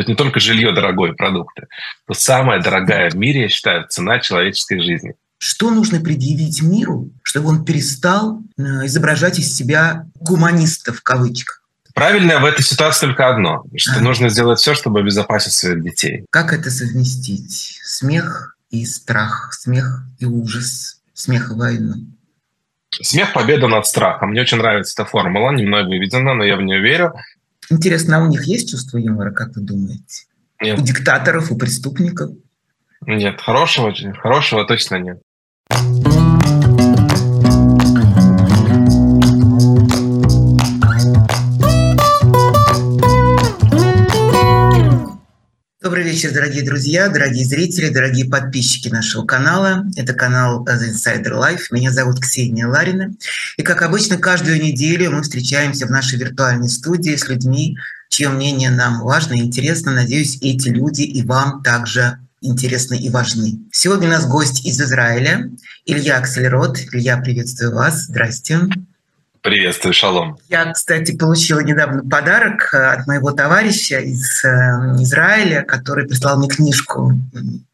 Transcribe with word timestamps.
Тут 0.00 0.08
не 0.08 0.14
только 0.14 0.40
жилье 0.40 0.72
дорогое, 0.72 1.12
продукты. 1.12 1.66
Тут 2.06 2.18
самая 2.18 2.62
дорогая 2.62 3.10
в 3.10 3.16
мире, 3.16 3.42
я 3.42 3.48
считаю, 3.50 3.86
цена 3.86 4.18
человеческой 4.18 4.80
жизни. 4.80 5.12
Что 5.36 5.70
нужно 5.70 6.00
предъявить 6.00 6.62
миру, 6.62 7.10
чтобы 7.22 7.50
он 7.50 7.66
перестал 7.66 8.40
э, 8.56 8.62
изображать 8.86 9.38
из 9.38 9.54
себя 9.54 10.06
гуманиста 10.14 10.94
в 10.94 11.02
кавычках? 11.02 11.62
Правильное 11.94 12.38
в 12.38 12.46
этой 12.46 12.62
ситуации 12.62 13.08
только 13.08 13.28
одно, 13.28 13.64
что 13.76 13.98
а. 13.98 14.00
нужно 14.00 14.30
сделать 14.30 14.58
все, 14.58 14.72
чтобы 14.72 15.00
обезопасить 15.00 15.52
своих 15.52 15.82
детей. 15.82 16.24
Как 16.30 16.54
это 16.54 16.70
совместить? 16.70 17.78
Смех 17.84 18.56
и 18.70 18.86
страх, 18.86 19.52
смех 19.52 20.04
и 20.18 20.24
ужас, 20.24 21.02
смех 21.12 21.50
и 21.50 21.54
войну. 21.54 21.94
Смех– 23.02 23.32
победа 23.34 23.68
над 23.68 23.84
страхом. 23.84 24.30
Мне 24.30 24.40
очень 24.40 24.56
нравится 24.56 24.94
эта 24.94 25.10
формула, 25.10 25.50
немного 25.50 25.88
выведена, 25.88 26.32
но 26.32 26.42
я 26.42 26.56
в 26.56 26.62
нее 26.62 26.80
верю. 26.80 27.12
Интересно, 27.70 28.18
а 28.18 28.22
у 28.22 28.26
них 28.26 28.44
есть 28.44 28.70
чувство 28.70 28.98
юмора, 28.98 29.30
как 29.30 29.54
вы 29.54 29.62
думаете? 29.62 30.26
Нет. 30.60 30.78
У 30.78 30.82
диктаторов, 30.82 31.50
у 31.50 31.56
преступников? 31.56 32.32
Нет, 33.06 33.40
хорошего, 33.40 33.94
хорошего 34.14 34.66
точно 34.66 34.96
нет. 34.96 35.22
Добрый 45.90 46.04
вечер, 46.04 46.30
дорогие 46.32 46.62
друзья, 46.62 47.08
дорогие 47.08 47.44
зрители, 47.44 47.88
дорогие 47.88 48.24
подписчики 48.24 48.88
нашего 48.88 49.26
канала. 49.26 49.84
Это 49.96 50.14
канал 50.14 50.64
The 50.64 50.92
Insider 50.92 51.32
Life. 51.32 51.62
Меня 51.72 51.90
зовут 51.90 52.20
Ксения 52.20 52.68
Ларина. 52.68 53.12
И, 53.56 53.64
как 53.64 53.82
обычно, 53.82 54.16
каждую 54.16 54.62
неделю 54.62 55.10
мы 55.10 55.22
встречаемся 55.22 55.88
в 55.88 55.90
нашей 55.90 56.16
виртуальной 56.16 56.68
студии 56.68 57.16
с 57.16 57.28
людьми, 57.28 57.76
чье 58.08 58.28
мнение 58.28 58.70
нам 58.70 59.00
важно 59.00 59.32
и 59.34 59.38
интересно. 59.38 59.90
Надеюсь, 59.90 60.38
эти 60.40 60.68
люди 60.68 61.02
и 61.02 61.24
вам 61.24 61.60
также 61.64 62.20
интересны 62.40 62.94
и 62.94 63.10
важны. 63.10 63.58
Сегодня 63.72 64.06
у 64.06 64.12
нас 64.12 64.28
гость 64.28 64.64
из 64.64 64.80
Израиля, 64.80 65.50
Илья 65.86 66.18
Акселерот. 66.18 66.78
Илья, 66.92 67.16
приветствую 67.16 67.74
вас. 67.74 68.04
Здрасте. 68.04 68.60
Приветствую, 69.42 69.94
шалом. 69.94 70.36
Я, 70.50 70.70
кстати, 70.70 71.16
получила 71.16 71.60
недавно 71.60 72.02
подарок 72.02 72.74
э, 72.74 72.76
от 72.76 73.06
моего 73.06 73.32
товарища 73.32 73.98
из 73.98 74.44
э, 74.44 74.48
Израиля, 75.02 75.62
который 75.62 76.06
прислал 76.06 76.38
мне 76.38 76.48
книжку 76.48 77.18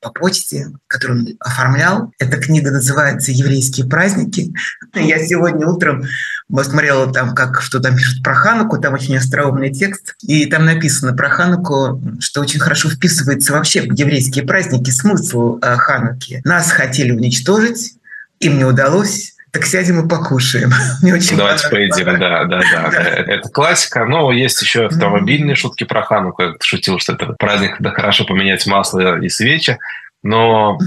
по 0.01 0.11
почте, 0.11 0.69
которую 0.87 1.21
он 1.21 1.29
оформлял. 1.41 2.13
Эта 2.21 2.37
книга 2.37 2.71
называется 2.71 3.33
«Еврейские 3.33 3.89
праздники». 3.89 4.53
Я 4.95 5.19
сегодня 5.27 5.67
утром 5.67 6.05
посмотрела 6.49 7.13
там, 7.13 7.35
как 7.35 7.61
что 7.61 7.81
там 7.81 7.97
пишут 7.97 8.23
про 8.23 8.35
Хануку, 8.35 8.79
там 8.79 8.95
очень 8.95 9.17
остроумный 9.17 9.73
текст, 9.73 10.15
и 10.23 10.47
там 10.47 10.67
написано 10.67 11.15
про 11.15 11.29
Хануку, 11.31 12.01
что 12.21 12.43
очень 12.43 12.61
хорошо 12.61 12.91
вписывается 12.91 13.53
вообще 13.53 13.83
в 13.83 13.93
еврейские 13.93 14.47
праздники 14.47 14.91
смысл 14.91 15.59
э, 15.61 15.77
Хануки. 15.77 16.43
Нас 16.45 16.71
хотели 16.71 17.11
уничтожить, 17.11 17.95
им 18.39 18.59
не 18.59 18.65
удалось, 18.65 19.36
так 19.57 19.67
сядем 19.67 20.05
и 20.05 20.09
покушаем. 20.09 20.71
Мне 21.03 21.15
очень 21.15 21.37
Давайте 21.37 21.69
поедим, 21.69 22.05
да, 22.19 22.45
да, 22.45 22.61
да, 22.61 22.91
да. 22.91 23.01
Это 23.01 23.49
классика. 23.49 24.05
Но 24.05 24.31
есть 24.31 24.61
еще 24.61 24.87
автомобильные 24.87 25.55
шутки 25.57 25.85
про 25.85 26.03
Хануку. 26.03 26.43
Я 26.43 26.53
шутил, 26.61 26.99
что 26.99 27.15
это 27.15 27.35
праздник, 27.39 27.77
когда 27.77 27.91
хорошо 27.91 28.25
поменять 28.25 28.67
масло 28.67 29.19
и 29.19 29.29
свечи. 29.29 29.79
Но 30.23 30.79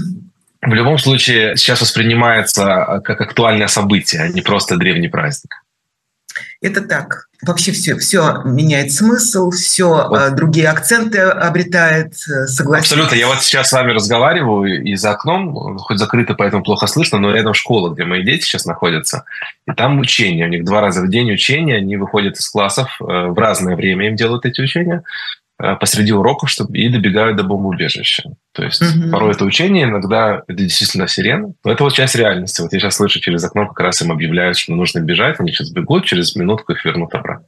в 0.62 0.72
любом 0.72 0.98
случае 0.98 1.56
сейчас 1.56 1.80
воспринимается 1.80 3.00
как 3.04 3.20
актуальное 3.20 3.66
событие, 3.66 4.22
а 4.22 4.28
не 4.28 4.42
просто 4.42 4.76
древний 4.76 5.08
праздник. 5.08 5.54
Это 6.62 6.82
так. 6.82 7.28
Вообще 7.42 7.72
все, 7.72 7.96
все 7.96 8.42
меняет 8.44 8.92
смысл, 8.92 9.50
все 9.50 9.88
вот. 9.88 10.18
Э, 10.18 10.30
другие 10.30 10.68
акценты 10.68 11.20
обретает, 11.20 12.12
э, 12.28 12.46
согласен. 12.46 12.84
Абсолютно. 12.84 13.14
Я 13.14 13.28
вот 13.28 13.40
сейчас 13.40 13.70
с 13.70 13.72
вами 13.72 13.92
разговариваю, 13.92 14.84
и 14.84 14.94
за 14.94 15.12
окном, 15.12 15.78
хоть 15.78 15.98
закрыто, 15.98 16.34
поэтому 16.34 16.62
плохо 16.62 16.86
слышно, 16.86 17.18
но 17.18 17.32
рядом 17.32 17.54
школа, 17.54 17.94
где 17.94 18.04
мои 18.04 18.22
дети 18.22 18.42
сейчас 18.42 18.66
находятся, 18.66 19.24
и 19.66 19.72
там 19.72 19.98
учения. 20.00 20.44
У 20.44 20.48
них 20.48 20.64
два 20.64 20.82
раза 20.82 21.00
в 21.00 21.08
день 21.08 21.32
учения, 21.32 21.76
они 21.76 21.96
выходят 21.96 22.36
из 22.36 22.46
классов, 22.50 22.94
э, 23.00 23.04
в 23.04 23.38
разное 23.38 23.74
время 23.74 24.08
им 24.08 24.16
делают 24.16 24.44
эти 24.44 24.60
учения. 24.60 25.02
Э, 25.62 25.76
посреди 25.76 26.12
уроков 26.12 26.48
чтобы, 26.48 26.78
и 26.78 26.88
добегают 26.88 27.36
до 27.36 27.44
бомбоубежища. 27.44 28.30
То 28.52 28.64
есть 28.64 28.82
mm-hmm. 28.82 29.10
порой 29.10 29.32
это 29.32 29.44
учение, 29.44 29.84
иногда 29.84 30.42
это 30.48 30.58
действительно 30.62 31.06
сирена, 31.06 31.52
но 31.64 31.72
это 31.72 31.84
вот 31.84 31.92
часть 31.92 32.14
реальности. 32.14 32.62
Вот 32.62 32.72
я 32.72 32.78
сейчас 32.78 32.96
слышу 32.96 33.20
через 33.20 33.44
окно, 33.44 33.66
как 33.66 33.80
раз 33.80 34.00
им 34.00 34.10
объявляют, 34.10 34.56
что 34.56 34.72
нужно 34.72 35.00
бежать, 35.00 35.38
они 35.38 35.52
сейчас 35.52 35.70
бегут, 35.70 36.06
через 36.06 36.34
минутку 36.34 36.72
их 36.72 36.84
вернут 36.84 37.14
обратно. 37.14 37.46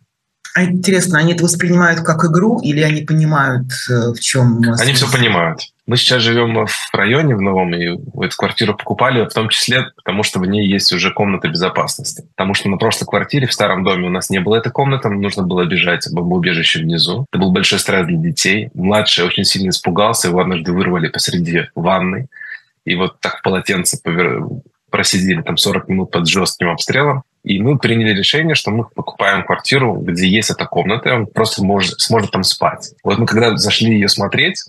А 0.54 0.64
интересно, 0.64 1.18
они 1.18 1.32
это 1.32 1.44
воспринимают 1.44 2.00
как 2.00 2.24
игру 2.24 2.60
или 2.60 2.80
они 2.80 3.02
понимают, 3.02 3.68
э, 3.88 4.12
в 4.12 4.20
чем... 4.20 4.60
Они 4.78 4.92
все 4.92 5.10
понимают. 5.10 5.60
Мы 5.86 5.96
сейчас 5.96 6.22
живем 6.22 6.66
в 6.66 6.94
районе 6.94 7.34
в 7.34 7.40
новом, 7.40 7.74
и 7.74 7.86
эту 8.24 8.36
квартиру 8.36 8.76
покупали 8.76 9.24
в 9.24 9.32
том 9.32 9.48
числе, 9.48 9.86
потому 9.96 10.22
что 10.22 10.38
в 10.38 10.46
ней 10.46 10.66
есть 10.66 10.92
уже 10.92 11.12
комната 11.12 11.48
безопасности. 11.48 12.24
Потому 12.36 12.54
что 12.54 12.68
на 12.68 12.76
прошлой 12.76 13.06
квартире 13.06 13.46
в 13.46 13.52
старом 13.52 13.82
доме 13.82 14.06
у 14.06 14.10
нас 14.10 14.30
не 14.30 14.40
было 14.40 14.56
этой 14.56 14.70
комнаты, 14.70 15.08
нужно 15.08 15.42
было 15.42 15.64
бежать 15.64 16.06
в 16.06 16.14
бомбоубежище 16.14 16.80
внизу. 16.80 17.26
Это 17.32 17.40
был 17.40 17.50
большой 17.50 17.78
стресс 17.78 18.06
для 18.06 18.16
детей. 18.16 18.70
Младший 18.74 19.24
очень 19.24 19.44
сильно 19.44 19.70
испугался, 19.70 20.28
его 20.28 20.40
однажды 20.40 20.72
вырвали 20.72 21.08
посреди 21.08 21.62
ванны. 21.74 22.28
И 22.84 22.94
вот 22.94 23.20
так 23.20 23.38
в 23.38 23.42
полотенце 23.42 24.00
повер... 24.02 24.44
просидели 24.92 25.42
там 25.42 25.56
40 25.56 25.88
минут 25.88 26.10
под 26.12 26.28
жестким 26.28 26.70
обстрелом. 26.70 27.24
И 27.42 27.60
мы 27.60 27.76
приняли 27.76 28.16
решение, 28.16 28.54
что 28.54 28.70
мы 28.70 28.84
покупаем 28.84 29.44
квартиру, 29.44 29.94
где 29.94 30.28
есть 30.28 30.50
эта 30.50 30.64
комната, 30.66 31.08
и 31.08 31.12
он 31.12 31.26
просто 31.26 31.64
может, 31.64 31.98
сможет 32.00 32.30
там 32.30 32.44
спать. 32.44 32.92
Вот 33.02 33.18
мы 33.18 33.26
когда 33.26 33.56
зашли 33.56 33.94
ее 33.94 34.08
смотреть, 34.08 34.62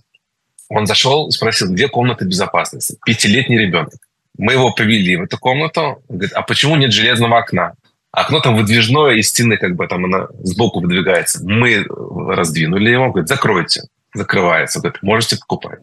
он 0.69 0.87
зашел 0.87 1.27
и 1.27 1.31
спросил, 1.31 1.71
где 1.71 1.87
комната 1.87 2.25
безопасности? 2.25 2.97
Пятилетний 3.05 3.59
ребенок. 3.59 3.93
Мы 4.37 4.53
его 4.53 4.73
повели 4.73 5.17
в 5.17 5.23
эту 5.23 5.37
комнату. 5.37 5.81
Он 6.07 6.17
говорит, 6.17 6.33
а 6.33 6.41
почему 6.41 6.75
нет 6.75 6.91
железного 6.91 7.37
окна? 7.37 7.73
Окно 8.11 8.39
там 8.39 8.55
выдвижное, 8.55 9.15
из 9.15 9.29
стены 9.29 9.57
как 9.57 9.75
бы 9.75 9.87
там 9.87 10.05
она 10.05 10.27
сбоку 10.41 10.79
выдвигается. 10.79 11.43
Мы 11.43 11.85
раздвинули 11.87 12.89
его. 12.89 13.05
Он 13.05 13.11
говорит, 13.11 13.29
закройте. 13.29 13.83
Закрывается. 14.15 14.79
Он 14.79 14.83
говорит, 14.83 15.03
можете 15.03 15.37
покупать. 15.37 15.79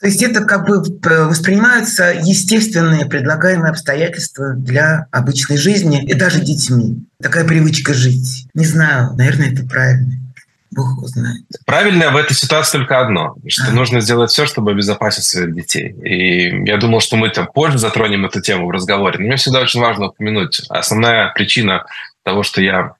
То 0.00 0.06
есть 0.06 0.22
это 0.22 0.44
как 0.44 0.66
бы 0.66 0.82
э, 0.82 1.24
воспринимаются 1.24 2.10
естественные 2.10 3.04
предлагаемые 3.04 3.70
обстоятельства 3.70 4.54
для 4.54 5.06
обычной 5.10 5.58
жизни 5.58 6.02
и 6.02 6.14
даже 6.14 6.40
детьми. 6.40 7.04
Такая 7.22 7.44
привычка 7.44 7.92
жить. 7.92 8.46
Не 8.54 8.64
знаю, 8.64 9.12
наверное, 9.16 9.52
это 9.52 9.66
правильно. 9.66 10.14
Бог 10.70 10.96
его 10.96 11.06
знает. 11.06 11.42
Правильное 11.66 12.10
в 12.12 12.16
этой 12.16 12.34
ситуации 12.34 12.78
только 12.78 13.00
одно, 13.00 13.34
что 13.48 13.68
а. 13.68 13.72
нужно 13.72 14.00
сделать 14.00 14.30
все, 14.30 14.46
чтобы 14.46 14.70
обезопасить 14.70 15.24
своих 15.24 15.54
детей. 15.54 15.94
И 16.02 16.64
я 16.66 16.78
думал, 16.78 17.00
что 17.00 17.16
мы 17.16 17.28
там 17.28 17.48
позже 17.52 17.78
затронем 17.78 18.24
эту 18.24 18.40
тему 18.40 18.66
в 18.66 18.70
разговоре. 18.70 19.18
Но 19.18 19.26
мне 19.26 19.36
всегда 19.36 19.60
очень 19.60 19.80
важно 19.80 20.06
упомянуть. 20.06 20.62
Основная 20.68 21.32
причина 21.34 21.84
того, 22.22 22.42
что 22.42 22.62
я 22.62 22.94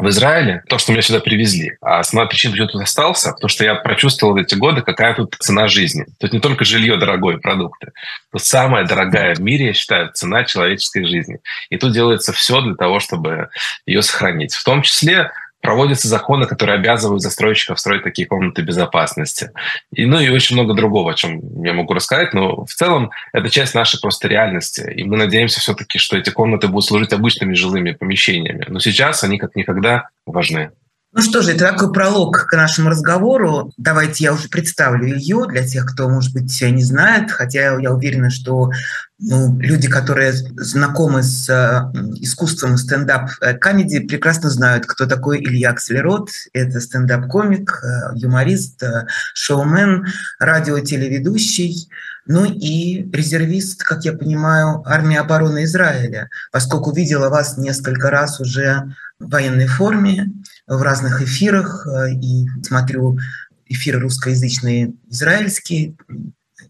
в 0.00 0.08
Израиле, 0.08 0.62
то, 0.68 0.78
что 0.78 0.92
меня 0.92 1.02
сюда 1.02 1.20
привезли. 1.20 1.76
А 1.80 2.00
основная 2.00 2.28
причина, 2.28 2.52
почему 2.52 2.66
я 2.66 2.72
тут 2.72 2.82
остался, 2.82 3.32
потому 3.32 3.48
что 3.48 3.64
я 3.64 3.74
прочувствовал 3.74 4.36
эти 4.36 4.54
годы, 4.54 4.82
какая 4.82 5.14
тут 5.14 5.36
цена 5.38 5.68
жизни. 5.68 6.06
Тут 6.18 6.32
не 6.32 6.40
только 6.40 6.64
жилье 6.64 6.96
дорогое, 6.96 7.38
продукты. 7.38 7.92
Тут 8.32 8.42
самая 8.42 8.84
дорогая 8.86 9.34
в 9.34 9.40
мире, 9.40 9.66
я 9.66 9.72
считаю, 9.72 10.10
цена 10.12 10.44
человеческой 10.44 11.04
жизни. 11.04 11.38
И 11.68 11.76
тут 11.76 11.92
делается 11.92 12.32
все 12.32 12.60
для 12.60 12.74
того, 12.74 13.00
чтобы 13.00 13.48
ее 13.86 14.02
сохранить. 14.02 14.54
В 14.54 14.64
том 14.64 14.82
числе 14.82 15.30
проводятся 15.60 16.08
законы, 16.08 16.46
которые 16.46 16.76
обязывают 16.76 17.22
застройщиков 17.22 17.78
строить 17.78 18.02
такие 18.02 18.26
комнаты 18.26 18.62
безопасности. 18.62 19.50
И, 19.92 20.06
ну 20.06 20.18
и 20.18 20.28
очень 20.30 20.56
много 20.56 20.74
другого, 20.74 21.12
о 21.12 21.14
чем 21.14 21.62
я 21.62 21.72
могу 21.72 21.94
рассказать, 21.94 22.32
но 22.32 22.64
в 22.64 22.72
целом 22.72 23.10
это 23.32 23.50
часть 23.50 23.74
нашей 23.74 24.00
просто 24.00 24.28
реальности. 24.28 24.92
И 24.96 25.04
мы 25.04 25.16
надеемся 25.16 25.60
все-таки, 25.60 25.98
что 25.98 26.16
эти 26.16 26.30
комнаты 26.30 26.68
будут 26.68 26.86
служить 26.86 27.12
обычными 27.12 27.54
жилыми 27.54 27.92
помещениями. 27.92 28.64
Но 28.68 28.80
сейчас 28.80 29.22
они 29.24 29.38
как 29.38 29.54
никогда 29.56 30.08
важны. 30.26 30.70
Ну 31.12 31.22
что 31.22 31.42
же, 31.42 31.50
это 31.50 31.66
такой 31.66 31.92
пролог 31.92 32.46
к 32.46 32.56
нашему 32.56 32.90
разговору. 32.90 33.72
Давайте 33.76 34.22
я 34.22 34.32
уже 34.32 34.48
представлю 34.48 35.06
ее 35.06 35.44
для 35.48 35.66
тех, 35.66 35.84
кто, 35.86 36.08
может 36.08 36.32
быть, 36.32 36.62
не 36.62 36.84
знает, 36.84 37.32
хотя 37.32 37.80
я 37.80 37.92
уверена, 37.92 38.30
что 38.30 38.70
ну, 39.18 39.58
люди, 39.58 39.88
которые 39.88 40.32
знакомы 40.32 41.24
с 41.24 41.48
э, 41.50 41.98
искусством 42.20 42.78
стендап-комедии, 42.78 44.06
прекрасно 44.06 44.50
знают, 44.50 44.86
кто 44.86 45.04
такой 45.04 45.40
Илья 45.40 45.70
Акселерот. 45.70 46.30
Это 46.52 46.80
стендап-комик, 46.80 47.82
э, 47.82 48.16
юморист, 48.16 48.80
э, 48.84 49.06
шоумен, 49.34 50.06
радиотелеведущий, 50.38 51.90
ну 52.26 52.44
и 52.44 53.10
резервист, 53.12 53.82
как 53.82 54.04
я 54.04 54.12
понимаю, 54.12 54.84
армии 54.86 55.16
обороны 55.16 55.64
Израиля, 55.64 56.30
поскольку 56.52 56.92
видела 56.92 57.28
вас 57.28 57.58
несколько 57.58 58.10
раз 58.10 58.40
уже 58.40 58.94
в 59.18 59.28
военной 59.30 59.66
форме, 59.66 60.30
в 60.76 60.82
разных 60.82 61.20
эфирах 61.22 61.86
э, 61.86 62.12
и 62.12 62.46
смотрю 62.62 63.18
эфиры 63.66 64.00
русскоязычные 64.00 64.94
израильские, 65.08 65.96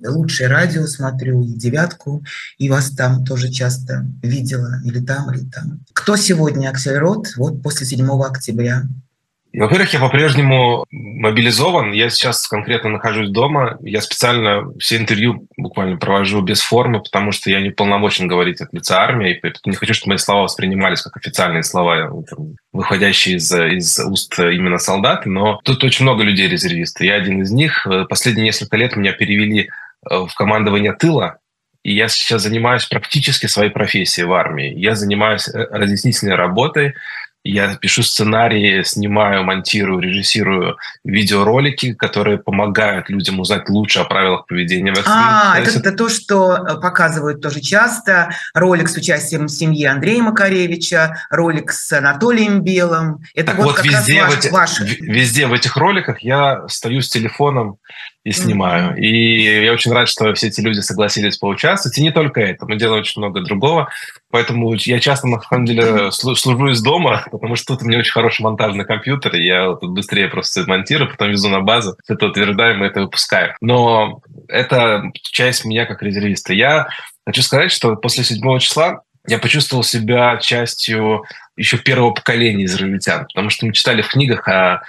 лучшее 0.00 0.49
радио 0.49 0.87
смотрю, 0.87 1.43
и 1.43 1.52
девятку, 1.52 2.25
и 2.58 2.70
вас 2.70 2.91
там 2.91 3.25
тоже 3.25 3.50
часто 3.50 4.06
видела, 4.23 4.81
или 4.85 5.00
там, 5.00 5.32
или 5.32 5.44
там. 5.44 5.81
Кто 5.93 6.17
сегодня 6.17 6.69
Аксельрод? 6.69 7.35
Вот 7.37 7.62
после 7.62 7.87
7 7.87 8.08
октября. 8.23 8.85
Во-первых, 9.52 9.93
я 9.93 9.99
по-прежнему 9.99 10.87
мобилизован. 10.91 11.93
Я 11.93 12.08
сейчас 12.08 12.47
конкретно 12.47 12.91
нахожусь 12.91 13.31
дома. 13.31 13.79
Я 13.82 14.00
специально 14.00 14.73
все 14.79 14.97
интервью 14.97 15.49
буквально 15.56 15.97
провожу 15.97 16.41
без 16.41 16.61
формы, 16.61 17.02
потому 17.02 17.32
что 17.32 17.50
я 17.50 17.61
не 17.61 17.70
полномочен 17.70 18.29
говорить 18.29 18.61
от 18.61 18.73
лица 18.73 19.00
армии. 19.00 19.35
И 19.35 19.69
не 19.69 19.75
хочу, 19.75 19.94
чтобы 19.94 20.11
мои 20.11 20.19
слова 20.19 20.43
воспринимались 20.43 21.02
как 21.02 21.17
официальные 21.17 21.64
слова, 21.64 22.12
выходящие 22.73 23.37
из, 23.37 23.52
из 23.52 23.99
уст 23.99 24.38
именно 24.38 24.79
солдат. 24.79 25.26
Но 25.26 25.61
тут 25.64 25.82
очень 25.82 26.05
много 26.05 26.23
людей 26.23 26.49
резервисты. 26.49 27.06
Я 27.06 27.17
один 27.17 27.43
из 27.43 27.50
них. 27.50 27.87
Последние 28.08 28.46
несколько 28.46 28.76
лет 28.76 28.94
меня 28.94 29.12
перевели 29.12 29.69
э, 30.08 30.14
в 30.14 30.32
командование 30.35 30.93
тыла, 30.93 31.38
и 31.82 31.94
я 31.94 32.08
сейчас 32.08 32.43
занимаюсь 32.43 32.85
практически 32.85 33.46
своей 33.46 33.70
профессией 33.70 34.26
в 34.26 34.32
армии. 34.32 34.73
Я 34.76 34.94
занимаюсь 34.94 35.49
э, 35.49 35.67
разъяснительной 35.70 36.35
работой, 36.35 36.94
я 37.42 37.75
пишу 37.76 38.02
сценарии, 38.02 38.82
снимаю, 38.82 39.44
монтирую, 39.44 40.00
режиссирую 40.00 40.76
видеоролики, 41.04 41.94
которые 41.94 42.38
помогают 42.38 43.08
людям 43.08 43.40
узнать 43.40 43.69
лучше 43.70 44.00
о 44.00 44.04
правилах 44.04 44.46
поведения 44.46 44.92
в 44.92 45.02
А, 45.06 45.58
это, 45.58 45.70
это 45.70 45.92
то, 45.92 46.10
что 46.10 46.52
э, 46.52 46.81
показывают 46.81 47.40
тоже 47.40 47.60
часто. 47.60 48.31
Ролик 48.52 48.88
с 48.88 48.96
участием 48.96 49.48
семьи 49.48 49.87
Андрея 49.87 50.22
Макаревича, 50.22 51.16
ролик 51.31 51.72
с 51.72 51.90
Анатолием 51.92 52.60
Белым. 52.60 53.20
Это 53.34 53.52
так 53.52 53.56
вот, 53.56 53.76
вот 53.76 53.84
везде, 53.84 54.22
ваш, 54.22 54.34
в 54.34 54.38
эти, 54.38 54.48
ваш... 54.48 54.81
везде 54.81 55.46
в 55.46 55.54
этих 55.54 55.76
роликах 55.76 56.20
я 56.20 56.69
стою 56.69 57.00
с 57.00 57.08
телефоном 57.08 57.78
и 58.31 58.32
снимаю. 58.32 58.93
Mm-hmm. 58.93 59.00
И 59.00 59.65
я 59.65 59.73
очень 59.73 59.93
рад, 59.93 60.09
что 60.09 60.32
все 60.35 60.47
эти 60.47 60.61
люди 60.61 60.79
согласились 60.79 61.37
поучаствовать. 61.37 61.99
И 61.99 62.03
не 62.03 62.12
только 62.12 62.41
это, 62.41 62.65
мы 62.65 62.77
делаем 62.77 63.00
очень 63.00 63.21
много 63.21 63.41
другого. 63.41 63.88
Поэтому 64.31 64.73
я 64.75 65.00
часто, 65.00 65.27
на 65.27 65.41
самом 65.41 65.65
деле, 65.65 66.12
служу 66.12 66.69
из 66.69 66.81
дома, 66.81 67.25
потому 67.32 67.56
что 67.56 67.75
тут 67.75 67.82
у 67.82 67.87
меня 67.88 67.99
очень 67.99 68.12
хороший 68.12 68.43
монтажный 68.43 68.85
компьютер, 68.85 69.35
и 69.35 69.44
я 69.44 69.75
тут 69.75 69.91
быстрее 69.91 70.29
просто 70.29 70.65
монтирую, 70.65 71.11
потом 71.11 71.31
везу 71.31 71.49
на 71.49 71.61
базу, 71.61 71.97
это 72.06 72.27
утверждаем, 72.27 72.85
и 72.85 72.87
это 72.87 73.00
выпускаю. 73.00 73.56
Но 73.61 74.21
это 74.47 75.11
часть 75.15 75.65
меня 75.65 75.85
как 75.85 76.00
резервиста. 76.00 76.55
Я 76.55 76.87
хочу 77.27 77.43
сказать, 77.43 77.73
что 77.73 77.97
после 77.97 78.23
7 78.23 78.59
числа 78.61 79.03
я 79.26 79.38
почувствовал 79.38 79.82
себя 79.82 80.38
частью 80.38 81.25
еще 81.56 81.76
первого 81.76 82.12
поколения 82.12 82.64
израильтян, 82.64 83.26
потому 83.26 83.50
что 83.50 83.67
мы 83.67 83.72
читали 83.72 84.00
в 84.02 84.08
книгах 84.08 84.49
о 84.49 84.82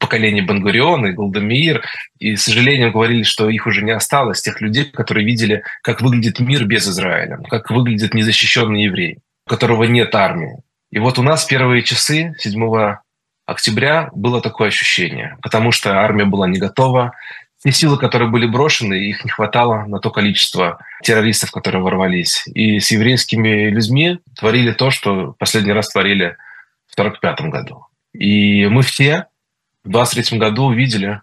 поколении 0.00 0.40
Бангуриона 0.40 1.06
и 1.06 1.12
Голдемир, 1.12 1.84
и, 2.18 2.34
с 2.34 2.44
сожалением, 2.44 2.90
говорили, 2.92 3.22
что 3.22 3.48
их 3.48 3.66
уже 3.66 3.82
не 3.82 3.92
осталось, 3.92 4.42
тех 4.42 4.60
людей, 4.60 4.86
которые 4.86 5.24
видели, 5.24 5.62
как 5.82 6.00
выглядит 6.00 6.40
мир 6.40 6.64
без 6.64 6.88
Израиля, 6.88 7.38
как 7.48 7.70
выглядит 7.70 8.12
незащищенный 8.12 8.84
еврей, 8.84 9.18
у 9.46 9.50
которого 9.50 9.84
нет 9.84 10.14
армии. 10.14 10.62
И 10.90 10.98
вот 10.98 11.18
у 11.18 11.22
нас 11.22 11.44
первые 11.44 11.82
часы 11.82 12.34
7 12.38 12.96
октября 13.46 14.10
было 14.12 14.40
такое 14.40 14.68
ощущение, 14.68 15.36
потому 15.42 15.70
что 15.70 15.98
армия 15.98 16.24
была 16.24 16.48
не 16.48 16.58
готова, 16.58 17.12
те 17.62 17.72
силы, 17.72 17.98
которые 17.98 18.30
были 18.30 18.46
брошены, 18.46 18.94
их 18.94 19.24
не 19.24 19.30
хватало 19.30 19.84
на 19.84 19.98
то 19.98 20.10
количество 20.10 20.78
террористов, 21.02 21.50
которые 21.50 21.82
ворвались. 21.82 22.44
И 22.54 22.80
с 22.80 22.90
еврейскими 22.90 23.68
людьми 23.68 24.18
творили 24.36 24.72
то, 24.72 24.90
что 24.90 25.34
последний 25.38 25.72
раз 25.72 25.90
творили 25.90 26.36
в 26.88 26.98
1945 26.98 27.50
году. 27.50 27.86
И 28.14 28.66
мы 28.66 28.82
все 28.82 29.26
в 29.84 29.90
23 29.90 30.38
году 30.38 30.66
увидели, 30.66 31.20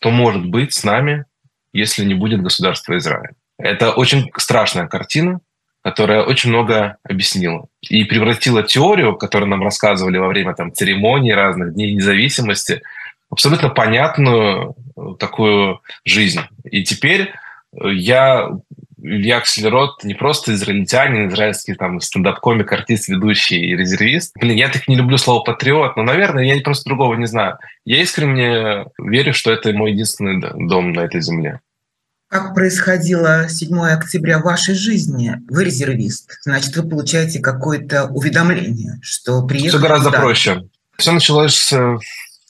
что 0.00 0.10
может 0.10 0.46
быть 0.46 0.72
с 0.72 0.84
нами, 0.84 1.24
если 1.72 2.04
не 2.04 2.14
будет 2.14 2.42
государства 2.42 2.96
Израиль. 2.98 3.34
Это 3.58 3.90
очень 3.90 4.30
страшная 4.36 4.86
картина, 4.86 5.40
которая 5.82 6.22
очень 6.22 6.50
много 6.50 6.96
объяснила 7.02 7.66
и 7.80 8.04
превратила 8.04 8.62
теорию, 8.62 9.16
которую 9.16 9.50
нам 9.50 9.62
рассказывали 9.62 10.16
во 10.16 10.28
время 10.28 10.54
там, 10.54 10.72
церемоний 10.72 11.34
разных, 11.34 11.74
Дней 11.74 11.92
независимости– 11.92 12.82
абсолютно 13.32 13.70
понятную 13.70 14.76
э, 14.96 15.00
такую 15.18 15.80
жизнь. 16.04 16.40
И 16.64 16.84
теперь 16.84 17.32
э, 17.72 17.92
я 17.94 18.50
Илья 19.02 19.38
Акселерот 19.38 20.04
не 20.04 20.14
просто 20.14 20.54
израильтянин, 20.54 21.28
израильский 21.28 21.74
там 21.74 22.00
стендап-комик, 22.00 22.70
артист, 22.70 23.08
ведущий 23.08 23.58
и 23.58 23.76
резервист. 23.76 24.32
Блин, 24.38 24.56
я 24.56 24.68
так 24.68 24.86
не 24.86 24.94
люблю 24.94 25.18
слово 25.18 25.42
патриот, 25.42 25.96
но, 25.96 26.04
наверное, 26.04 26.44
я 26.44 26.60
просто 26.60 26.84
другого 26.84 27.14
не 27.14 27.26
знаю. 27.26 27.58
Я 27.84 28.00
искренне 28.02 28.86
верю, 28.98 29.32
что 29.32 29.50
это 29.50 29.72
мой 29.72 29.92
единственный 29.92 30.40
дом 30.68 30.92
на 30.92 31.00
этой 31.00 31.20
земле. 31.20 31.60
Как 32.28 32.54
происходило 32.54 33.48
7 33.48 33.76
октября 33.78 34.38
в 34.38 34.44
вашей 34.44 34.74
жизни? 34.74 35.36
Вы 35.50 35.64
резервист, 35.64 36.38
значит, 36.42 36.76
вы 36.76 36.88
получаете 36.88 37.40
какое-то 37.40 38.06
уведомление, 38.06 39.00
что 39.02 39.44
приехали 39.44 39.70
Все 39.70 39.78
гораздо 39.80 40.10
туда. 40.10 40.20
проще. 40.20 40.62
Все 40.96 41.12
началось 41.12 41.56
с 41.56 41.98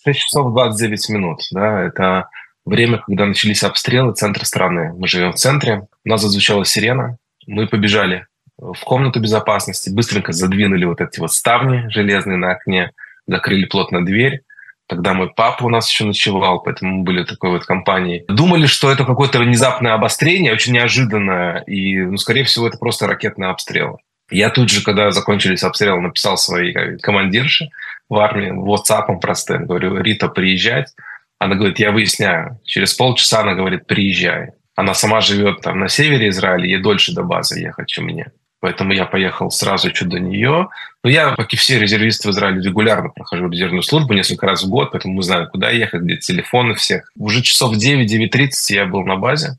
6 0.04 0.18
часов 0.18 0.52
29 0.52 1.08
минут. 1.10 1.40
Да, 1.50 1.80
это 1.82 2.28
время, 2.64 2.98
когда 2.98 3.26
начались 3.26 3.62
обстрелы 3.62 4.14
центра 4.14 4.44
страны. 4.44 4.92
Мы 4.96 5.06
живем 5.08 5.32
в 5.32 5.36
центре, 5.36 5.86
у 6.04 6.08
нас 6.08 6.20
зазвучала 6.20 6.64
сирена, 6.64 7.18
мы 7.46 7.66
побежали 7.66 8.26
в 8.58 8.78
комнату 8.84 9.20
безопасности, 9.20 9.90
быстренько 9.90 10.32
задвинули 10.32 10.84
вот 10.84 11.00
эти 11.00 11.18
вот 11.18 11.32
ставни 11.32 11.88
железные 11.88 12.36
на 12.36 12.52
окне, 12.52 12.92
закрыли 13.26 13.64
плотно 13.66 14.04
дверь. 14.04 14.42
Тогда 14.88 15.14
мой 15.14 15.32
папа 15.32 15.64
у 15.64 15.68
нас 15.68 15.88
еще 15.88 16.04
ночевал, 16.04 16.60
поэтому 16.60 16.98
мы 16.98 17.04
были 17.04 17.24
такой 17.24 17.50
вот 17.50 17.64
компании. 17.64 18.24
Думали, 18.28 18.66
что 18.66 18.90
это 18.90 19.04
какое-то 19.04 19.38
внезапное 19.38 19.94
обострение, 19.94 20.52
очень 20.52 20.74
неожиданное, 20.74 21.60
и, 21.60 21.98
ну, 22.02 22.16
скорее 22.18 22.44
всего, 22.44 22.68
это 22.68 22.78
просто 22.78 23.06
ракетный 23.06 23.48
обстрел. 23.48 24.00
Я 24.32 24.50
тут 24.50 24.70
же, 24.70 24.82
когда 24.82 25.10
закончились 25.10 25.62
обстрелы, 25.62 26.00
написал 26.00 26.36
своей 26.36 26.98
командирше 26.98 27.68
в 28.08 28.16
армии, 28.16 28.50
WhatsApp 28.50 29.20
простым, 29.20 29.66
говорю, 29.66 29.96
Рита, 29.98 30.28
приезжать. 30.28 30.92
Она 31.38 31.54
говорит, 31.54 31.78
я 31.78 31.90
выясняю. 31.90 32.60
Через 32.64 32.94
полчаса 32.94 33.40
она 33.40 33.54
говорит, 33.54 33.86
приезжай. 33.86 34.50
Она 34.74 34.94
сама 34.94 35.20
живет 35.20 35.60
там 35.60 35.80
на 35.80 35.88
севере 35.88 36.28
Израиля, 36.28 36.66
ей 36.66 36.78
дольше 36.78 37.12
до 37.12 37.22
базы 37.22 37.60
ехать, 37.60 37.88
чем 37.88 38.04
мне. 38.04 38.32
Поэтому 38.60 38.92
я 38.92 39.06
поехал 39.06 39.50
сразу 39.50 39.90
чуть 39.90 40.08
до 40.08 40.20
нее. 40.20 40.68
Но 41.02 41.10
я, 41.10 41.34
как 41.34 41.52
и 41.52 41.56
все 41.56 41.78
резервисты 41.80 42.28
в 42.28 42.30
Израиле, 42.30 42.62
регулярно 42.62 43.08
прохожу 43.08 43.48
резервную 43.48 43.82
службу 43.82 44.14
несколько 44.14 44.46
раз 44.46 44.62
в 44.62 44.68
год, 44.68 44.92
поэтому 44.92 45.14
мы 45.14 45.22
знаем, 45.22 45.48
куда 45.48 45.68
ехать, 45.70 46.02
где 46.02 46.16
телефоны 46.16 46.74
всех. 46.74 47.10
Уже 47.16 47.42
часов 47.42 47.74
9-9.30 47.76 48.50
я 48.68 48.86
был 48.86 49.04
на 49.04 49.16
базе. 49.16 49.58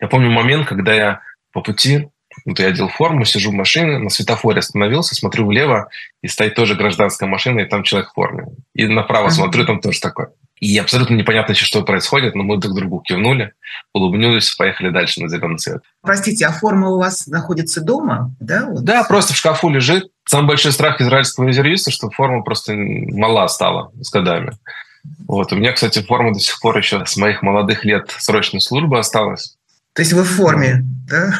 Я 0.00 0.08
помню 0.08 0.30
момент, 0.30 0.66
когда 0.66 0.92
я 0.92 1.20
по 1.52 1.60
пути 1.60 2.08
вот 2.44 2.58
я 2.58 2.68
одел 2.68 2.88
форму, 2.88 3.24
сижу 3.24 3.50
в 3.50 3.54
машине, 3.54 3.98
на 3.98 4.10
светофоре 4.10 4.58
остановился, 4.58 5.14
смотрю 5.14 5.46
влево, 5.46 5.88
и 6.22 6.28
стоит 6.28 6.54
тоже 6.54 6.74
гражданская 6.74 7.28
машина, 7.28 7.60
и 7.60 7.64
там 7.64 7.82
человек 7.82 8.10
в 8.10 8.14
форме. 8.14 8.46
И 8.74 8.86
направо 8.86 9.26
mm-hmm. 9.26 9.30
смотрю, 9.30 9.66
там 9.66 9.80
тоже 9.80 10.00
такой. 10.00 10.26
И 10.60 10.76
абсолютно 10.76 11.14
непонятно, 11.14 11.54
что 11.54 11.82
происходит, 11.82 12.34
но 12.34 12.42
мы 12.42 12.58
друг 12.58 12.74
другу 12.74 13.00
кивнули, 13.00 13.52
улыбнулись, 13.94 14.54
поехали 14.54 14.90
дальше 14.90 15.22
на 15.22 15.28
зеленый 15.28 15.56
цвет. 15.56 15.82
Простите, 16.02 16.46
а 16.46 16.52
форма 16.52 16.90
у 16.90 16.98
вас 16.98 17.26
находится 17.26 17.80
дома, 17.80 18.34
да? 18.40 18.66
Вот. 18.66 18.84
Да, 18.84 19.04
просто 19.04 19.32
в 19.32 19.36
шкафу 19.36 19.70
лежит. 19.70 20.10
Самый 20.26 20.48
большой 20.48 20.72
страх 20.72 21.00
израильского 21.00 21.46
резервиста, 21.46 21.90
что 21.90 22.10
форма 22.10 22.42
просто 22.42 22.74
мала 22.74 23.48
стала 23.48 23.90
с 24.00 24.10
годами. 24.10 24.52
Вот. 25.26 25.50
У 25.52 25.56
меня, 25.56 25.72
кстати, 25.72 26.02
форма 26.02 26.34
до 26.34 26.40
сих 26.40 26.60
пор 26.60 26.76
еще 26.76 27.04
с 27.06 27.16
моих 27.16 27.40
молодых 27.42 27.86
лет 27.86 28.14
срочной 28.18 28.60
службы 28.60 28.98
осталась. 28.98 29.56
То 29.94 30.02
есть 30.02 30.12
вы 30.12 30.22
в 30.22 30.28
форме, 30.28 30.84
да? 31.08 31.32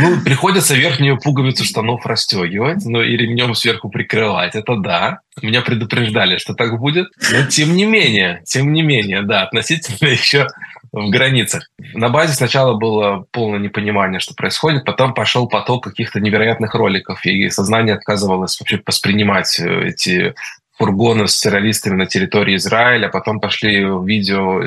Ну, 0.00 0.20
приходится 0.22 0.74
верхнюю 0.74 1.18
пуговицу 1.18 1.64
штанов 1.64 2.04
расстегивать, 2.04 2.84
ну 2.84 3.00
и 3.00 3.16
ремнем 3.16 3.54
сверху 3.54 3.88
прикрывать. 3.88 4.54
Это 4.54 4.76
да. 4.76 5.20
Меня 5.40 5.62
предупреждали, 5.62 6.36
что 6.36 6.54
так 6.54 6.78
будет. 6.78 7.08
Но 7.32 7.46
тем 7.46 7.74
не 7.74 7.86
менее, 7.86 8.42
тем 8.44 8.72
не 8.72 8.82
менее, 8.82 9.22
да, 9.22 9.42
относительно 9.42 10.08
еще 10.10 10.46
в 10.92 11.08
границах. 11.08 11.70
На 11.94 12.10
базе 12.10 12.34
сначала 12.34 12.74
было 12.74 13.24
полное 13.30 13.58
непонимание, 13.58 14.20
что 14.20 14.34
происходит, 14.34 14.84
потом 14.84 15.14
пошел 15.14 15.48
поток 15.48 15.84
каких-то 15.84 16.20
невероятных 16.20 16.74
роликов, 16.74 17.24
и 17.24 17.48
сознание 17.48 17.94
отказывалось 17.94 18.60
вообще 18.60 18.80
воспринимать 18.84 19.58
э, 19.58 19.88
эти 19.88 20.34
фургоны 20.76 21.28
с 21.28 21.40
террористами 21.40 21.94
на 21.94 22.06
территории 22.06 22.56
Израиля, 22.56 23.08
потом 23.08 23.40
пошли 23.40 23.84
видео 24.04 24.62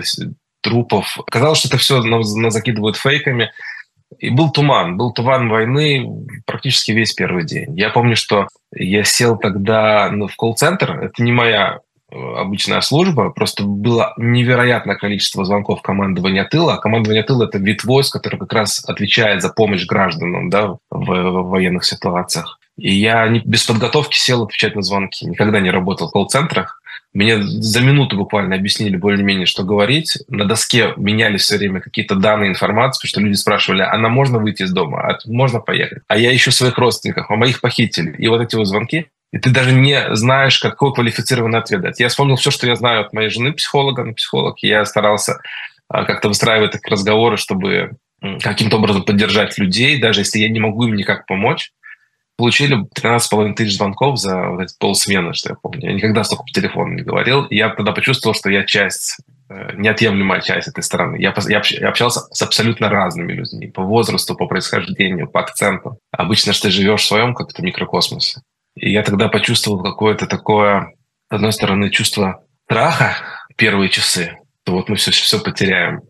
трупов. 0.65 1.17
Казалось, 1.29 1.59
что 1.59 1.67
это 1.67 1.77
все 1.77 2.01
нас 2.01 2.27
закидывают 2.53 2.97
фейками. 2.97 3.51
И 4.17 4.29
был 4.29 4.51
туман, 4.51 4.97
был 4.97 5.13
туман 5.13 5.49
войны 5.49 6.07
практически 6.45 6.91
весь 6.91 7.13
первый 7.13 7.45
день. 7.45 7.77
Я 7.77 7.89
помню, 7.89 8.15
что 8.15 8.47
я 8.73 9.03
сел 9.03 9.37
тогда 9.37 10.09
ну, 10.11 10.27
в 10.27 10.35
колл-центр, 10.35 10.99
это 10.99 11.21
не 11.23 11.31
моя 11.31 11.79
э, 12.11 12.15
обычная 12.15 12.81
служба, 12.81 13.31
просто 13.31 13.63
было 13.63 14.13
невероятное 14.17 14.95
количество 14.95 15.43
звонков 15.43 15.81
командования 15.81 16.45
тыла. 16.45 16.77
Командование 16.77 17.23
тыла– 17.23 17.43
это 17.45 17.57
вид 17.57 17.83
войск, 17.83 18.13
который 18.13 18.39
как 18.39 18.53
раз 18.53 18.83
отвечает 18.87 19.41
за 19.41 19.49
помощь 19.49 19.85
гражданам 19.85 20.49
да, 20.49 20.67
в, 20.67 20.77
в 20.89 21.49
военных 21.49 21.83
ситуациях. 21.83 22.59
И 22.77 22.93
я 22.93 23.27
не, 23.27 23.39
без 23.39 23.65
подготовки 23.65 24.17
сел 24.17 24.43
отвечать 24.43 24.75
на 24.75 24.81
звонки. 24.81 25.25
Никогда 25.25 25.59
не 25.59 25.71
работал 25.71 26.07
в 26.07 26.11
колл-центрах. 26.11 26.81
Мне 27.15 27.41
за 27.41 27.81
минуту 27.81 28.17
буквально 28.17 28.55
объяснили 28.55 28.97
более-менее, 28.97 29.45
что 29.45 29.63
говорить. 29.63 30.17
На 30.27 30.45
доске 30.45 30.93
менялись 30.97 31.41
все 31.41 31.57
время 31.57 31.79
какие-то 31.79 32.15
данные 32.15 32.49
информации, 32.49 32.99
потому 32.99 33.09
что 33.09 33.21
люди 33.21 33.35
спрашивали, 33.35 33.81
а 33.81 33.97
нам 33.97 34.11
можно 34.11 34.37
выйти 34.37 34.63
из 34.63 34.71
дома, 34.71 34.99
а 34.99 35.17
можно 35.25 35.61
поехать? 35.61 36.03
А 36.07 36.17
я 36.17 36.35
ищу 36.35 36.51
своих 36.51 36.77
родственников, 36.77 37.31
а 37.31 37.35
моих 37.37 37.61
похитили. 37.61 38.15
И 38.17 38.27
вот 38.27 38.41
эти 38.41 38.55
вот 38.55 38.67
звонки 38.67 39.07
и 39.31 39.37
ты 39.37 39.49
даже 39.49 39.73
не 39.73 40.15
знаешь, 40.15 40.59
какой 40.59 40.93
квалифицированный 40.93 41.59
ответ 41.59 41.81
дать. 41.81 41.99
Я 41.99 42.07
вспомнил 42.07 42.37
все, 42.37 42.51
что 42.51 42.67
я 42.67 42.75
знаю 42.75 43.01
от 43.01 43.11
моей 43.11 43.29
жены, 43.29 43.51
психолога, 43.51 44.05
на 44.05 44.13
психолог, 44.13 44.55
и 44.61 44.67
я 44.67 44.85
старался 44.85 45.41
а, 45.89 46.05
как-то 46.05 46.29
выстраивать 46.29 46.71
такие 46.71 46.91
разговоры, 46.91 47.35
чтобы 47.35 47.97
каким-то 48.41 48.77
образом 48.77 49.03
поддержать 49.03 49.57
людей, 49.57 49.99
даже 49.99 50.21
если 50.21 50.39
я 50.39 50.49
не 50.49 50.59
могу 50.59 50.87
им 50.87 50.95
никак 50.95 51.25
помочь. 51.25 51.71
Получили 52.37 52.85
13,5 52.95 53.53
тысяч 53.53 53.77
звонков 53.77 54.19
за 54.19 54.49
вот 54.49 54.67
полсмены, 54.79 55.33
что 55.33 55.49
я 55.49 55.55
помню. 55.55 55.89
Я 55.89 55.93
никогда 55.93 56.23
столько 56.23 56.43
по 56.43 56.51
телефону 56.51 56.93
не 56.93 57.01
говорил. 57.01 57.47
Я 57.49 57.69
тогда 57.69 57.93
почувствовал, 57.93 58.35
что 58.35 58.49
я 58.49 58.63
часть, 58.65 59.17
э, 59.49 59.75
неотъемлемая 59.75 60.41
часть 60.41 60.67
этой 60.67 60.83
страны. 60.83 61.17
Я, 61.17 61.33
я 61.47 61.89
общался 61.89 62.21
с 62.31 62.41
абсолютно 62.41 62.89
разными 62.89 63.31
людьми. 63.31 63.67
По 63.67 63.83
возрасту, 63.83 64.35
по 64.35 64.47
происхождению, 64.47 65.29
по 65.29 65.41
акценту. 65.41 65.99
Обычно 66.11 66.51
что 66.51 66.67
ты 66.67 66.71
живешь 66.71 67.01
в 67.01 67.07
своем 67.07 67.33
как-то 67.33 67.63
микрокосмосе. 67.63 68.41
И 68.75 68.91
я 68.91 69.03
тогда 69.03 69.29
почувствовал 69.29 69.81
какое-то 69.81 70.27
такое, 70.27 70.93
с 71.29 71.35
одной 71.35 71.53
стороны, 71.53 71.89
чувство 71.89 72.43
страха 72.65 73.15
первые 73.55 73.89
часы, 73.89 74.37
то 74.63 74.73
вот 74.73 74.89
мы 74.89 74.95
все, 74.95 75.11
все 75.11 75.39
потеряем. 75.39 76.01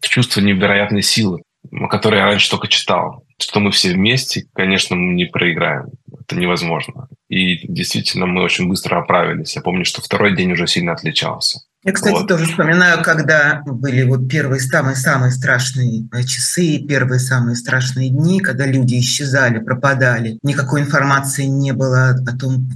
Чувство 0.00 0.40
невероятной 0.40 1.02
силы, 1.02 1.42
которое 1.88 2.18
я 2.18 2.26
раньше 2.26 2.50
только 2.50 2.68
читал. 2.68 3.24
Что 3.38 3.60
мы 3.60 3.70
все 3.70 3.92
вместе, 3.92 4.46
конечно, 4.54 4.96
мы 4.96 5.14
не 5.14 5.24
проиграем. 5.24 5.86
Это 6.20 6.36
невозможно. 6.36 7.08
И 7.28 7.66
действительно, 7.66 8.26
мы 8.26 8.42
очень 8.42 8.68
быстро 8.68 8.98
оправились. 8.98 9.56
Я 9.56 9.62
помню, 9.62 9.84
что 9.84 10.02
второй 10.02 10.36
день 10.36 10.52
уже 10.52 10.66
сильно 10.66 10.92
отличался. 10.92 11.60
Я, 11.84 11.92
кстати, 11.92 12.12
вот. 12.12 12.28
тоже 12.28 12.46
вспоминаю, 12.46 13.02
когда 13.02 13.60
были 13.66 14.04
вот 14.04 14.28
первые 14.28 14.60
самые-самые 14.60 15.32
страшные 15.32 16.08
часы, 16.24 16.78
первые 16.78 17.18
самые 17.18 17.56
страшные 17.56 18.10
дни, 18.10 18.38
когда 18.38 18.66
люди 18.66 19.00
исчезали, 19.00 19.58
пропадали. 19.58 20.38
Никакой 20.44 20.82
информации 20.82 21.46
не 21.46 21.72
было 21.72 22.10
о 22.10 22.38
том, 22.38 22.70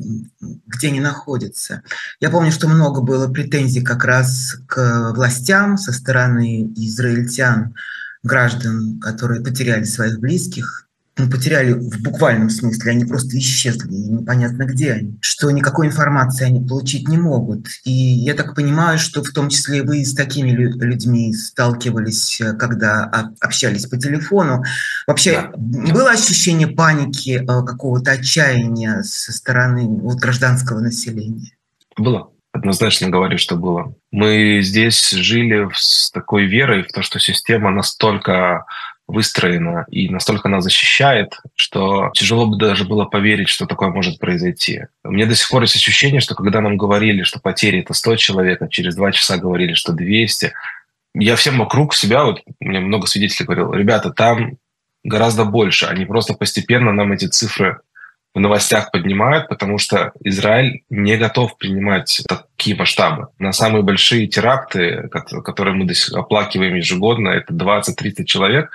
где 0.67 0.89
они 0.89 0.99
находятся. 0.99 1.83
Я 2.19 2.31
помню, 2.31 2.51
что 2.51 2.67
много 2.67 3.01
было 3.01 3.33
претензий 3.33 3.83
как 3.83 4.05
раз 4.05 4.57
к 4.67 5.13
властям 5.15 5.77
со 5.77 5.93
стороны 5.93 6.65
израильтян, 6.75 7.75
граждан, 8.23 8.99
которые 9.01 9.43
потеряли 9.43 9.85
своих 9.85 10.19
близких, 10.19 10.87
ну, 11.19 11.31
потеряли 11.31 11.73
в 11.73 12.03
буквальном 12.03 12.51
смысле, 12.51 12.93
они 12.93 13.07
просто 13.07 13.39
исчезли, 13.39 13.91
и 13.91 14.11
непонятно 14.11 14.65
где 14.65 14.93
они, 14.93 15.17
что 15.23 15.51
никакой 15.51 15.87
информации 15.87 16.45
они 16.45 16.67
получить 16.67 17.09
не 17.09 17.17
могут. 17.17 17.69
И 17.85 17.91
я 17.91 18.35
так 18.35 18.55
понимаю, 18.55 18.99
что 18.99 19.23
в 19.23 19.31
том 19.31 19.49
числе 19.49 19.83
вы 19.83 20.05
с 20.05 20.15
такими 20.15 20.51
людьми 20.51 21.33
сталкивались, 21.33 22.41
э, 22.43 22.53
когда 22.53 23.05
общались 23.41 23.87
по 23.87 23.97
телефону. 23.97 24.63
Вообще 25.07 25.51
да. 25.57 25.95
было 25.95 26.11
ощущение 26.11 26.69
паники, 26.69 27.43
э, 27.43 27.47
какого-то 27.47 28.11
отчаяния 28.11 29.03
со 29.03 29.33
стороны 29.33 29.87
вот, 29.87 30.19
гражданского 30.19 30.81
населения? 30.81 31.53
Было. 31.97 32.31
Однозначно 32.57 33.11
говорю, 33.11 33.37
что 33.37 33.55
было. 33.57 33.95
Мы 34.11 34.61
здесь 34.63 35.11
жили 35.11 35.69
с 35.75 36.11
такой 36.11 36.47
верой 36.47 36.85
в 36.85 36.89
то, 36.89 37.03
что 37.03 37.19
система 37.19 37.71
настолько 37.71 38.65
выстроена 39.07 39.85
и 39.91 40.09
настолько 40.09 40.49
она 40.49 40.63
защищает, 40.63 41.39
что 41.55 42.11
тяжело 42.15 42.47
бы 42.47 42.57
даже 42.57 42.85
было 42.85 43.05
поверить, 43.05 43.51
что 43.51 43.67
такое 43.67 43.91
может 43.91 44.19
произойти. 44.19 44.87
У 45.05 45.11
меня 45.11 45.27
до 45.27 45.35
сих 45.35 45.51
пор 45.51 45.63
есть 45.63 45.77
ощущение, 45.77 46.21
что 46.21 46.35
когда 46.35 46.63
нам 46.63 46.79
говорили, 46.79 47.25
что 47.25 47.41
потери— 47.41 47.81
это 47.83 47.93
100 47.93 48.17
человек, 48.17 48.63
а 48.63 48.69
через 48.69 48.97
два 48.97 49.13
часа 49.13 49.37
говорили, 49.37 49.75
что 49.75 49.93
200, 49.93 50.55
я 51.15 51.37
всем 51.37 51.59
вокруг 51.59 51.95
себя, 51.95 52.25
вот 52.25 52.41
меня 52.59 52.81
много 52.81 53.07
свидетелей 53.07 53.45
говорил, 53.45 53.75
ребята, 53.75 54.11
там 54.11 54.57
гораздо 55.05 55.45
больше, 55.45 55.85
они 55.85 56.07
просто 56.07 56.33
постепенно 56.33 56.91
нам 56.91 57.13
эти 57.13 57.27
цифры 57.27 57.81
в 58.37 58.39
новостях 58.39 58.91
поднимают, 58.91 59.49
потому 59.49 59.79
что 59.79 60.13
Израиль 60.23 60.83
не 60.91 61.17
готов 61.17 61.57
принимать 61.57 62.23
такие 62.29 62.77
масштабы. 62.77 63.29
На 63.39 63.53
самые 63.53 63.83
большие 63.83 64.27
теракты, 64.27 65.09
которые 65.43 65.75
мы 65.75 65.91
оплакиваем 66.13 66.75
ежегодно, 66.75 67.31
это 67.31 67.55
20-30 67.55 68.25
человек, 68.25 68.71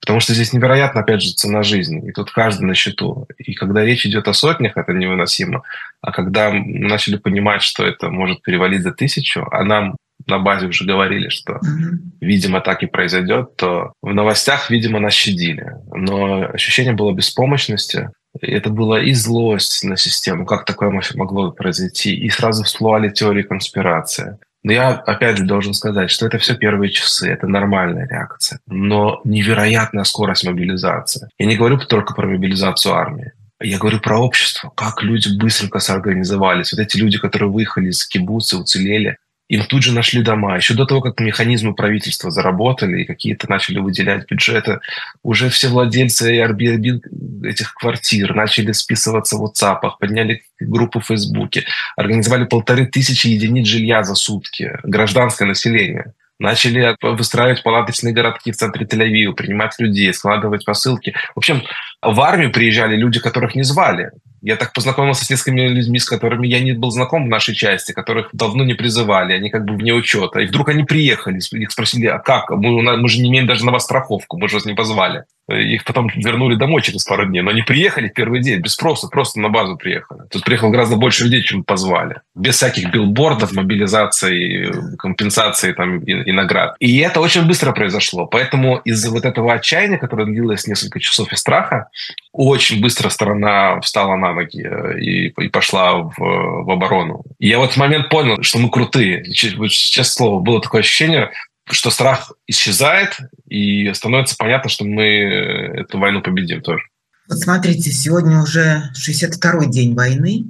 потому 0.00 0.20
что 0.20 0.34
здесь 0.34 0.52
невероятно, 0.52 1.00
опять 1.00 1.22
же, 1.22 1.32
цена 1.32 1.62
жизни, 1.62 2.06
и 2.06 2.12
тут 2.12 2.30
каждый 2.30 2.64
на 2.64 2.74
счету. 2.74 3.26
И 3.38 3.54
когда 3.54 3.86
речь 3.86 4.04
идет 4.04 4.28
о 4.28 4.34
сотнях, 4.34 4.76
это 4.76 4.92
невыносимо. 4.92 5.62
А 6.02 6.12
когда 6.12 6.50
мы 6.50 6.86
начали 6.86 7.16
понимать, 7.16 7.62
что 7.62 7.86
это 7.86 8.10
может 8.10 8.42
перевалить 8.42 8.82
за 8.82 8.92
тысячу, 8.92 9.48
а 9.50 9.64
нам 9.64 9.96
на 10.26 10.40
базе 10.40 10.66
уже 10.66 10.84
говорили, 10.84 11.30
что, 11.30 11.54
mm-hmm. 11.54 11.98
видимо, 12.20 12.60
так 12.60 12.82
и 12.82 12.86
произойдет, 12.86 13.56
то 13.56 13.94
в 14.02 14.12
новостях, 14.12 14.68
видимо, 14.68 15.00
нас 15.00 15.14
щадили. 15.14 15.72
Но 15.90 16.50
ощущение 16.52 16.92
было 16.92 17.12
беспомощности, 17.12 18.10
это 18.40 18.70
была 18.70 19.02
и 19.02 19.12
злость 19.12 19.84
на 19.84 19.96
систему, 19.96 20.46
как 20.46 20.64
такое 20.64 20.90
могло 21.14 21.52
произойти, 21.52 22.14
и 22.14 22.28
сразу 22.30 22.64
всплывали 22.64 23.10
теории 23.10 23.42
конспирации. 23.42 24.38
Но 24.62 24.72
я, 24.72 24.90
опять 24.90 25.36
же, 25.36 25.44
должен 25.44 25.74
сказать, 25.74 26.10
что 26.10 26.26
это 26.26 26.38
все 26.38 26.56
первые 26.56 26.90
часы, 26.90 27.28
это 27.28 27.46
нормальная 27.46 28.08
реакция. 28.08 28.58
Но 28.66 29.20
невероятная 29.22 30.02
скорость 30.02 30.44
мобилизации. 30.44 31.28
Я 31.38 31.46
не 31.46 31.56
говорю 31.56 31.78
только 31.78 32.14
про 32.14 32.26
мобилизацию 32.26 32.92
армии. 32.92 33.32
Я 33.60 33.78
говорю 33.78 34.00
про 34.00 34.18
общество, 34.18 34.72
как 34.74 35.02
люди 35.02 35.28
быстренько 35.38 35.78
соорганизовались. 35.78 36.72
Вот 36.72 36.80
эти 36.80 36.96
люди, 36.96 37.16
которые 37.16 37.48
выехали 37.48 37.90
из 37.90 38.04
кибуца, 38.06 38.58
уцелели, 38.58 39.16
им 39.48 39.64
тут 39.64 39.82
же 39.82 39.92
нашли 39.92 40.22
дома. 40.22 40.56
Еще 40.56 40.74
до 40.74 40.86
того, 40.86 41.00
как 41.00 41.20
механизмы 41.20 41.74
правительства 41.74 42.30
заработали 42.30 43.02
и 43.02 43.04
какие-то 43.04 43.48
начали 43.48 43.78
выделять 43.78 44.28
бюджеты, 44.28 44.80
уже 45.22 45.48
все 45.50 45.68
владельцы 45.68 46.36
Airbnb 46.36 47.46
этих 47.46 47.74
квартир 47.74 48.34
начали 48.34 48.72
списываться 48.72 49.36
в 49.36 49.44
WhatsApp, 49.44 49.80
подняли 50.00 50.42
группы 50.58 51.00
в 51.00 51.06
Фейсбуке, 51.06 51.64
организовали 51.96 52.44
полторы 52.44 52.86
тысячи 52.86 53.28
единиц 53.28 53.66
жилья 53.66 54.02
за 54.02 54.14
сутки, 54.14 54.78
гражданское 54.82 55.44
население. 55.44 56.12
Начали 56.38 56.96
выстраивать 57.00 57.62
палаточные 57.62 58.12
городки 58.12 58.52
в 58.52 58.56
центре 58.56 58.84
Тель-Авива, 58.84 59.32
принимать 59.32 59.74
людей, 59.78 60.12
складывать 60.12 60.66
посылки. 60.66 61.14
В 61.34 61.38
общем, 61.38 61.62
в 62.02 62.20
армию 62.20 62.52
приезжали 62.52 62.94
люди, 62.94 63.20
которых 63.20 63.54
не 63.54 63.62
звали. 63.62 64.10
Я 64.46 64.54
так 64.54 64.72
познакомился 64.72 65.24
с 65.24 65.30
несколькими 65.30 65.62
людьми, 65.62 65.98
с 65.98 66.04
которыми 66.04 66.46
я 66.46 66.60
не 66.60 66.70
был 66.70 66.92
знаком 66.92 67.24
в 67.24 67.28
нашей 67.28 67.56
части, 67.56 67.90
которых 67.90 68.28
давно 68.32 68.62
не 68.62 68.74
призывали, 68.74 69.32
они 69.32 69.50
как 69.50 69.64
бы 69.64 69.74
вне 69.74 69.92
учета. 69.92 70.38
И 70.38 70.46
вдруг 70.46 70.68
они 70.68 70.84
приехали, 70.84 71.40
их 71.50 71.72
спросили, 71.72 72.06
а 72.06 72.20
как? 72.20 72.50
Мы, 72.50 72.80
мы 72.96 73.08
же 73.08 73.20
не 73.20 73.28
имеем 73.28 73.48
даже 73.48 73.66
на 73.66 73.72
вас 73.72 73.82
страховку, 73.82 74.38
мы 74.38 74.48
же 74.48 74.54
вас 74.54 74.64
не 74.64 74.74
позвали. 74.74 75.24
Их 75.48 75.84
потом 75.84 76.10
вернули 76.14 76.56
домой 76.56 76.82
через 76.82 77.04
пару 77.04 77.26
дней. 77.26 77.40
Но 77.40 77.50
они 77.50 77.62
приехали 77.62 78.08
в 78.08 78.14
первый 78.14 78.40
день, 78.40 78.60
без 78.60 78.72
спроса, 78.72 79.08
просто 79.08 79.40
на 79.40 79.48
базу 79.48 79.76
приехали. 79.76 80.22
Тут 80.30 80.44
приехало 80.44 80.70
гораздо 80.70 80.96
больше 80.96 81.24
людей, 81.24 81.42
чем 81.42 81.62
позвали. 81.62 82.20
Без 82.34 82.56
всяких 82.56 82.92
билбордов, 82.92 83.52
мобилизации, 83.52 84.96
компенсации 84.96 85.72
там, 85.72 85.98
и, 86.00 86.12
и 86.12 86.32
наград. 86.32 86.74
И 86.80 86.98
это 86.98 87.20
очень 87.20 87.46
быстро 87.46 87.72
произошло. 87.72 88.26
Поэтому 88.26 88.78
из-за 88.78 89.10
вот 89.10 89.24
этого 89.24 89.52
отчаяния, 89.52 89.98
которое 89.98 90.26
длилось 90.26 90.66
несколько 90.66 90.98
часов 90.98 91.32
и 91.32 91.36
страха, 91.36 91.90
очень 92.32 92.80
быстро 92.80 93.08
страна 93.08 93.80
встала 93.80 94.16
на 94.16 94.32
ноги 94.36 94.62
э, 94.62 95.00
и, 95.00 95.28
и 95.28 95.48
пошла 95.48 96.02
в, 96.02 96.14
в 96.16 96.70
оборону. 96.70 97.24
И 97.38 97.48
я 97.48 97.58
вот 97.58 97.72
в 97.72 97.76
момент 97.76 98.08
понял, 98.08 98.42
что 98.42 98.58
мы 98.58 98.70
крутые. 98.70 99.32
Честное 99.32 100.04
слово, 100.04 100.40
было 100.40 100.62
такое 100.62 100.82
ощущение, 100.82 101.30
что 101.68 101.90
страх 101.90 102.32
исчезает, 102.46 103.18
и 103.48 103.92
становится 103.92 104.36
понятно, 104.36 104.70
что 104.70 104.84
мы 104.84 105.04
эту 105.04 105.98
войну 105.98 106.22
победим 106.22 106.60
тоже. 106.62 106.82
Вот 107.28 107.38
смотрите, 107.38 107.90
сегодня 107.90 108.40
уже 108.40 108.90
62-й 108.94 109.70
день 109.70 109.94
войны. 109.94 110.44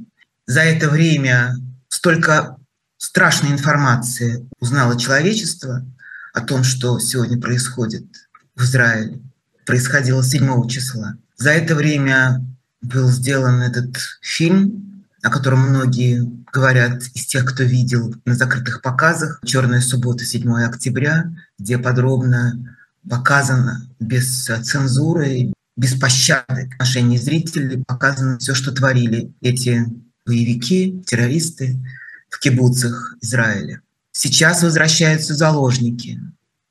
За 0.46 0.60
это 0.60 0.90
время 0.90 1.54
столько 1.88 2.56
страшной 2.98 3.52
информации 3.52 4.46
узнало 4.60 4.98
человечество 4.98 5.84
о 6.34 6.40
том, 6.42 6.64
что 6.64 6.98
сегодня 6.98 7.40
происходит 7.40 8.04
в 8.54 8.62
Израиле. 8.62 9.20
Происходило 9.64 10.22
7 10.22 10.68
числа. 10.68 11.16
За 11.36 11.50
это 11.50 11.74
время 11.74 12.44
был 12.82 13.10
сделан 13.10 13.62
этот 13.62 13.96
фильм, 14.20 15.04
о 15.22 15.30
котором 15.30 15.68
многие 15.70 16.22
говорят 16.52 17.02
из 17.14 17.26
тех, 17.26 17.44
кто 17.44 17.64
видел 17.64 18.14
на 18.24 18.34
закрытых 18.34 18.80
показах 18.82 19.40
«Черная 19.44 19.80
суббота, 19.80 20.24
7 20.24 20.50
октября», 20.64 21.32
где 21.58 21.78
подробно 21.78 22.76
показано 23.08 23.88
без 23.98 24.44
цензуры, 24.44 25.52
без 25.76 25.94
пощады 25.98 26.68
в 26.68 26.74
отношении 26.74 27.18
зрителей, 27.18 27.82
показано 27.86 28.38
все, 28.38 28.54
что 28.54 28.72
творили 28.72 29.32
эти 29.40 29.86
боевики, 30.24 31.02
террористы 31.06 31.78
в 32.28 32.38
кибуцах 32.38 33.16
Израиля. 33.20 33.80
Сейчас 34.12 34.62
возвращаются 34.62 35.34
заложники, 35.34 36.20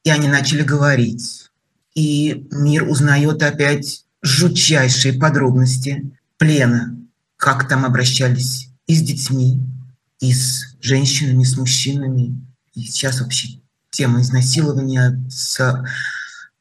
и 0.04 0.10
они 0.10 0.28
начали 0.28 0.64
говорить. 0.64 1.50
И 1.94 2.48
мир 2.52 2.90
узнает 2.90 3.42
опять 3.44 4.05
жутчайшие 4.26 5.14
подробности 5.14 6.12
плена, 6.38 6.98
как 7.38 7.68
там 7.68 7.86
обращались 7.86 8.70
и 8.88 8.96
с 8.96 9.02
детьми, 9.02 9.62
и 10.20 10.34
с 10.34 10.76
женщинами, 10.82 11.44
с 11.44 11.58
мужчинами. 11.58 12.42
И 12.74 12.82
сейчас 12.82 13.22
вообще 13.22 13.60
тема 13.90 14.22
изнасилования 14.22 15.24
с 15.30 15.84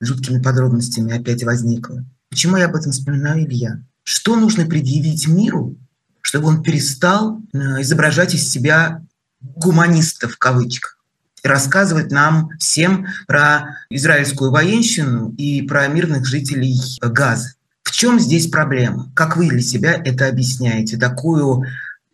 жуткими 0.00 0.40
подробностями 0.40 1.16
опять 1.16 1.42
возникла. 1.42 2.04
Почему 2.30 2.56
я 2.56 2.66
об 2.66 2.76
этом 2.76 2.92
вспоминаю, 2.92 3.44
Илья? 3.44 3.82
Что 4.02 4.36
нужно 4.36 4.66
предъявить 4.66 5.26
миру 5.26 5.76
чтобы 6.24 6.48
он 6.48 6.62
перестал 6.62 7.42
э, 7.52 7.82
изображать 7.82 8.34
из 8.34 8.50
себя 8.50 9.02
гуманиста 9.40 10.26
в 10.26 10.38
кавычках 10.38 10.98
и 11.42 11.46
рассказывать 11.46 12.10
нам 12.10 12.48
всем 12.58 13.06
про 13.26 13.76
израильскую 13.90 14.50
военщину 14.50 15.34
и 15.36 15.62
про 15.62 15.86
мирных 15.86 16.24
жителей 16.24 16.80
Газы. 17.02 17.53
Чем 17.94 18.18
здесь 18.18 18.48
проблема? 18.48 19.08
Как 19.14 19.36
вы 19.36 19.48
для 19.48 19.60
себя 19.60 19.92
это 19.92 20.26
объясняете? 20.26 20.96
Такую 20.96 21.64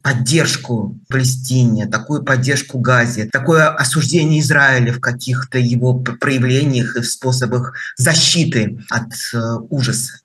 поддержку 0.03 0.99
Палестине, 1.09 1.87
такую 1.87 2.23
поддержку 2.23 2.79
Газе, 2.79 3.31
такое 3.33 3.69
осуждение 3.69 4.41
Израиля 4.41 4.93
в 4.93 5.01
каких-то 5.01 5.59
его 5.59 5.95
проявлениях 5.95 6.97
и 6.97 7.01
в 7.01 7.07
способах 7.07 7.75
защиты 7.97 8.79
от 8.91 9.11
э, 9.33 9.39
ужаса. 9.71 10.21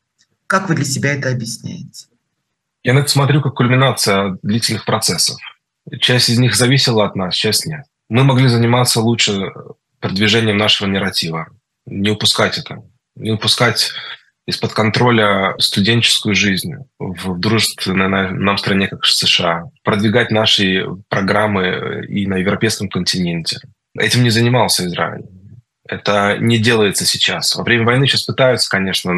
Как 0.46 0.68
вы 0.68 0.76
для 0.76 0.84
себя 0.84 1.14
это 1.14 1.30
объясняете? 1.30 2.08
Я 2.84 2.94
на 2.94 3.00
это 3.00 3.08
смотрю 3.08 3.42
как 3.42 3.54
кульминация 3.54 4.38
длительных 4.44 4.84
процессов. 4.84 5.38
Часть 6.02 6.30
из 6.30 6.38
них 6.38 6.54
зависела 6.54 7.06
от 7.06 7.16
нас, 7.16 7.34
часть 7.34 7.66
нет. 7.66 7.86
Мы 8.10 8.26
могли 8.26 8.50
заниматься 8.50 9.00
лучше 9.00 9.54
продвижением 10.02 10.58
нашего 10.58 10.90
нарратива, 10.90 11.48
не 11.86 12.10
упускать 12.10 12.58
это, 12.58 12.84
не 13.16 13.32
упускать 13.32 13.94
из-под 14.48 14.74
контроля 14.74 15.56
студенческую 15.58 16.36
жизнь 16.36 16.74
в 17.00 17.40
дружественной 17.40 18.32
нам 18.32 18.58
стране, 18.58 18.88
как 18.88 19.06
США, 19.06 19.66
продвигать 19.84 20.32
наши 20.32 20.86
программы 21.10 22.06
и 22.08 22.28
на 22.28 22.36
европейском 22.36 22.90
континенте. 22.90 23.60
Этим 23.98 24.24
не 24.24 24.30
занимался 24.30 24.86
Израиль. 24.86 25.26
Это 25.88 26.38
не 26.40 26.58
делается 26.58 27.06
сейчас. 27.06 27.56
Во 27.56 27.64
время 27.64 27.86
войны 27.86 28.08
сейчас 28.08 28.24
пытаются, 28.24 28.70
конечно, 28.70 29.14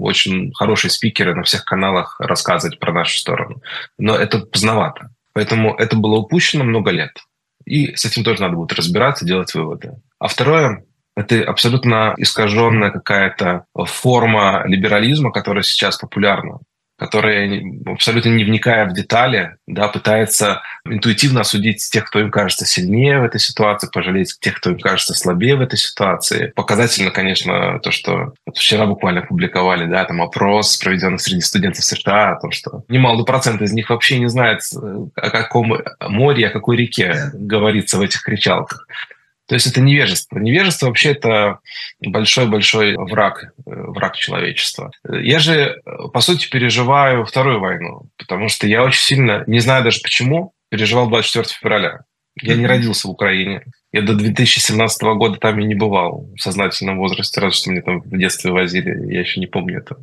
очень 0.00 0.52
хорошие 0.54 0.90
спикеры 0.90 1.34
на 1.34 1.42
всех 1.42 1.64
каналах 1.64 2.16
рассказывать 2.20 2.78
про 2.78 2.92
нашу 2.92 3.16
сторону. 3.18 3.62
Но 3.98 4.14
это 4.14 4.40
поздновато. 4.40 5.10
Поэтому 5.32 5.74
это 5.74 5.96
было 5.96 6.16
упущено 6.18 6.64
много 6.64 6.90
лет. 6.90 7.18
И 7.64 7.94
с 7.94 8.04
этим 8.04 8.24
тоже 8.24 8.42
надо 8.42 8.56
будет 8.56 8.72
разбираться, 8.74 9.24
делать 9.24 9.54
выводы. 9.54 9.92
А 10.18 10.28
второе, 10.28 10.84
это 11.16 11.42
абсолютно 11.44 12.14
искаженная 12.16 12.90
какая-то 12.90 13.64
форма 13.74 14.62
либерализма, 14.66 15.30
которая 15.30 15.62
сейчас 15.62 15.96
популярна 15.96 16.58
которая, 17.02 17.62
абсолютно 17.86 18.28
не 18.28 18.44
вникая 18.44 18.88
в 18.88 18.92
детали, 18.92 19.56
да, 19.66 19.88
пытается 19.88 20.62
интуитивно 20.84 21.40
осудить 21.40 21.88
тех, 21.90 22.04
кто 22.04 22.20
им 22.20 22.30
кажется 22.30 22.64
сильнее 22.64 23.18
в 23.18 23.24
этой 23.24 23.40
ситуации, 23.40 23.88
пожалеть 23.92 24.36
тех, 24.40 24.56
кто 24.58 24.70
им 24.70 24.78
кажется 24.78 25.14
слабее 25.14 25.56
в 25.56 25.62
этой 25.62 25.78
ситуации. 25.78 26.52
Показательно, 26.54 27.10
конечно, 27.10 27.80
то, 27.80 27.90
что 27.90 28.34
вот 28.46 28.56
вчера 28.56 28.86
буквально 28.86 29.22
публиковали, 29.22 29.86
да, 29.86 30.04
там 30.04 30.22
опрос, 30.22 30.76
проведенный 30.76 31.18
среди 31.18 31.40
студентов 31.40 31.84
США, 31.84 32.32
о 32.32 32.40
том, 32.40 32.52
что 32.52 32.84
немалый 32.88 33.24
процент 33.24 33.60
из 33.62 33.72
них 33.72 33.90
вообще 33.90 34.20
не 34.20 34.28
знает, 34.28 34.60
о 35.16 35.30
каком 35.30 35.78
море, 36.00 36.46
о 36.46 36.52
какой 36.52 36.76
реке 36.76 37.32
говорится 37.34 37.98
в 37.98 38.02
этих 38.02 38.22
кричалках. 38.22 38.86
То 39.52 39.56
есть 39.56 39.66
это 39.66 39.82
невежество. 39.82 40.38
Невежество 40.38 40.86
вообще 40.86 41.10
это 41.10 41.58
большой-большой 42.00 42.96
враг, 42.96 43.52
э, 43.66 43.70
враг 43.70 44.16
человечества. 44.16 44.92
Я 45.06 45.40
же, 45.40 45.82
по 46.14 46.22
сути, 46.22 46.48
переживаю 46.48 47.26
вторую 47.26 47.60
войну, 47.60 48.08
потому 48.16 48.48
что 48.48 48.66
я 48.66 48.82
очень 48.82 49.02
сильно, 49.02 49.44
не 49.46 49.58
знаю 49.58 49.84
даже 49.84 50.00
почему, 50.02 50.54
переживал 50.70 51.10
24 51.10 51.44
февраля. 51.60 52.00
Я 52.40 52.54
не 52.54 52.66
родился 52.66 53.08
в 53.08 53.10
Украине. 53.10 53.64
Я 53.92 54.00
до 54.00 54.14
2017 54.14 55.02
года 55.02 55.38
там 55.38 55.60
и 55.60 55.64
не 55.64 55.74
бывал 55.74 56.30
в 56.34 56.40
сознательном 56.40 56.96
возрасте, 56.96 57.38
разве 57.38 57.54
что 57.54 57.70
мне 57.72 57.82
там 57.82 58.00
в 58.00 58.16
детстве 58.16 58.52
возили, 58.52 59.12
я 59.12 59.20
еще 59.20 59.38
не 59.38 59.48
помню 59.48 59.80
этого. 59.80 60.00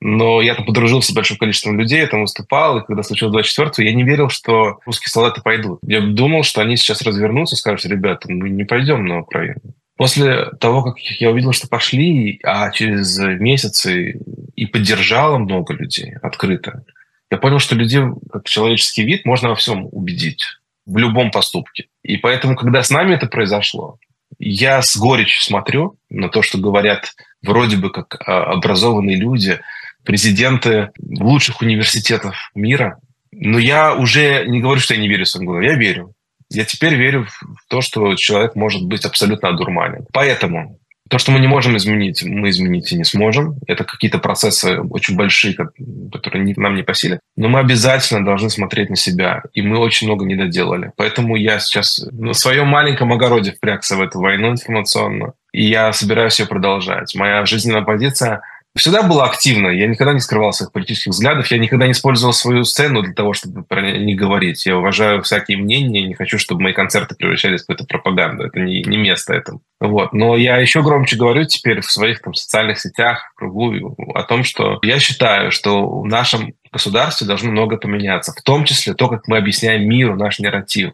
Но 0.00 0.42
я 0.42 0.54
там 0.54 0.66
подружился 0.66 1.12
с 1.12 1.14
большим 1.14 1.38
количеством 1.38 1.78
людей, 1.78 2.00
я 2.00 2.06
там 2.06 2.20
выступал, 2.20 2.78
и 2.78 2.86
когда 2.86 3.02
случилось 3.02 3.32
24 3.32 3.88
я 3.88 3.94
не 3.94 4.02
верил, 4.02 4.28
что 4.28 4.78
русские 4.84 5.08
солдаты 5.08 5.40
пойдут. 5.40 5.78
Я 5.82 6.00
думал, 6.00 6.42
что 6.42 6.60
они 6.60 6.76
сейчас 6.76 7.00
развернутся 7.02 7.54
и 7.54 7.58
скажут, 7.58 7.90
ребята, 7.90 8.30
мы 8.30 8.50
не 8.50 8.64
пойдем 8.64 9.06
на 9.06 9.20
Украину. 9.20 9.60
После 9.96 10.50
того, 10.60 10.82
как 10.82 10.98
я 10.98 11.30
увидел, 11.30 11.52
что 11.52 11.68
пошли, 11.68 12.38
а 12.42 12.70
через 12.70 13.18
месяцы 13.18 14.20
и 14.54 14.66
поддержало 14.66 15.38
много 15.38 15.72
людей 15.72 16.14
открыто, 16.22 16.84
я 17.30 17.38
понял, 17.38 17.58
что 17.58 17.74
людей, 17.74 18.02
как 18.30 18.44
человеческий 18.44 19.04
вид, 19.04 19.24
можно 19.24 19.48
во 19.48 19.56
всем 19.56 19.88
убедить, 19.90 20.44
в 20.84 20.98
любом 20.98 21.30
поступке. 21.30 21.86
И 22.02 22.18
поэтому, 22.18 22.54
когда 22.54 22.82
с 22.82 22.90
нами 22.90 23.14
это 23.14 23.26
произошло, 23.26 23.98
я 24.38 24.82
с 24.82 24.98
горечью 24.98 25.42
смотрю 25.42 25.98
на 26.10 26.28
то, 26.28 26.42
что 26.42 26.58
говорят 26.58 27.14
вроде 27.42 27.78
бы 27.78 27.90
как 27.90 28.20
а, 28.26 28.44
образованные 28.52 29.16
люди– 29.16 29.58
президенты 30.06 30.90
лучших 30.98 31.60
университетов 31.60 32.50
мира. 32.54 32.98
Но 33.32 33.58
я 33.58 33.94
уже 33.94 34.46
не 34.46 34.60
говорю, 34.60 34.80
что 34.80 34.94
я 34.94 35.00
не 35.00 35.08
верю 35.08 35.26
своим 35.26 35.46
глазам. 35.46 35.64
Я 35.64 35.74
верю. 35.74 36.12
Я 36.48 36.64
теперь 36.64 36.94
верю 36.94 37.26
в 37.26 37.68
то, 37.68 37.80
что 37.80 38.14
человек 38.14 38.54
может 38.54 38.84
быть 38.84 39.04
абсолютно 39.04 39.48
одурманен. 39.48 40.06
Поэтому 40.12 40.78
то, 41.08 41.18
что 41.18 41.30
мы 41.30 41.38
не 41.38 41.46
можем 41.46 41.76
изменить, 41.76 42.24
мы 42.24 42.50
изменить 42.50 42.90
и 42.92 42.96
не 42.96 43.04
сможем. 43.04 43.58
Это 43.66 43.84
какие-то 43.84 44.18
процессы 44.18 44.80
очень 44.80 45.16
большие, 45.16 45.54
которые 45.54 46.54
нам 46.56 46.74
не 46.74 46.82
по 46.82 46.94
силе. 46.94 47.20
Но 47.36 47.48
мы 47.48 47.60
обязательно 47.60 48.24
должны 48.24 48.50
смотреть 48.50 48.90
на 48.90 48.96
себя. 48.96 49.42
И 49.52 49.62
мы 49.62 49.78
очень 49.78 50.08
много 50.08 50.24
не 50.24 50.34
доделали. 50.34 50.92
Поэтому 50.96 51.36
я 51.36 51.60
сейчас 51.60 52.04
на 52.10 52.32
своем 52.32 52.68
маленьком 52.68 53.12
огороде 53.12 53.52
впрягся 53.52 53.96
в 53.96 54.02
эту 54.02 54.20
войну 54.20 54.50
информационную. 54.50 55.34
И 55.52 55.64
я 55.64 55.92
собираюсь 55.92 56.40
ее 56.40 56.46
продолжать. 56.46 57.14
Моя 57.14 57.44
жизненная 57.44 57.82
позиция– 57.82 58.40
всегда 58.76 59.02
была 59.02 59.24
активна. 59.24 59.68
Я 59.68 59.86
никогда 59.86 60.12
не 60.12 60.20
скрывал 60.20 60.52
своих 60.52 60.72
политических 60.72 61.12
взглядов. 61.12 61.50
Я 61.50 61.58
никогда 61.58 61.86
не 61.86 61.92
использовал 61.92 62.32
свою 62.32 62.64
сцену 62.64 63.02
для 63.02 63.14
того, 63.14 63.32
чтобы 63.32 63.62
про 63.62 63.80
них 63.80 64.18
говорить. 64.18 64.64
Я 64.66 64.78
уважаю 64.78 65.22
всякие 65.22 65.58
мнения. 65.58 66.06
Не 66.06 66.14
хочу, 66.14 66.38
чтобы 66.38 66.62
мои 66.62 66.72
концерты 66.72 67.14
превращались 67.14 67.62
в 67.62 67.66
какую-то 67.66 67.84
пропаганду. 67.84 68.44
Это 68.44 68.60
не, 68.60 68.82
не 68.82 68.96
место 68.96 69.34
этому. 69.34 69.60
Вот. 69.80 70.12
Но 70.12 70.36
я 70.36 70.58
еще 70.58 70.82
громче 70.82 71.16
говорю 71.16 71.44
теперь 71.44 71.80
в 71.80 71.90
своих 71.90 72.20
там, 72.20 72.34
социальных 72.34 72.78
сетях, 72.78 73.30
в 73.34 73.38
кругу, 73.38 73.96
о 74.14 74.22
том, 74.22 74.44
что 74.44 74.78
я 74.82 74.98
считаю, 74.98 75.50
что 75.50 76.00
в 76.00 76.06
нашем 76.06 76.54
государстве 76.72 77.26
должно 77.26 77.50
много 77.50 77.78
поменяться. 77.78 78.32
В 78.32 78.42
том 78.42 78.64
числе 78.64 78.94
то, 78.94 79.08
как 79.08 79.26
мы 79.28 79.38
объясняем 79.38 79.88
миру 79.88 80.16
наш 80.16 80.38
нарратив. 80.38 80.92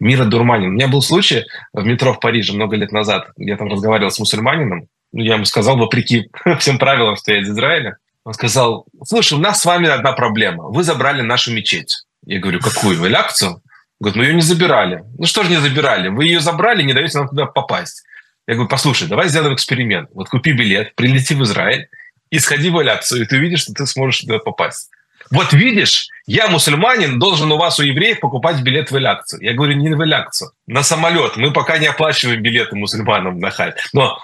Мира 0.00 0.24
дурманин. 0.24 0.70
У 0.70 0.72
меня 0.72 0.88
был 0.88 1.00
случай 1.02 1.44
в 1.72 1.84
метро 1.84 2.12
в 2.12 2.20
Париже 2.20 2.52
много 2.52 2.76
лет 2.76 2.92
назад. 2.92 3.30
Я 3.36 3.56
там 3.56 3.68
разговаривал 3.68 4.10
с 4.10 4.18
мусульманином, 4.18 4.88
я 5.12 5.34
ему 5.34 5.44
сказал, 5.44 5.76
вопреки 5.76 6.28
всем 6.58 6.78
правилам, 6.78 7.16
что 7.16 7.32
я 7.32 7.40
из 7.40 7.50
Израиля, 7.50 7.96
он 8.24 8.34
сказал, 8.34 8.86
слушай, 9.04 9.34
у 9.34 9.40
нас 9.40 9.60
с 9.60 9.64
вами 9.64 9.88
одна 9.88 10.12
проблема. 10.12 10.64
Вы 10.64 10.84
забрали 10.84 11.22
нашу 11.22 11.52
мечеть. 11.52 12.04
Я 12.24 12.38
говорю, 12.38 12.60
какую? 12.60 12.98
Вы 12.98 13.08
ляпцу? 13.08 13.62
Говорит, 14.00 14.16
мы 14.16 14.24
ее 14.24 14.34
не 14.34 14.42
забирали. 14.42 15.04
Ну 15.18 15.26
что 15.26 15.42
же 15.42 15.50
не 15.50 15.56
забирали? 15.56 16.08
Вы 16.08 16.26
ее 16.26 16.40
забрали, 16.40 16.82
не 16.82 16.92
даете 16.92 17.18
нам 17.18 17.28
туда 17.28 17.46
попасть. 17.46 18.04
Я 18.46 18.54
говорю, 18.54 18.68
послушай, 18.68 19.08
давай 19.08 19.28
сделаем 19.28 19.54
эксперимент. 19.54 20.10
Вот 20.12 20.28
купи 20.28 20.52
билет, 20.52 20.94
прилети 20.94 21.34
в 21.34 21.42
Израиль 21.42 21.88
и 22.30 22.38
сходи 22.38 22.70
в 22.70 22.78
Аляцию, 22.78 23.22
и 23.22 23.26
ты 23.26 23.36
увидишь, 23.36 23.62
что 23.62 23.72
ты 23.72 23.86
сможешь 23.86 24.20
туда 24.20 24.38
попасть. 24.38 24.90
Вот 25.30 25.52
видишь, 25.52 26.08
я, 26.26 26.48
мусульманин, 26.48 27.18
должен 27.18 27.50
у 27.52 27.58
вас, 27.58 27.78
у 27.78 27.82
евреев, 27.82 28.20
покупать 28.20 28.60
билет 28.62 28.90
в 28.90 28.96
Элякцию. 28.96 29.42
Я 29.42 29.54
говорю, 29.54 29.74
не 29.74 29.92
в 29.94 30.02
Элякцию, 30.02 30.52
на 30.66 30.82
самолет. 30.82 31.36
Мы 31.36 31.52
пока 31.52 31.78
не 31.78 31.86
оплачиваем 31.86 32.42
билеты 32.42 32.76
мусульманам 32.76 33.38
на 33.38 33.50
халь. 33.50 33.74
Но 33.92 34.18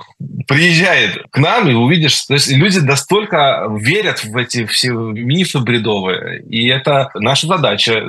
приезжает 0.46 1.24
к 1.30 1.38
нам 1.38 1.68
и 1.68 1.74
увидишь, 1.74 2.24
то 2.26 2.34
есть 2.34 2.50
люди 2.50 2.78
настолько 2.78 3.66
верят 3.78 4.24
в 4.24 4.36
эти 4.36 4.64
все 4.66 4.92
мифы 4.92 5.58
бредовые. 5.58 6.42
И 6.42 6.68
это 6.68 7.10
наша 7.14 7.46
задача 7.46 8.04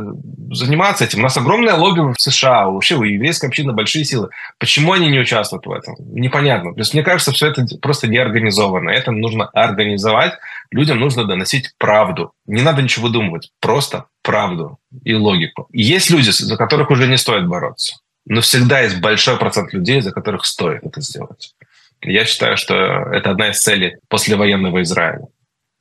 заниматься 0.52 1.06
этим. 1.06 1.19
У 1.19 1.23
нас 1.23 1.38
огромное 1.38 1.73
лобби 1.75 2.02
в 2.02 2.15
США, 2.17 2.67
вообще 2.67 2.95
у 2.95 3.04
еврейской 3.04 3.47
общины 3.47 3.73
большие 3.73 4.06
силы. 4.06 4.30
Почему 4.60 4.93
они 4.93 5.08
не 5.10 5.19
участвуют 5.19 5.65
в 5.65 5.71
этом? 5.71 5.95
Непонятно. 5.99 6.73
То 6.73 6.80
есть 6.80 6.93
мне 6.93 7.04
кажется, 7.04 7.32
все 7.32 7.47
это 7.47 7.65
просто 7.82 8.08
не 8.08 8.17
организовано. 8.17 8.89
Это 8.89 9.12
нужно 9.12 9.45
организовать. 9.47 10.34
Людям 10.71 10.99
нужно 10.99 11.25
доносить 11.25 11.71
правду. 11.78 12.32
Не 12.45 12.62
надо 12.62 12.82
ничего 12.82 13.08
выдумывать. 13.08 13.52
Просто 13.60 13.79
правду 14.22 14.80
и 15.04 15.13
логику. 15.13 15.68
есть 15.72 16.10
люди, 16.10 16.30
за 16.30 16.58
которых 16.58 16.89
уже 16.92 17.08
не 17.08 17.18
стоит 17.18 17.48
бороться. 17.48 17.96
Но 18.26 18.42
всегда 18.42 18.80
есть 18.82 19.00
большой 19.00 19.38
процент 19.38 19.74
людей, 19.74 20.02
за 20.02 20.12
которых 20.12 20.46
стоит 20.46 20.84
это 20.84 21.02
сделать. 21.02 21.56
Я 22.02 22.26
считаю, 22.26 22.58
что 22.58 22.76
это 22.76 23.32
одна 23.32 23.50
из 23.50 23.60
целей 23.60 23.98
послевоенного 24.08 24.82
Израиля. 24.84 25.28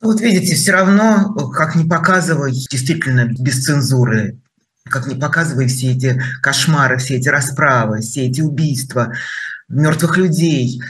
Вот 0.01 0.21
видите, 0.21 0.55
все 0.55 0.71
равно, 0.71 1.33
как 1.53 1.75
не 1.75 1.85
показывай, 1.85 2.51
действительно, 2.51 3.25
без 3.25 3.63
цензуры, 3.63 4.39
как 4.85 5.07
не 5.07 5.15
показывай 5.15 5.67
все 5.67 5.91
эти 5.91 6.21
кошмары, 6.41 6.97
все 6.97 7.17
эти 7.17 7.29
расправы, 7.29 7.99
все 7.99 8.27
эти 8.27 8.41
убийства 8.41 9.13
мертвых 9.69 10.17
людей, 10.17 10.81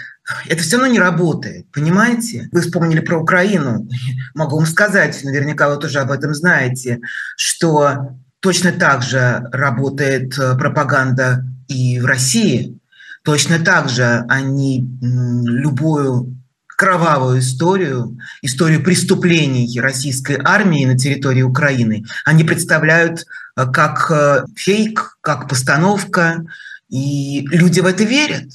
это 0.48 0.62
все 0.62 0.78
равно 0.78 0.92
не 0.92 1.00
работает, 1.00 1.72
понимаете? 1.72 2.50
Вы 2.52 2.62
вспомнили 2.62 3.00
про 3.00 3.20
Украину. 3.20 3.88
Могу 4.34 4.58
вам 4.58 4.66
сказать, 4.66 5.24
наверняка 5.24 5.70
вы 5.70 5.78
тоже 5.78 6.00
об 6.00 6.12
этом 6.12 6.34
знаете, 6.34 7.00
что 7.38 8.18
точно 8.40 8.72
так 8.72 9.02
же 9.04 9.48
работает 9.52 10.38
э, 10.38 10.58
пропаганда 10.58 11.46
и 11.68 12.00
в 12.00 12.06
России. 12.06 12.78
Точно 13.24 13.60
так 13.60 13.90
же 13.90 14.26
они 14.30 14.88
любую 15.02 16.36
кровавую 16.80 17.40
историю, 17.40 18.18
историю 18.42 18.82
преступлений 18.82 19.82
российской 19.82 20.40
армии 20.42 20.86
на 20.86 20.98
территории 20.98 21.42
Украины, 21.42 22.06
они 22.24 22.46
представляют 22.46 23.26
э, 23.58 23.66
как 23.66 24.10
э, 24.10 24.46
фейк, 24.56 25.18
как 25.22 25.50
постановка, 25.50 26.46
и 26.88 27.46
люди 27.52 27.82
в 27.82 27.86
это 27.86 28.04
верят 28.04 28.46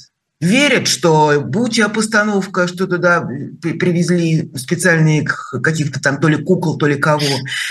верят, 0.41 0.87
что 0.87 1.41
Буча 1.41 1.89
постановка, 1.89 2.67
что 2.67 2.87
туда 2.87 3.27
привезли 3.61 4.51
специальные 4.55 5.25
каких-то 5.25 6.01
там 6.01 6.19
то 6.19 6.27
ли 6.27 6.37
кукол, 6.37 6.77
то 6.77 6.87
ли 6.87 6.95
кого. 6.95 7.21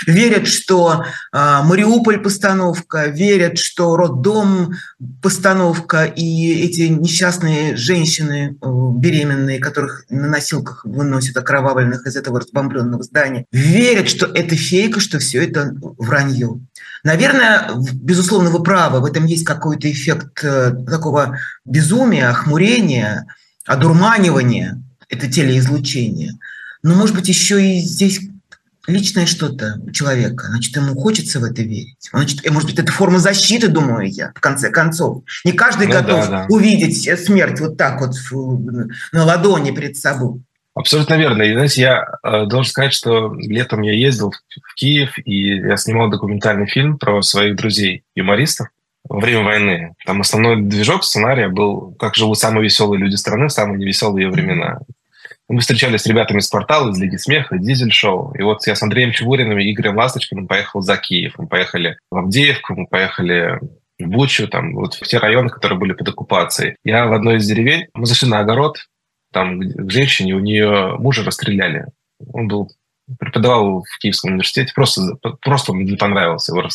Верят, 0.07 0.47
что 0.47 1.03
э, 1.31 1.59
Мариуполь 1.63 2.21
постановка, 2.21 3.07
верят, 3.07 3.57
что 3.57 3.95
роддом 3.95 4.73
постановка, 5.21 6.05
и 6.05 6.53
эти 6.63 6.81
несчастные 6.81 7.75
женщины 7.75 8.57
э, 8.59 8.67
беременные, 8.97 9.59
которых 9.59 10.05
на 10.09 10.27
носилках 10.27 10.85
выносят 10.85 11.37
окровавленных 11.37 12.07
из 12.07 12.15
этого 12.15 12.39
разбомбленного 12.39 13.03
здания, 13.03 13.45
верят, 13.51 14.09
что 14.09 14.25
это 14.25 14.55
фейка, 14.55 14.99
что 14.99 15.19
все 15.19 15.43
это 15.43 15.75
вранье. 15.97 16.59
Наверное, 17.05 17.69
безусловно, 17.93 18.49
вы 18.49 18.63
правы, 18.63 18.99
в 18.99 19.05
этом 19.05 19.25
есть 19.25 19.45
какой-то 19.45 19.89
эффект 19.91 20.43
э, 20.43 20.71
такого 20.89 21.37
безумия, 21.63 22.29
охмурения, 22.29 23.27
одурманивания, 23.63 24.81
это 25.07 25.31
телеизлучение. 25.31 26.33
Но, 26.81 26.95
может 26.95 27.15
быть, 27.15 27.27
еще 27.29 27.63
и 27.63 27.79
здесь 27.79 28.21
личное 28.87 29.27
что-то 29.27 29.79
у 29.85 29.91
человека, 29.91 30.47
значит, 30.47 30.75
ему 30.75 30.95
хочется 30.95 31.39
в 31.39 31.43
это 31.43 31.61
верить. 31.61 32.09
Значит, 32.11 32.49
может 32.49 32.71
быть, 32.71 32.79
это 32.79 32.91
форма 32.91 33.19
защиты, 33.19 33.67
думаю 33.67 34.11
я, 34.11 34.31
в 34.35 34.39
конце 34.39 34.71
концов. 34.71 35.23
Не 35.43 35.51
каждый 35.51 35.85
ну, 35.85 35.93
готов 35.93 36.25
да, 36.25 36.31
да. 36.31 36.45
увидеть 36.49 37.07
смерть 37.23 37.59
вот 37.59 37.77
так 37.77 38.01
вот 38.01 38.15
на 39.11 39.25
ладони 39.25 39.69
перед 39.69 39.95
собой. 39.95 40.41
Абсолютно 40.75 41.13
верно. 41.13 41.41
И, 41.43 41.53
знаете, 41.53 41.81
я 41.81 42.05
э, 42.21 42.45
должен 42.47 42.69
сказать, 42.69 42.93
что 42.93 43.33
летом 43.35 43.81
я 43.81 43.93
ездил 43.93 44.31
в 44.31 44.75
Киев, 44.75 45.17
и 45.23 45.55
я 45.57 45.77
снимал 45.77 46.09
документальный 46.09 46.67
фильм 46.67 46.97
про 46.97 47.21
своих 47.21 47.55
друзей, 47.55 48.03
юмористов, 48.13 48.67
во 49.07 49.21
время 49.21 49.43
войны. 49.43 49.95
Там 50.05 50.19
основной 50.19 50.61
движок 50.61 51.05
сценария 51.05 51.47
был 51.47 51.95
«Как 51.97 52.15
живут 52.15 52.37
самые 52.37 52.65
веселые 52.65 52.99
люди 52.99 53.15
страны 53.15 53.47
в 53.47 53.53
самые 53.53 53.79
невеселые 53.79 54.29
времена». 54.29 54.79
Мы 55.47 55.61
встречались 55.61 56.01
с 56.01 56.07
ребятами 56.07 56.39
из 56.39 56.49
«Квартала», 56.49 56.91
из 56.91 56.99
«Лиги 56.99 57.15
смеха», 57.15 57.57
«Дизель-шоу». 57.57 58.33
И 58.33 58.41
вот 58.41 58.67
я 58.67 58.75
с 58.75 58.83
Андреем 58.83 59.13
Чевуриным 59.13 59.57
и 59.57 59.71
Игорем 59.71 59.95
Ласточкиным 59.95 60.47
поехал 60.47 60.81
за 60.81 60.97
Киев. 60.97 61.35
Мы 61.37 61.47
поехали 61.47 61.97
в 62.11 62.17
Авдеевку, 62.17 62.73
мы 62.75 62.87
поехали 62.87 63.59
в 63.97 64.07
Бучу, 64.07 64.49
там, 64.49 64.73
вот 64.73 64.95
в 64.95 65.07
те 65.07 65.19
районы, 65.19 65.49
которые 65.49 65.79
были 65.79 65.93
под 65.93 66.09
оккупацией. 66.09 66.75
Я 66.83 67.05
в 67.05 67.13
одной 67.13 67.37
из 67.37 67.47
деревень, 67.47 67.87
мы 67.93 68.05
зашли 68.07 68.27
на 68.27 68.39
огород, 68.39 68.77
там 69.35 69.59
к 69.59 69.91
женщине, 69.91 70.33
у 70.33 70.39
нее 70.39 70.95
мужа 70.97 71.21
расстреляли. 71.25 71.87
Он 72.31 72.47
был 72.47 72.71
преподавал 73.19 73.83
в 73.83 73.99
Киевском 73.99 74.31
университете, 74.31 74.71
просто, 74.73 75.01
просто 75.41 75.73
он 75.73 75.83
не 75.83 75.97
понравился, 75.97 76.53
его 76.53 76.67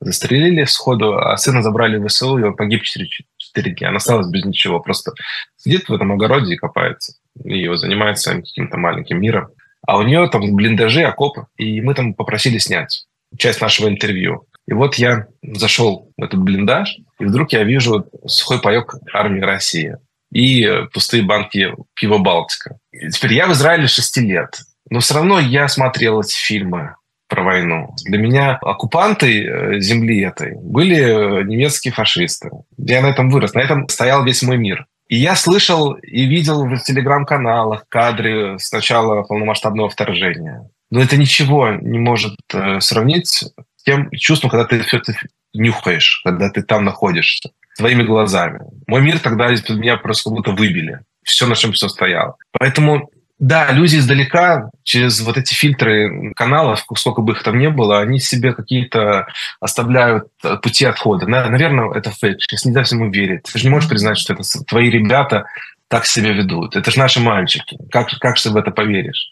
застрелили 0.00 0.64
сходу, 0.64 1.16
а 1.16 1.36
сына 1.36 1.62
забрали 1.62 1.98
в 1.98 2.08
ВСУ, 2.08 2.38
и 2.38 2.42
он 2.42 2.56
погиб 2.56 2.82
4, 2.82 3.08
4 3.36 3.70
дня. 3.70 3.88
Она 3.88 3.98
осталась 3.98 4.26
без 4.26 4.44
ничего, 4.44 4.80
просто 4.80 5.12
сидит 5.56 5.88
в 5.88 5.94
этом 5.94 6.10
огороде 6.10 6.54
и 6.54 6.56
копается, 6.56 7.14
и 7.44 7.72
занимается 7.76 8.34
каким-то 8.34 8.76
маленьким 8.78 9.20
миром. 9.20 9.50
А 9.86 9.96
у 9.96 10.02
нее 10.02 10.28
там 10.28 10.56
блиндажи, 10.56 11.02
окопы, 11.04 11.46
и 11.56 11.80
мы 11.80 11.94
там 11.94 12.14
попросили 12.14 12.58
снять 12.58 13.06
часть 13.38 13.60
нашего 13.60 13.88
интервью. 13.88 14.48
И 14.66 14.72
вот 14.72 14.96
я 14.96 15.28
зашел 15.42 16.12
в 16.18 16.22
этот 16.22 16.40
блиндаж, 16.40 16.98
и 17.20 17.24
вдруг 17.24 17.52
я 17.52 17.62
вижу 17.62 18.06
сухой 18.26 18.60
паек 18.60 18.96
армии 19.14 19.40
России 19.40 19.96
и 20.32 20.86
пустые 20.92 21.22
банки 21.22 21.74
пива 21.94 22.18
«Балтика». 22.18 22.78
И 22.90 23.08
теперь 23.10 23.34
я 23.34 23.46
в 23.46 23.52
Израиле 23.52 23.86
6 23.86 24.16
лет, 24.18 24.60
но 24.90 25.00
все 25.00 25.14
равно 25.14 25.38
я 25.38 25.68
смотрел 25.68 26.20
эти 26.20 26.34
фильмы 26.34 26.96
про 27.28 27.42
войну. 27.42 27.94
Для 28.04 28.18
меня 28.18 28.58
оккупанты 28.60 29.46
э, 29.46 29.80
земли 29.80 30.20
этой 30.20 30.54
были 30.54 31.44
немецкие 31.44 31.92
фашисты. 31.92 32.50
Я 32.76 33.00
на 33.00 33.06
этом 33.06 33.30
вырос, 33.30 33.54
на 33.54 33.60
этом 33.60 33.88
стоял 33.88 34.24
весь 34.24 34.42
мой 34.42 34.58
мир. 34.58 34.86
И 35.08 35.16
я 35.16 35.34
слышал 35.34 35.92
и 35.92 36.24
видел 36.26 36.66
в 36.66 36.78
телеграм-каналах 36.80 37.86
кадры 37.88 38.58
с 38.58 38.70
начала 38.72 39.22
полномасштабного 39.22 39.88
вторжения. 39.88 40.68
Но 40.90 41.00
это 41.00 41.16
ничего 41.16 41.70
не 41.70 41.98
может 41.98 42.36
э, 42.52 42.80
сравнить 42.80 43.28
с 43.28 43.82
тем 43.84 44.10
чувством, 44.10 44.50
когда 44.50 44.66
ты 44.66 44.82
все 44.82 44.98
это 44.98 45.14
нюхаешь, 45.54 46.20
когда 46.24 46.50
ты 46.50 46.62
там 46.62 46.84
находишься 46.84 47.50
своими 47.82 48.04
глазами. 48.04 48.60
Мой 48.86 49.02
мир 49.02 49.18
тогда 49.18 49.52
из 49.52 49.68
меня 49.68 49.96
просто 49.96 50.30
как 50.30 50.36
будто 50.36 50.52
выбили. 50.52 51.00
Все, 51.24 51.46
на 51.46 51.56
чем 51.56 51.72
все 51.72 51.88
стояло. 51.88 52.36
Поэтому 52.52 53.10
да, 53.40 53.72
люди 53.72 53.96
издалека 53.96 54.70
через 54.84 55.20
вот 55.20 55.36
эти 55.36 55.52
фильтры 55.52 56.32
каналов, 56.36 56.84
сколько 56.94 57.22
бы 57.22 57.32
их 57.32 57.42
там 57.42 57.58
ни 57.58 57.66
было, 57.66 57.98
они 57.98 58.20
себе 58.20 58.52
какие-то 58.54 59.26
оставляют 59.58 60.28
э, 60.44 60.56
пути 60.62 60.84
отхода. 60.84 61.26
Наверное, 61.26 61.92
это 61.92 62.12
фейк. 62.12 62.40
Сейчас 62.40 62.64
нельзя 62.64 62.84
всему 62.84 63.10
верить. 63.10 63.42
Ты 63.42 63.58
же 63.58 63.64
не 63.64 63.70
можешь 63.70 63.88
признать, 63.88 64.16
что 64.16 64.34
это 64.34 64.44
твои 64.68 64.90
ребята 64.90 65.46
так 65.88 66.06
себя 66.06 66.32
ведут. 66.32 66.76
Это 66.76 66.92
же 66.92 67.00
наши 67.00 67.18
мальчики. 67.18 67.76
Как, 67.90 68.10
как 68.20 68.36
же 68.36 68.50
в 68.50 68.56
это 68.56 68.70
поверишь? 68.70 69.28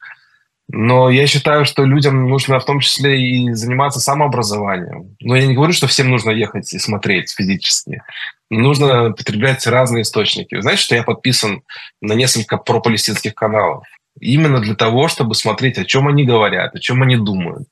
Но 0.73 1.11
я 1.11 1.27
считаю, 1.27 1.65
что 1.65 1.85
людям 1.85 2.29
нужно 2.29 2.61
в 2.61 2.65
том 2.65 2.79
числе 2.79 3.21
и 3.21 3.53
заниматься 3.55 3.99
самообразованием. 3.99 5.17
Но 5.21 5.35
я 5.35 5.47
не 5.47 5.55
говорю, 5.55 5.73
что 5.73 5.89
всем 5.89 6.11
нужно 6.11 6.31
ехать 6.31 6.73
и 6.73 6.79
смотреть 6.79 7.33
физически. 7.33 8.03
Нужно 8.51 9.11
потреблять 9.11 9.67
разные 9.67 10.03
источники. 10.03 10.61
Знаете, 10.61 10.83
что 10.83 10.95
я 10.95 11.03
подписан 11.03 11.63
на 12.01 12.13
несколько 12.13 12.57
пропалестинских 12.57 13.35
каналов? 13.35 13.85
Именно 14.21 14.61
для 14.61 14.77
того, 14.77 15.09
чтобы 15.09 15.35
смотреть, 15.35 15.79
о 15.79 15.85
чем 15.85 16.07
они 16.07 16.25
говорят, 16.25 16.75
о 16.75 16.79
чем 16.79 17.03
они 17.03 17.17
думают. 17.17 17.67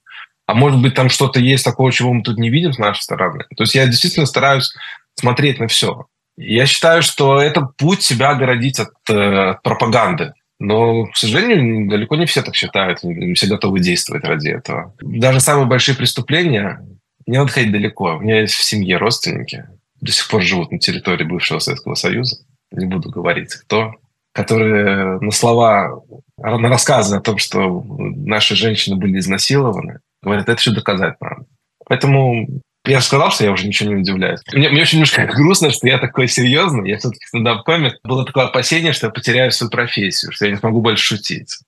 А 0.46 0.54
может 0.54 0.80
быть, 0.80 0.94
там 0.94 1.08
что-то 1.08 1.38
есть 1.38 1.64
такого, 1.64 1.92
чего 1.92 2.12
мы 2.12 2.22
тут 2.22 2.38
не 2.38 2.50
видим 2.50 2.72
с 2.72 2.78
нашей 2.78 3.02
стороны. 3.02 3.44
То 3.56 3.62
есть 3.62 3.76
я 3.76 3.86
действительно 3.86 4.26
стараюсь 4.26 4.72
смотреть 5.14 5.60
на 5.60 5.68
все. 5.68 6.06
Я 6.36 6.66
считаю, 6.66 7.02
что 7.02 7.40
это 7.40 7.60
путь 7.76 8.02
себя 8.02 8.30
огородить 8.30 8.80
от 8.80 8.90
э, 9.08 9.54
пропаганды. 9.62 10.32
Но, 10.60 11.06
к 11.06 11.16
сожалению, 11.16 11.88
далеко 11.88 12.16
не 12.16 12.26
все 12.26 12.42
так 12.42 12.54
считают, 12.54 13.02
не 13.04 13.34
все 13.34 13.46
готовы 13.46 13.80
действовать 13.80 14.24
ради 14.24 14.48
этого. 14.48 14.94
Даже 15.00 15.40
самые 15.40 15.66
большие 15.66 15.96
преступления, 15.96 16.84
не 17.26 17.38
надо 17.38 17.52
ходить 17.52 17.72
далеко. 17.72 18.16
У 18.16 18.20
меня 18.20 18.40
есть 18.40 18.54
в 18.54 18.64
семье 18.64 18.96
родственники, 18.96 19.66
до 20.00 20.12
сих 20.12 20.28
пор 20.28 20.42
живут 20.42 20.72
на 20.72 20.78
территории 20.78 21.24
бывшего 21.24 21.58
Советского 21.58 21.94
Союза. 21.94 22.38
Не 22.72 22.86
буду 22.86 23.10
говорить, 23.10 23.54
кто. 23.54 23.94
Которые 24.32 25.18
на 25.20 25.30
слова, 25.30 26.02
на 26.36 26.68
рассказы 26.68 27.16
о 27.16 27.20
том, 27.20 27.38
что 27.38 27.82
наши 27.86 28.54
женщины 28.54 28.96
были 28.96 29.18
изнасилованы, 29.18 30.00
говорят, 30.22 30.48
это 30.48 30.56
все 30.56 30.72
доказать 30.72 31.16
надо. 31.20 31.46
Поэтому 31.86 32.46
я 32.84 33.00
же 33.00 33.04
сказал, 33.04 33.30
что 33.30 33.44
я 33.44 33.52
уже 33.52 33.66
ничего 33.66 33.90
не 33.90 34.00
удивляюсь. 34.00 34.40
Мне, 34.52 34.70
мне 34.70 34.82
очень 34.82 34.98
немножко 34.98 35.26
грустно, 35.26 35.70
что 35.70 35.86
я 35.86 35.98
такой 35.98 36.28
серьезный. 36.28 36.88
Я 36.88 36.98
все-таки 36.98 37.24
стендап-комик. 37.26 37.94
Было 38.04 38.24
такое 38.24 38.44
опасение, 38.44 38.92
что 38.92 39.06
я 39.06 39.10
потеряю 39.10 39.52
свою 39.52 39.70
профессию, 39.70 40.32
что 40.32 40.46
я 40.46 40.52
не 40.52 40.58
смогу 40.58 40.80
больше 40.80 41.04
шутить. 41.04 41.58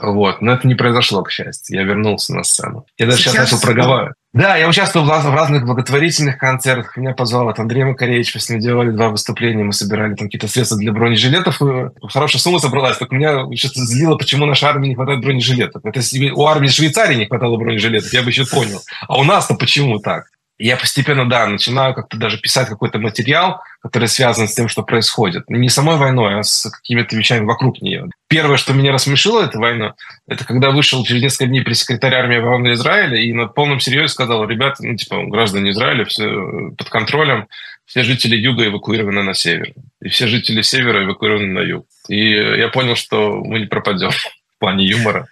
Вот. 0.00 0.40
Но 0.40 0.52
это 0.52 0.66
не 0.66 0.74
произошло, 0.74 1.22
к 1.22 1.30
счастью. 1.30 1.76
Я 1.76 1.84
вернулся 1.84 2.34
на 2.34 2.42
сцену. 2.42 2.86
Я 2.96 3.06
даже 3.06 3.18
сейчас, 3.18 3.32
сейчас 3.34 3.52
начал 3.52 3.62
проговаривать. 3.62 4.14
Да, 4.32 4.56
я 4.56 4.68
участвовал 4.68 5.06
в 5.06 5.34
разных 5.34 5.64
благотворительных 5.64 6.38
концертах. 6.38 6.96
Меня 6.96 7.12
позвал 7.12 7.48
от 7.48 7.60
Андрей 7.60 7.84
Макаревич. 7.84 8.34
Мы 8.34 8.40
с 8.40 8.48
ним 8.48 8.58
делали 8.58 8.90
два 8.90 9.10
выступления. 9.10 9.62
Мы 9.62 9.72
собирали 9.72 10.14
там 10.14 10.26
какие-то 10.26 10.48
средства 10.48 10.76
для 10.76 10.92
бронежилетов. 10.92 11.60
И 11.62 11.90
хорошая 12.08 12.40
сумма 12.40 12.58
собралась. 12.58 12.98
Только 12.98 13.14
меня 13.14 13.44
сейчас 13.52 13.74
злило, 13.74 14.16
почему 14.16 14.46
нашей 14.46 14.68
армии 14.68 14.88
не 14.88 14.94
хватает 14.96 15.20
бронежилетов. 15.20 15.84
Это 15.84 16.00
если 16.00 16.30
у 16.30 16.46
армии 16.46 16.68
Швейцарии 16.68 17.14
не 17.14 17.26
хватало 17.26 17.56
бронежилетов, 17.56 18.12
я 18.12 18.22
бы 18.22 18.30
еще 18.30 18.46
понял. 18.46 18.80
А 19.06 19.18
у 19.18 19.24
нас-то 19.24 19.54
почему 19.54 19.98
так? 19.98 20.26
Я 20.58 20.76
постепенно, 20.76 21.28
да, 21.28 21.46
начинаю 21.46 21.94
как-то 21.94 22.16
даже 22.16 22.38
писать 22.38 22.68
какой-то 22.68 22.98
материал, 22.98 23.60
который 23.82 24.06
связан 24.06 24.46
с 24.46 24.54
тем, 24.54 24.68
что 24.68 24.82
происходит. 24.82 25.48
Не 25.48 25.68
самой 25.68 25.96
войной, 25.96 26.38
а 26.38 26.42
с 26.44 26.70
какими-то 26.70 27.16
вещами 27.16 27.44
вокруг 27.44 27.82
нее. 27.82 28.08
Первое, 28.28 28.56
что 28.56 28.72
меня 28.72 28.92
рассмешило 28.92 29.44
эта 29.44 29.58
война, 29.58 29.94
это 30.28 30.44
когда 30.44 30.70
вышел 30.70 31.04
через 31.04 31.22
несколько 31.22 31.46
дней 31.46 31.62
пресс-секретарь 31.62 32.14
армии 32.14 32.38
обороны 32.38 32.72
Израиля 32.74 33.20
и 33.20 33.32
на 33.32 33.46
полном 33.46 33.80
серьезе 33.80 34.08
сказал, 34.08 34.46
ребята, 34.46 34.76
ну, 34.84 34.96
типа, 34.96 35.24
граждане 35.24 35.70
Израиля, 35.70 36.04
все 36.04 36.70
под 36.78 36.88
контролем, 36.88 37.48
все 37.84 38.04
жители 38.04 38.36
юга 38.36 38.66
эвакуированы 38.66 39.22
на 39.22 39.34
север, 39.34 39.72
и 40.00 40.08
все 40.08 40.28
жители 40.28 40.62
севера 40.62 41.04
эвакуированы 41.04 41.48
на 41.48 41.60
юг. 41.60 41.86
И 42.08 42.30
я 42.30 42.68
понял, 42.68 42.94
что 42.94 43.42
мы 43.44 43.58
не 43.58 43.66
пропадем 43.66 44.10
в 44.56 44.58
плане 44.60 44.86
юмора. 44.86 45.26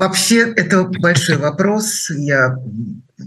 Вообще, 0.00 0.50
это 0.56 0.84
большой 0.84 1.36
вопрос. 1.36 2.08
Я, 2.08 2.56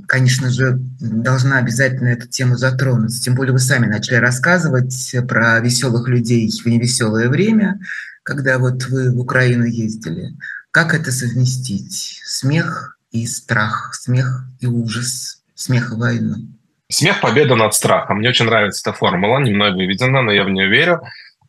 конечно 0.08 0.50
же, 0.50 0.78
должна 1.00 1.58
обязательно 1.58 2.10
эту 2.10 2.28
тему 2.28 2.56
затронуть. 2.56 3.24
Тем 3.24 3.36
более 3.36 3.54
вы 3.54 3.60
сами 3.60 3.86
начали 3.86 4.16
рассказывать 4.16 5.16
про 5.28 5.60
веселых 5.60 6.08
людей 6.08 6.50
в 6.50 6.66
невеселое 6.66 7.30
время, 7.30 7.80
когда 8.24 8.58
вот 8.58 8.86
вы 8.86 9.12
в 9.12 9.20
Украину 9.20 9.66
ездили. 9.66 10.30
Как 10.72 10.94
это 10.94 11.12
совместить? 11.12 12.22
Смех 12.26 12.98
и 13.12 13.28
страх, 13.28 13.94
смех 13.94 14.46
и 14.60 14.66
ужас, 14.66 15.44
смех 15.56 15.92
и 15.92 15.96
войну. 15.96 16.36
Смех– 16.90 17.20
победа 17.22 17.56
над 17.56 17.74
страхом. 17.74 18.18
Мне 18.18 18.30
очень 18.30 18.46
нравится 18.46 18.82
эта 18.84 18.98
формула, 18.98 19.40
не 19.40 19.52
мной 19.52 19.72
выведена, 19.72 20.22
но 20.22 20.32
я 20.32 20.44
в 20.44 20.50
нее 20.50 20.68
верю. 20.68 21.02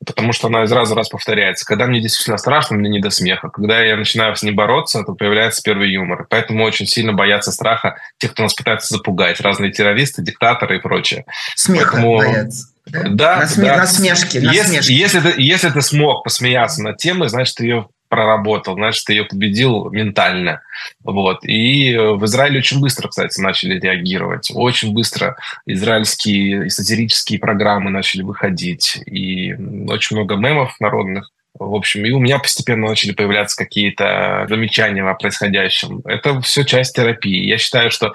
Потому 0.05 0.33
что 0.33 0.49
она 0.49 0.65
из 0.65 0.73
раза 0.73 0.95
в 0.95 0.97
раз 0.97 1.09
повторяется. 1.09 1.65
Когда 1.65 1.87
мне 1.87 2.01
действительно 2.01 2.39
страшно, 2.39 2.77
мне 2.77 2.89
не 2.89 3.01
до 3.01 3.11
смеха. 3.11 3.49
Когда 3.49 3.83
я 3.83 3.97
начинаю 3.97 4.35
с 4.37 4.43
ней 4.43 4.53
бороться, 4.53 5.03
то 5.03 5.15
появляется 5.15 5.63
первый 5.63 5.91
юмор. 5.91 6.27
Поэтому 6.29 6.65
очень 6.65 6.87
сильно 6.87 7.13
боятся 7.13 7.53
страха 7.53 7.97
тех, 8.19 8.33
кто 8.33 8.43
нас 8.43 8.55
пытается 8.55 8.95
запугать. 8.95 9.41
Разные 9.41 9.73
террористы, 9.73 10.23
диктаторы 10.23 10.77
и 10.77 10.81
прочее. 10.81 11.25
Смеха 11.57 11.93
Поэтому... 11.93 12.19
боятся. 12.19 12.69
Да, 12.87 13.03
да, 13.09 13.37
Насме... 13.39 13.65
да. 13.65 13.77
насмешки. 13.79 14.37
Если, 14.37 14.93
если, 14.93 15.21
ты, 15.21 15.41
если 15.41 15.71
ты 15.71 15.81
смог 15.81 16.23
посмеяться 16.23 16.83
над 16.83 16.99
темой, 16.99 17.29
значит, 17.29 17.57
ты 17.57 17.65
ее 17.65 17.89
проработал, 18.15 18.75
значит, 18.75 19.09
ее 19.09 19.25
победил 19.25 19.91
ментально. 19.91 20.63
Вот. 21.03 21.45
И 21.45 21.97
в 21.97 22.25
Израиле 22.27 22.61
очень 22.61 22.81
быстро, 22.81 23.09
кстати, 23.09 23.41
начали 23.41 23.81
реагировать. 23.81 24.53
Очень 24.55 24.93
быстро 24.93 25.37
израильские 25.67 26.69
эзотерические 26.69 27.41
программы 27.41 27.91
начали 27.91 28.23
выходить. 28.23 29.03
И 29.07 29.53
очень 29.89 30.17
много 30.17 30.37
мемов 30.37 30.79
народных. 30.79 31.31
В 31.59 31.75
общем, 31.75 32.05
и 32.05 32.11
у 32.11 32.21
меня 32.21 32.39
постепенно 32.39 32.89
начали 32.89 33.13
появляться 33.13 33.57
какие-то 33.57 34.47
замечания 34.49 35.03
о 35.03 35.15
происходящем. 35.15 36.01
Это 36.05 36.41
все 36.41 36.65
часть 36.65 36.95
терапии. 36.95 37.45
Я 37.45 37.59
считаю, 37.59 37.91
что 37.91 38.15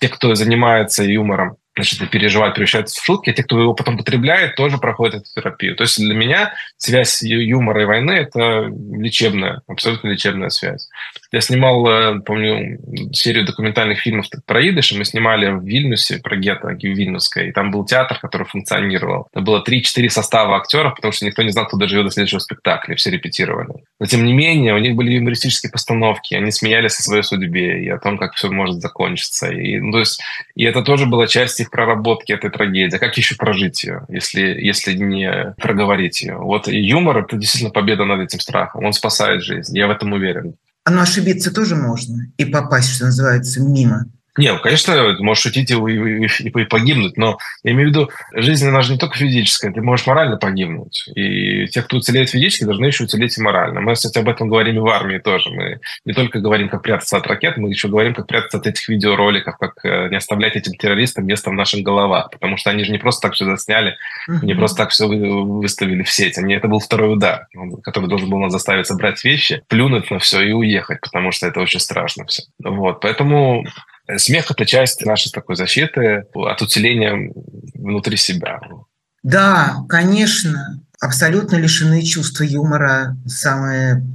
те, 0.00 0.08
кто 0.08 0.34
занимается 0.34 1.04
юмором, 1.04 1.56
значит, 1.78 2.10
переживать, 2.10 2.54
превращаются 2.54 3.00
в 3.00 3.04
шутки, 3.04 3.30
а 3.30 3.32
те, 3.32 3.42
кто 3.42 3.60
его 3.60 3.74
потом 3.74 3.96
потребляет, 3.96 4.56
тоже 4.56 4.78
проходят 4.78 5.22
эту 5.22 5.30
терапию. 5.34 5.76
То 5.76 5.84
есть 5.84 5.98
для 5.98 6.14
меня 6.14 6.52
связь 6.76 7.22
юмора 7.22 7.82
и 7.82 7.86
войны– 7.86 8.10
это 8.12 8.70
лечебная, 8.92 9.62
абсолютно 9.66 10.08
лечебная 10.08 10.50
связь. 10.50 10.88
Я 11.30 11.42
снимал, 11.42 11.86
э, 11.86 12.20
помню, 12.20 12.78
серию 13.12 13.44
документальных 13.44 13.98
фильмов 14.00 14.26
про 14.46 14.66
идыш, 14.66 14.92
мы 14.92 15.04
снимали 15.04 15.50
в 15.50 15.62
Вильнюсе, 15.62 16.20
про 16.20 16.36
гетто 16.36 16.68
Вильнюсское, 16.68 17.48
и 17.48 17.52
там 17.52 17.70
был 17.70 17.84
театр, 17.84 18.18
который 18.18 18.46
функционировал. 18.46 19.28
Это 19.32 19.42
было 19.42 19.62
3-4 19.62 20.08
состава 20.08 20.56
актеров, 20.56 20.94
потому 20.94 21.12
что 21.12 21.26
никто 21.26 21.42
не 21.42 21.50
знал, 21.50 21.66
кто 21.66 21.76
доживет 21.76 22.06
до 22.06 22.10
следующего 22.10 22.38
спектакля, 22.38 22.94
все 22.94 23.10
репетировали. 23.10 23.84
Но 24.00 24.06
тем 24.06 24.24
не 24.24 24.32
менее, 24.32 24.74
у 24.74 24.78
них 24.78 24.94
были 24.94 25.12
юмористические 25.12 25.70
постановки, 25.70 26.34
они 26.34 26.50
смеялись 26.50 26.98
о 26.98 27.02
своей 27.02 27.22
судьбе 27.22 27.84
и 27.84 27.88
о 27.90 27.98
том, 27.98 28.16
как 28.16 28.32
все 28.32 28.48
может 28.50 28.76
закончиться. 28.76 29.50
И, 29.52 29.78
ну, 29.80 29.92
то 29.92 29.98
есть, 29.98 30.22
и 30.54 30.64
это 30.64 30.82
тоже 30.82 31.04
была 31.04 31.26
часть 31.26 31.60
их 31.60 31.70
проработки 31.70 32.32
этой 32.32 32.50
трагедии. 32.50 32.96
Как 32.96 33.16
еще 33.18 33.36
прожить 33.36 33.84
ее, 33.84 34.06
если, 34.08 34.40
если 34.40 34.94
не 34.94 35.54
проговорить 35.58 36.22
ее? 36.22 36.36
Вот 36.36 36.68
и 36.68 36.80
юмор— 36.80 37.18
это 37.18 37.36
действительно 37.36 37.70
победа 37.70 38.06
над 38.06 38.20
этим 38.20 38.40
страхом. 38.40 38.86
Он 38.86 38.94
спасает 38.94 39.42
жизнь, 39.42 39.76
я 39.76 39.88
в 39.88 39.90
этом 39.90 40.14
уверен. 40.14 40.54
Но 40.90 41.02
ошибиться 41.02 41.52
тоже 41.52 41.76
можно 41.76 42.32
и 42.36 42.44
попасть, 42.44 42.90
что 42.90 43.06
называется, 43.06 43.60
мимо. 43.60 44.06
Не, 44.38 44.52
ну, 44.52 44.60
конечно, 44.60 45.16
ты 45.16 45.22
можешь 45.22 45.42
шутить 45.42 45.70
и, 45.72 45.74
и, 45.74 46.26
и, 46.26 46.64
погибнуть, 46.64 47.16
но 47.16 47.38
я 47.64 47.72
имею 47.72 47.88
в 47.88 47.90
виду, 47.90 48.10
жизнь, 48.32 48.68
она 48.68 48.82
же 48.82 48.92
не 48.92 48.98
только 48.98 49.18
физическая, 49.18 49.72
ты 49.72 49.82
можешь 49.82 50.06
морально 50.06 50.36
погибнуть. 50.36 51.08
И 51.16 51.66
те, 51.66 51.82
кто 51.82 51.96
уцелеет 51.96 52.30
физически, 52.30 52.62
должны 52.62 52.86
еще 52.86 53.04
уцелеть 53.04 53.36
и 53.36 53.42
морально. 53.42 53.80
Мы, 53.80 53.94
кстати, 53.94 54.16
об 54.18 54.28
этом 54.28 54.48
говорим 54.48 54.76
и 54.76 54.78
в 54.78 54.86
армии 54.86 55.18
тоже. 55.18 55.50
Мы 55.50 55.80
не 56.04 56.12
только 56.12 56.38
говорим, 56.38 56.68
как 56.68 56.82
прятаться 56.82 57.16
от 57.16 57.26
ракет, 57.26 57.56
мы 57.56 57.68
еще 57.68 57.88
говорим, 57.88 58.14
как 58.14 58.28
прятаться 58.28 58.58
от 58.58 58.66
этих 58.68 58.88
видеороликов, 58.88 59.56
как 59.58 59.84
э, 59.84 60.08
не 60.08 60.16
оставлять 60.16 60.54
этим 60.54 60.74
террористам 60.74 61.26
место 61.26 61.50
в 61.50 61.54
наших 61.54 61.82
головах. 61.82 62.30
Потому 62.30 62.56
что 62.56 62.70
они 62.70 62.84
же 62.84 62.92
не 62.92 62.98
просто 62.98 63.28
так 63.28 63.34
все 63.34 63.44
засняли, 63.44 63.96
не 64.28 64.54
просто 64.54 64.84
так 64.84 64.90
все 64.90 65.08
выставили 65.08 66.04
в 66.04 66.10
сеть. 66.10 66.38
Они, 66.38 66.54
это 66.54 66.68
был 66.68 66.78
второй 66.78 67.12
удар, 67.12 67.48
который 67.82 68.08
должен 68.08 68.30
был 68.30 68.38
нас 68.38 68.52
заставить 68.52 68.86
собрать 68.86 69.24
вещи, 69.24 69.64
плюнуть 69.66 70.12
на 70.12 70.20
все 70.20 70.42
и 70.42 70.52
уехать, 70.52 71.00
потому 71.00 71.32
что 71.32 71.48
это 71.48 71.60
очень 71.60 71.80
страшно 71.80 72.24
все. 72.26 72.44
Вот, 72.62 73.00
поэтому 73.00 73.64
Смех– 74.16 74.50
это 74.50 74.64
часть 74.64 75.04
нашей 75.04 75.30
такой 75.30 75.56
защиты 75.56 76.26
от 76.34 76.62
уцеления 76.62 77.32
внутри 77.74 78.16
себя. 78.16 78.60
Да, 79.22 79.84
конечно. 79.88 80.82
Абсолютно 81.00 81.56
лишены 81.56 82.02
чувства 82.02 82.44
юмора. 82.44 83.16
Самые 83.26 84.06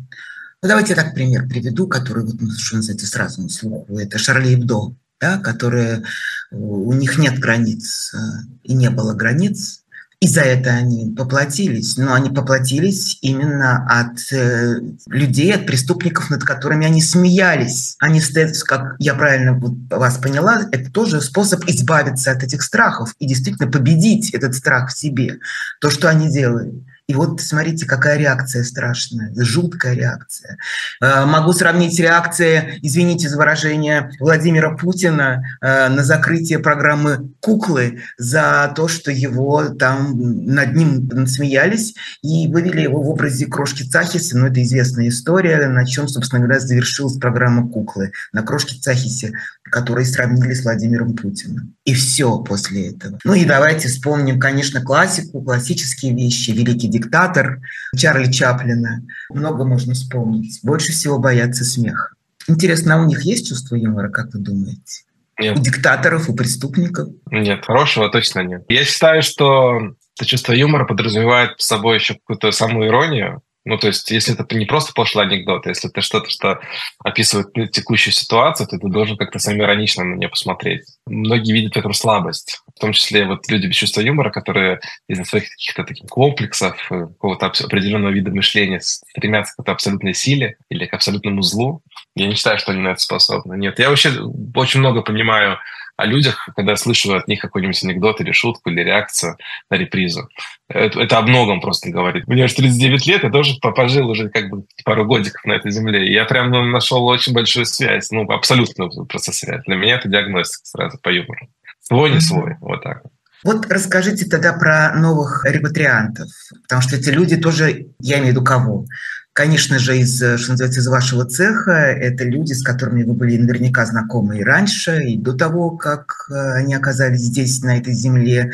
ну, 0.64 0.70
давайте 0.70 0.94
я 0.94 0.96
так 0.96 1.14
пример 1.14 1.46
приведу, 1.46 1.88
который, 1.90 2.24
вот, 2.24 2.36
ну, 2.40 2.50
что 2.52 2.78
называется, 2.78 3.06
сразу 3.06 3.42
на 3.42 3.50
слуху. 3.50 4.00
Это 4.00 4.18
Шарли 4.18 4.56
Эбдо, 4.56 4.96
да, 5.20 5.38
которые 5.38 6.04
у 6.52 6.94
них 6.94 7.18
нет 7.18 7.38
границ 7.38 8.14
э, 8.14 8.18
и 8.64 8.74
не 8.74 8.90
было 8.90 9.14
границ. 9.14 9.83
И 10.24 10.28
за 10.28 10.40
это 10.40 10.70
они 10.70 11.14
поплатились. 11.14 11.98
Но 11.98 12.14
они 12.14 12.30
поплатились 12.30 13.18
именно 13.22 13.86
от 13.90 14.32
э, 14.32 14.76
людей, 15.08 15.54
от 15.54 15.66
преступников, 15.66 16.30
над 16.30 16.46
которыми 16.46 16.88
они 16.88 17.02
смеялись. 17.02 17.98
Они 18.00 18.22
стоят, 18.22 18.58
как 18.64 18.96
я 19.00 19.16
правильно 19.16 19.60
вас 19.90 20.18
поняла, 20.20 20.62
это 20.72 20.90
тоже 20.90 21.20
способ 21.20 21.66
избавиться 21.66 22.32
от 22.32 22.42
этих 22.42 22.62
страхов 22.62 23.14
и 23.20 23.26
действительно 23.26 23.70
победить 23.70 24.34
этот 24.34 24.56
страх 24.56 24.92
в 24.92 24.98
себе. 24.98 25.40
То, 25.82 25.90
что 25.90 26.10
они 26.10 26.32
делают. 26.32 26.74
И 27.08 27.16
вот 27.16 27.42
смотрите, 27.42 27.86
какая 27.86 28.18
реакция 28.18 28.64
страшная, 28.64 29.34
жуткая 29.36 29.94
реакция. 29.94 30.58
Э, 31.02 31.26
могу 31.26 31.52
сравнить 31.52 32.00
реакции, 32.00 32.80
извините 32.82 33.28
за 33.28 33.38
выражение, 33.38 34.12
Владимира 34.22 34.76
Путина 34.78 35.44
э, 35.62 35.90
на 35.90 36.04
закрытие 36.04 36.60
программы 36.60 37.32
«Куклы» 37.42 38.04
за 38.18 38.72
то, 38.74 38.88
что 38.88 39.12
его 39.12 39.66
там 39.70 40.46
над 40.46 40.76
ним 40.76 41.28
смеялись 41.28 41.94
и 42.22 42.48
вывели 42.48 42.82
его 42.82 43.02
в 43.02 43.10
образе 43.10 43.48
крошки 43.48 43.84
Цахиса. 43.84 44.38
Ну, 44.38 44.48
это 44.48 44.64
известная 44.64 45.10
история, 45.10 45.68
на 45.68 45.86
чем, 45.86 46.08
собственно 46.08 46.42
говоря, 46.42 46.62
завершилась 46.62 47.18
программа 47.18 47.68
«Куклы». 47.68 48.14
На 48.32 48.44
крошке 48.44 48.80
Цахисе 48.80 49.34
которые 49.74 50.06
сравнили 50.06 50.54
с 50.54 50.64
Владимиром 50.64 51.16
Путиным. 51.16 51.74
И 51.84 51.96
все 51.96 52.38
после 52.38 52.92
этого. 52.92 53.18
Ну 53.24 53.34
и 53.34 53.44
давайте 53.44 53.88
вспомним, 53.88 54.40
конечно, 54.40 54.82
классику, 54.82 55.42
классические 55.42 56.14
вещи. 56.14 56.52
«Великий 56.52 56.88
диктатор» 56.88 57.60
Чарли 57.98 58.32
Чаплина. 58.32 59.02
Много 59.32 59.66
можно 59.66 59.96
вспомнить. 59.96 60.60
Больше 60.62 60.92
всего 60.92 61.18
боятся 61.18 61.64
смеха. 61.66 62.10
Интересно, 62.48 62.96
а 62.96 63.02
у 63.02 63.06
них 63.06 63.24
есть 63.24 63.50
чувство 63.50 63.76
юмора, 63.76 64.10
как 64.10 64.32
вы 64.36 64.42
думаете? 64.42 65.06
Нет. 65.40 65.58
У 65.58 65.62
диктаторов, 65.62 66.30
у 66.30 66.36
преступников? 66.36 67.10
Нет, 67.32 67.66
хорошего 67.66 68.12
точно 68.12 68.42
нет. 68.42 68.66
Я 68.70 68.86
считаю, 68.86 69.24
что 69.24 69.96
это 70.16 70.26
чувство 70.28 70.54
юмора 70.54 70.86
подразумевает 70.86 71.54
с 71.58 71.66
собой 71.66 71.96
еще 71.96 72.14
какую-то 72.14 72.52
самую 72.52 72.90
иронию, 72.90 73.42
ну, 73.66 73.78
то 73.78 73.88
есть, 73.88 74.12
если 74.12 74.34
это 74.34 74.56
не 74.56 74.66
просто 74.66 74.92
пошлый 74.94 75.26
анекдот, 75.26 75.66
если 75.68 75.90
это 75.90 76.02
что-то, 76.02 76.30
что 76.30 76.60
описывает 77.04 77.72
текущую 77.72 78.14
ситуацию, 78.14 78.68
то 78.68 78.78
ты 78.78 78.88
должен 78.90 79.16
как-то 79.16 79.40
самоиронично 79.40 80.04
на 80.04 80.16
нее 80.16 80.28
посмотреть. 80.28 80.84
Многие 81.06 81.54
видят 81.54 81.76
в 81.76 81.80
этом 81.80 81.94
слабость, 81.94 82.62
в 82.76 82.80
том 82.80 82.92
числе 82.92 83.26
вот 83.26 83.48
люди 83.50 83.68
без 83.68 83.76
чувства 83.76 84.02
юмора, 84.02 84.32
которые 84.32 84.82
из-за 85.08 85.24
своих 85.24 85.50
каких-то 85.50 85.86
таких 85.86 86.10
комплексов, 86.10 86.76
э, 86.92 87.08
какого-то 87.08 87.46
определенного 87.46 88.12
вида 88.12 88.32
мышления 88.32 88.82
стремятся 88.82 89.54
к 89.54 89.56
какой-то 89.56 89.72
абсолютной 89.72 90.14
силе 90.14 90.58
или 90.70 90.86
к 90.86 90.94
абсолютному 90.94 91.42
злу. 91.42 91.82
Я 92.16 92.28
не 92.28 92.36
считаю, 92.36 92.60
что 92.60 92.74
они 92.74 92.82
на 92.82 92.90
это 92.90 93.00
способны. 93.00 93.56
Нет, 93.58 93.80
я 93.80 93.90
вообще 93.90 94.12
очень 94.56 94.82
много 94.82 95.02
понимаю 95.02 95.58
о 95.96 96.06
людях, 96.06 96.50
когда 96.56 96.76
слышу 96.76 97.16
от 97.16 97.28
них 97.28 97.40
какой-нибудь 97.40 97.84
анекдот 97.84 98.20
или 98.22 98.32
шутку, 98.32 98.70
или 98.70 98.82
реакцию 98.82 99.38
на 99.70 99.76
репризу. 99.76 100.28
Это, 100.68 101.00
это 101.02 101.20
о 101.20 101.22
многом 101.22 101.62
просто 101.62 101.90
говорит. 101.90 102.28
Мне 102.28 102.46
уже 102.46 102.56
39 102.56 103.06
лет, 103.08 103.24
я 103.24 103.30
тоже 103.30 103.56
пожил 103.62 104.10
уже 104.10 104.30
как 104.30 104.50
бы 104.50 104.66
пару 104.86 105.06
годиков 105.06 105.44
на 105.46 105.54
этой 105.54 105.72
земле. 105.72 106.08
И 106.08 106.14
я 106.14 106.26
прям 106.26 106.50
ну, 106.50 106.64
нашел 106.64 107.06
очень 107.06 107.34
большую 107.34 107.66
связь, 107.66 108.10
ну, 108.12 108.30
абсолютно 108.32 108.90
просто 109.06 109.32
связь. 109.32 109.64
Для 109.66 109.76
меня 109.76 109.96
это 109.96 110.10
диагностика 110.10 110.66
сразу 110.66 110.98
по 111.02 111.10
юмору. 111.10 111.48
Свой, 111.80 112.12
не 112.12 112.22
свой, 112.22 112.56
вот 112.60 112.82
так. 112.82 113.04
Вот 113.44 113.70
расскажите 113.70 114.26
тогда 114.26 114.54
про 114.54 114.94
новых 114.96 115.46
репатриантов, 115.46 116.30
потому 116.64 116.82
что 116.82 116.96
эти 116.96 117.10
люди 117.10 117.36
тоже, 117.36 117.88
я 118.00 118.20
имею 118.20 118.28
в 118.28 118.38
виду 118.38 118.44
кого? 118.44 118.86
Конечно 119.34 119.80
же, 119.80 119.98
из, 119.98 120.18
что 120.18 120.52
называется, 120.52 120.80
из 120.80 120.88
вашего 120.88 121.26
цеха 121.26 121.72
это 121.72 122.24
люди, 122.24 122.54
с 122.54 122.62
которыми 122.62 123.04
вы 123.04 123.14
были 123.14 123.38
наверняка 123.38 123.84
знакомы 123.86 124.40
и 124.40 124.44
раньше, 124.44 125.02
и 125.04 125.18
до 125.18 125.34
того, 125.34 125.72
как 125.72 126.28
э, 126.30 126.34
они 126.54 126.76
оказались 126.76 127.22
здесь, 127.22 127.64
на 127.64 127.80
этой 127.80 127.94
земле, 127.94 128.52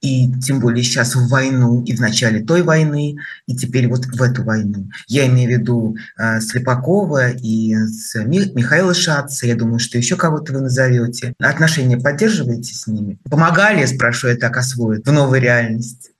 и 0.00 0.32
тем 0.40 0.60
более 0.60 0.82
сейчас 0.82 1.14
в 1.14 1.28
войну, 1.28 1.82
и 1.82 1.94
в 1.94 2.00
начале 2.00 2.44
той 2.44 2.62
войны, 2.62 3.16
и 3.46 3.56
теперь 3.56 3.88
вот 3.88 4.06
в 4.06 4.20
эту 4.20 4.42
войну. 4.42 4.88
Я 5.06 5.26
имею 5.26 5.48
в 5.48 5.60
виду 5.60 5.96
э, 6.18 6.40
Слепакова 6.40 7.30
и 7.30 7.74
Ми, 8.16 8.52
Михаила 8.54 8.94
Шатца, 8.94 9.46
я 9.46 9.54
думаю, 9.54 9.78
что 9.78 9.96
еще 9.96 10.16
кого-то 10.16 10.52
вы 10.52 10.60
назовете. 10.60 11.34
Отношения 11.38 11.98
поддерживаете 11.98 12.74
с 12.74 12.88
ними? 12.88 13.18
Помогали, 13.30 13.86
спрашиваю 13.86 14.36
так, 14.36 14.56
освоить 14.56 15.06
в 15.06 15.12
новой 15.12 15.38
реальности? 15.38 16.15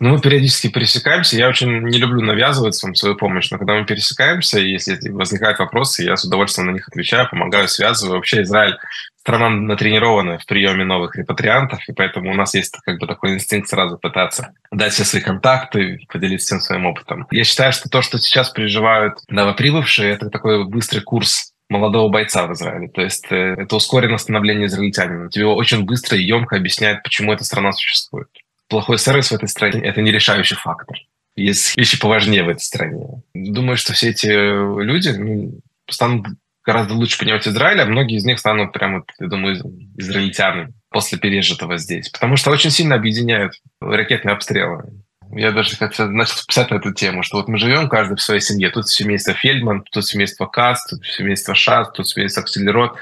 Ну, 0.00 0.10
мы 0.10 0.20
периодически 0.20 0.68
пересекаемся. 0.68 1.36
Я 1.36 1.48
очень 1.48 1.80
не 1.82 1.98
люблю 1.98 2.20
навязывать 2.20 2.80
вам 2.82 2.94
свою 2.94 3.16
помощь, 3.16 3.50
но 3.50 3.58
когда 3.58 3.74
мы 3.74 3.84
пересекаемся, 3.84 4.60
если 4.60 4.96
возникают 5.08 5.58
вопросы, 5.58 6.04
я 6.04 6.16
с 6.16 6.24
удовольствием 6.24 6.68
на 6.68 6.72
них 6.72 6.86
отвечаю, 6.86 7.28
помогаю, 7.28 7.66
связываю. 7.66 8.16
Вообще 8.16 8.42
Израиль 8.42 8.76
страна 9.18 9.50
натренированная 9.50 10.38
в 10.38 10.46
приеме 10.46 10.84
новых 10.84 11.16
репатриантов, 11.16 11.80
и 11.88 11.92
поэтому 11.92 12.30
у 12.30 12.34
нас 12.34 12.54
есть 12.54 12.76
как 12.84 13.00
бы 13.00 13.08
такой 13.08 13.34
инстинкт 13.34 13.68
сразу 13.68 13.98
пытаться 13.98 14.54
дать 14.70 14.92
все 14.92 15.04
свои 15.04 15.20
контакты, 15.20 15.98
поделиться 16.10 16.46
всем 16.46 16.60
своим 16.60 16.86
опытом. 16.86 17.26
Я 17.32 17.42
считаю, 17.42 17.72
что 17.72 17.88
то, 17.88 18.00
что 18.00 18.18
сейчас 18.18 18.50
переживают 18.50 19.18
новоприбывшие, 19.28 20.12
это 20.12 20.30
такой 20.30 20.64
быстрый 20.64 21.00
курс 21.00 21.52
молодого 21.68 22.08
бойца 22.08 22.46
в 22.46 22.52
Израиле. 22.52 22.88
То 22.88 23.02
есть 23.02 23.26
э, 23.30 23.56
это 23.58 23.76
ускоренное 23.76 24.16
становление 24.16 24.68
израильтянина. 24.68 25.28
Тебе 25.28 25.46
очень 25.46 25.84
быстро 25.84 26.16
и 26.16 26.24
емко 26.24 26.56
объясняют, 26.56 27.02
почему 27.02 27.32
эта 27.32 27.44
страна 27.44 27.72
существует 27.72 28.28
плохой 28.68 28.98
сервис 28.98 29.30
в 29.30 29.34
этой 29.34 29.48
стране– 29.48 29.80
это 29.84 30.00
не 30.02 30.12
решающий 30.12 30.56
фактор. 30.56 30.96
Есть 31.36 31.76
вещи 31.76 32.00
поважнее 32.00 32.42
в 32.42 32.48
этой 32.48 32.60
стране. 32.60 33.22
Думаю, 33.34 33.76
что 33.76 33.92
все 33.92 34.10
эти 34.10 34.26
люди 34.26 35.10
ну, 35.10 35.60
станут 35.88 36.26
гораздо 36.64 36.94
лучше 36.94 37.18
понимать 37.18 37.46
Израиль, 37.46 37.80
а 37.80 37.86
многие 37.86 38.16
из 38.16 38.24
них 38.24 38.38
станут 38.38 38.72
прямо, 38.72 39.04
я 39.18 39.26
думаю, 39.28 39.56
израильтянами 39.96 40.74
после 40.90 41.16
пережитого 41.16 41.78
здесь. 41.78 42.10
Потому 42.10 42.36
что 42.36 42.50
очень 42.50 42.70
сильно 42.70 42.96
объединяют 42.96 43.54
ракетные 43.80 44.34
обстрелы. 44.34 44.84
Я 45.30 45.52
даже 45.52 45.76
как-то 45.76 46.06
начал 46.06 46.36
писать 46.46 46.70
на 46.70 46.76
эту 46.76 46.92
тему, 46.92 47.22
что 47.22 47.36
вот 47.36 47.48
мы 47.48 47.58
живем 47.58 47.88
каждый 47.88 48.16
в 48.16 48.22
своей 48.22 48.40
семье. 48.40 48.70
Тут 48.70 48.88
семейство 48.88 49.34
Фельдман, 49.34 49.84
тут 49.90 50.06
семейство 50.06 50.46
Кац, 50.46 50.86
тут 50.88 51.04
семейство 51.06 51.54
Шас, 51.54 51.90
тут 51.92 52.08
семейство 52.08 52.42
Акселерот. 52.42 52.96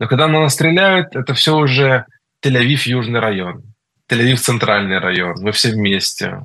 Но 0.00 0.06
когда 0.06 0.26
на 0.28 0.40
нас 0.40 0.54
стреляют, 0.54 1.14
это 1.14 1.34
все 1.34 1.56
уже 1.56 2.06
Тель-Авив, 2.44 2.82
южный 2.86 3.20
район. 3.20 3.71
Тель-Авив, 4.12 4.36
центральный 4.36 4.98
район. 4.98 5.36
Мы 5.40 5.52
все 5.52 5.70
вместе. 5.70 6.42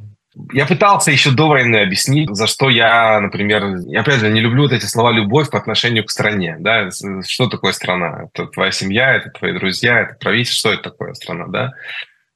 Я 0.53 0.65
пытался 0.65 1.11
еще 1.11 1.31
до 1.31 1.47
войны 1.47 1.77
объяснить, 1.77 2.29
за 2.33 2.47
что 2.47 2.69
я, 2.69 3.19
например, 3.19 3.77
я, 3.87 4.01
опять 4.01 4.19
же, 4.19 4.29
не 4.29 4.39
люблю 4.39 4.63
вот 4.63 4.71
эти 4.71 4.85
слова 4.85 5.11
«любовь» 5.11 5.49
по 5.49 5.57
отношению 5.57 6.05
к 6.05 6.11
стране. 6.11 6.55
Да? 6.59 6.89
Что 7.27 7.47
такое 7.47 7.73
страна? 7.73 8.27
Это 8.33 8.45
твоя 8.45 8.71
семья, 8.71 9.15
это 9.15 9.31
твои 9.31 9.51
друзья, 9.51 10.01
это 10.01 10.15
правительство, 10.15 10.69
что 10.69 10.73
это 10.73 10.91
такое 10.91 11.13
страна, 11.13 11.47
да? 11.47 11.71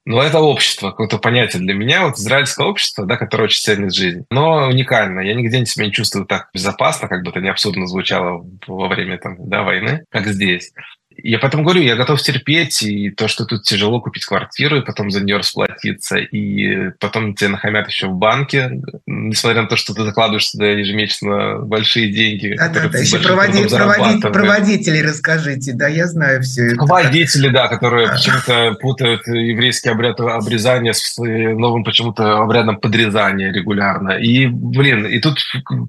Но 0.03 0.21
это 0.21 0.39
общество, 0.39 0.89
какое-то 0.89 1.19
понятие 1.19 1.61
для 1.61 1.75
меня, 1.75 2.07
вот 2.07 2.15
израильское 2.15 2.65
общество, 2.65 3.05
да, 3.05 3.17
которое 3.17 3.43
очень 3.43 3.61
ценит 3.61 3.93
жизнь, 3.93 4.25
но 4.31 4.67
уникально. 4.67 5.19
Я 5.19 5.35
нигде 5.35 5.63
себя 5.67 5.85
не 5.85 5.91
чувствую 5.91 6.25
так 6.25 6.49
безопасно, 6.55 7.07
как 7.07 7.21
бы 7.23 7.29
это 7.29 7.39
не 7.39 7.49
абсурдно 7.49 7.85
звучало 7.85 8.43
во 8.65 8.87
время 8.87 9.19
там, 9.19 9.35
да, 9.37 9.61
войны, 9.61 10.03
как 10.09 10.25
здесь. 10.25 10.73
Я 11.17 11.39
поэтому 11.39 11.63
говорю, 11.63 11.81
я 11.81 11.95
готов 11.95 12.21
терпеть, 12.21 12.81
и 12.83 13.09
то, 13.09 13.27
что 13.27 13.45
тут 13.45 13.63
тяжело 13.63 14.01
купить 14.01 14.25
квартиру, 14.25 14.77
и 14.77 14.85
потом 14.85 15.11
за 15.11 15.23
нее 15.23 15.37
расплатиться, 15.37 16.17
и 16.17 16.91
потом 16.99 17.35
тебе 17.35 17.49
нахамят 17.49 17.87
еще 17.87 18.07
в 18.07 18.13
банке, 18.13 18.81
несмотря 19.05 19.63
на 19.63 19.67
то, 19.67 19.75
что 19.75 19.93
ты 19.93 20.03
закладываешь 20.03 20.47
сюда 20.47 20.67
ежемесячно 20.67 21.59
большие 21.59 22.11
деньги. 22.11 22.55
Да, 22.57 22.69
да, 22.69 22.87
да. 22.87 22.99
Еще 22.99 23.19
проводи, 23.19 23.67
проводи, 23.67 24.21
проводителей 24.21 25.01
расскажите, 25.01 25.73
да, 25.73 25.87
я 25.87 26.07
знаю 26.07 26.41
все 26.41 26.67
это. 26.67 26.75
Проводители, 26.77 27.49
да, 27.49 27.67
которые 27.67 28.07
а. 28.07 28.13
почему-то 28.13 28.77
путают 28.79 29.27
еврейский 29.27 29.89
обряд 29.89 30.19
обрезания 30.19 30.93
с 30.93 31.17
новым 31.17 31.83
почему-то 31.83 32.37
обрядом 32.37 32.77
подрезания 32.77 33.51
регулярно. 33.51 34.11
И, 34.11 34.47
блин, 34.47 35.05
и 35.05 35.19
тут 35.19 35.39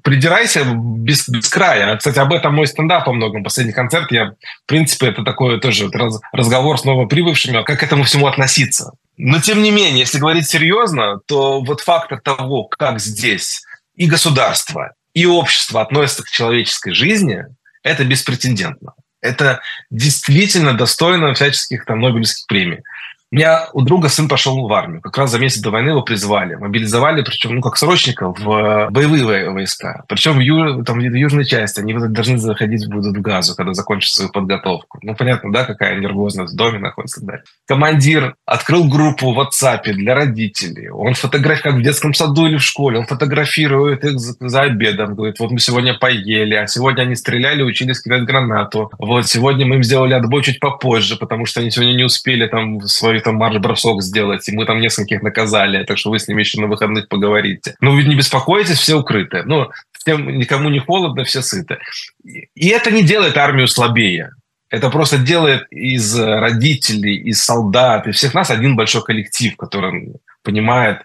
придирайся 0.02 0.64
без, 0.64 1.28
без 1.28 1.48
края. 1.48 1.96
Кстати, 1.96 2.18
об 2.18 2.32
этом 2.32 2.54
мой 2.54 2.66
стендап 2.66 3.04
по 3.04 3.12
многом. 3.12 3.44
Последний 3.44 3.72
концерт 3.72 4.10
я, 4.10 4.32
в 4.32 4.66
принципе, 4.66 5.11
это 5.12 5.22
такой 5.24 5.60
тоже 5.60 5.90
разговор 6.32 6.78
с 6.78 6.84
новоприбывшими, 6.84 7.62
как 7.62 7.80
к 7.80 7.82
этому 7.82 8.04
всему 8.04 8.26
относиться. 8.26 8.92
Но 9.16 9.40
тем 9.40 9.62
не 9.62 9.70
менее, 9.70 10.00
если 10.00 10.18
говорить 10.18 10.48
серьезно, 10.48 11.20
то 11.26 11.60
вот 11.60 11.80
фактор 11.80 12.20
того, 12.20 12.64
как 12.64 13.00
здесь 13.00 13.62
и 13.94 14.06
государство, 14.06 14.94
и 15.14 15.26
общество 15.26 15.80
относятся 15.80 16.24
к 16.24 16.30
человеческой 16.30 16.94
жизни, 16.94 17.44
это 17.82 18.04
беспрецедентно. 18.04 18.94
Это 19.20 19.60
действительно 19.90 20.72
достойно 20.74 21.32
всяческих 21.34 21.84
там 21.84 22.00
Нобелевских 22.00 22.46
премий. 22.46 22.80
У 23.32 23.34
меня 23.34 23.68
у 23.72 23.80
друга 23.80 24.10
сын 24.10 24.28
пошел 24.28 24.68
в 24.68 24.72
армию. 24.74 25.00
Как 25.00 25.16
раз 25.16 25.30
за 25.30 25.38
месяц 25.38 25.62
до 25.62 25.70
войны 25.70 25.88
его 25.88 26.02
призвали. 26.02 26.54
Мобилизовали, 26.54 27.22
причем, 27.22 27.54
ну, 27.54 27.62
как 27.62 27.78
срочника, 27.78 28.28
в 28.28 28.88
боевые 28.90 29.48
войска. 29.48 30.04
Причем 30.06 30.34
в, 30.34 30.40
ю, 30.40 30.84
там, 30.84 30.98
в 30.98 31.02
южной 31.02 31.46
части. 31.46 31.80
Они 31.80 31.94
должны 31.94 32.36
заходить 32.36 32.86
будут 32.90 33.16
в 33.16 33.22
газу, 33.22 33.54
когда 33.56 33.72
закончат 33.72 34.12
свою 34.12 34.30
подготовку. 34.30 34.98
Ну, 35.00 35.14
понятно, 35.14 35.50
да, 35.50 35.64
какая 35.64 35.98
нервозность 35.98 36.52
в 36.52 36.56
доме 36.56 36.78
находится. 36.78 37.24
Да. 37.24 37.38
Командир 37.66 38.34
открыл 38.44 38.86
группу 38.86 39.32
в 39.32 39.40
WhatsApp 39.40 39.90
для 39.94 40.14
родителей. 40.14 40.90
Он 40.90 41.14
фотографирует, 41.14 41.62
как 41.62 41.74
в 41.76 41.82
детском 41.82 42.12
саду 42.12 42.46
или 42.46 42.58
в 42.58 42.62
школе. 42.62 42.98
Он 42.98 43.06
фотографирует 43.06 44.04
их 44.04 44.20
за, 44.20 44.34
за 44.40 44.60
обедом. 44.60 45.14
Говорит, 45.14 45.40
вот 45.40 45.52
мы 45.52 45.58
сегодня 45.58 45.94
поели, 45.94 46.54
а 46.54 46.66
сегодня 46.66 47.04
они 47.04 47.14
стреляли, 47.14 47.62
учились 47.62 48.02
кидать 48.02 48.24
гранату. 48.24 48.90
Вот 48.98 49.26
сегодня 49.26 49.64
мы 49.64 49.76
им 49.76 49.82
сделали 49.82 50.12
отбой 50.12 50.42
чуть 50.42 50.60
попозже, 50.60 51.16
потому 51.16 51.46
что 51.46 51.60
они 51.60 51.70
сегодня 51.70 51.94
не 51.94 52.04
успели 52.04 52.46
там 52.46 52.82
свою 52.82 53.21
там 53.22 53.36
марш-бросок 53.36 54.02
сделать, 54.02 54.48
и 54.48 54.52
мы 54.52 54.66
там 54.66 54.80
нескольких 54.80 55.22
наказали, 55.22 55.84
так 55.84 55.98
что 55.98 56.10
вы 56.10 56.18
с 56.18 56.28
ними 56.28 56.40
еще 56.40 56.60
на 56.60 56.66
выходных 56.66 57.08
поговорите. 57.08 57.76
Ну, 57.80 57.94
вы 57.94 58.02
не 58.04 58.14
беспокойтесь, 58.14 58.78
все 58.78 58.98
укрыты. 58.98 59.42
Ну, 59.44 59.70
всем, 59.92 60.38
никому 60.38 60.68
не 60.68 60.80
холодно, 60.80 61.24
все 61.24 61.42
сыты. 61.42 61.78
И 62.24 62.68
это 62.68 62.90
не 62.90 63.02
делает 63.02 63.36
армию 63.36 63.68
слабее. 63.68 64.32
Это 64.70 64.90
просто 64.90 65.18
делает 65.18 65.66
из 65.70 66.18
родителей, 66.18 67.16
из 67.16 67.42
солдат, 67.42 68.06
из 68.06 68.16
всех 68.16 68.34
нас 68.34 68.50
один 68.50 68.74
большой 68.74 69.02
коллектив, 69.02 69.56
который 69.56 70.14
понимает, 70.42 71.02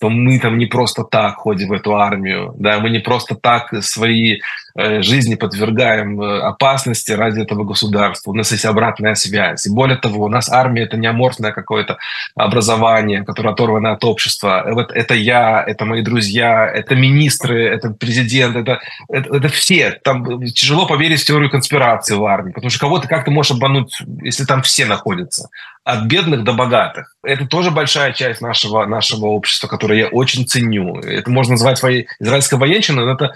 что 0.00 0.08
мы 0.08 0.38
там 0.38 0.56
не 0.56 0.64
просто 0.64 1.04
так 1.04 1.36
ходим 1.36 1.68
в 1.68 1.72
эту 1.74 1.94
армию, 1.94 2.54
да, 2.58 2.80
мы 2.80 2.88
не 2.88 3.00
просто 3.00 3.34
так 3.34 3.84
свои 3.84 4.40
жизни 4.76 5.34
подвергаем 5.34 6.20
э, 6.20 6.40
опасности 6.40 7.12
ради 7.12 7.40
этого 7.40 7.64
государства. 7.64 8.30
У 8.30 8.34
нас 8.34 8.52
есть 8.52 8.64
обратная 8.64 9.14
связь. 9.14 9.66
И 9.66 9.70
более 9.70 9.96
того, 9.96 10.24
у 10.24 10.28
нас 10.28 10.50
армия– 10.50 10.82
это 10.84 10.96
не 10.96 11.06
аморфное 11.06 11.52
какое-то 11.52 11.98
образование, 12.36 13.24
которое 13.24 13.50
оторвано 13.50 13.92
от 13.92 14.04
общества. 14.04 14.64
Вот 14.70 14.92
это 14.92 15.14
я, 15.14 15.62
это 15.66 15.84
мои 15.84 16.02
друзья, 16.02 16.66
это 16.66 16.94
министры, 16.94 17.66
это 17.66 17.90
президент, 17.90 18.56
это, 18.56 18.80
это, 19.08 19.36
это 19.36 19.48
все. 19.48 19.98
Там 20.02 20.42
тяжело 20.46 20.86
поверить 20.86 21.22
в 21.22 21.26
теорию 21.26 21.50
конспирации 21.50 22.14
в 22.14 22.24
армии, 22.24 22.52
потому 22.52 22.70
что 22.70 22.80
кого-то 22.80 23.08
как 23.08 23.24
то 23.24 23.30
можешь 23.30 23.52
обмануть, 23.52 23.96
если 24.22 24.44
там 24.44 24.62
все 24.62 24.86
находятся 24.86 25.48
от 25.84 26.04
бедных 26.04 26.44
до 26.44 26.52
богатых. 26.52 27.16
Это 27.22 27.46
тоже 27.46 27.70
большая 27.70 28.12
часть 28.12 28.40
нашего, 28.40 28.84
нашего 28.86 29.26
общества, 29.26 29.66
которое 29.66 30.00
я 30.00 30.06
очень 30.08 30.46
ценю. 30.46 30.96
Это 31.00 31.30
можно 31.30 31.52
назвать 31.52 31.78
своей 31.78 32.06
израильской 32.20 32.58
военщиной, 32.58 33.04
но 33.04 33.12
это 33.12 33.34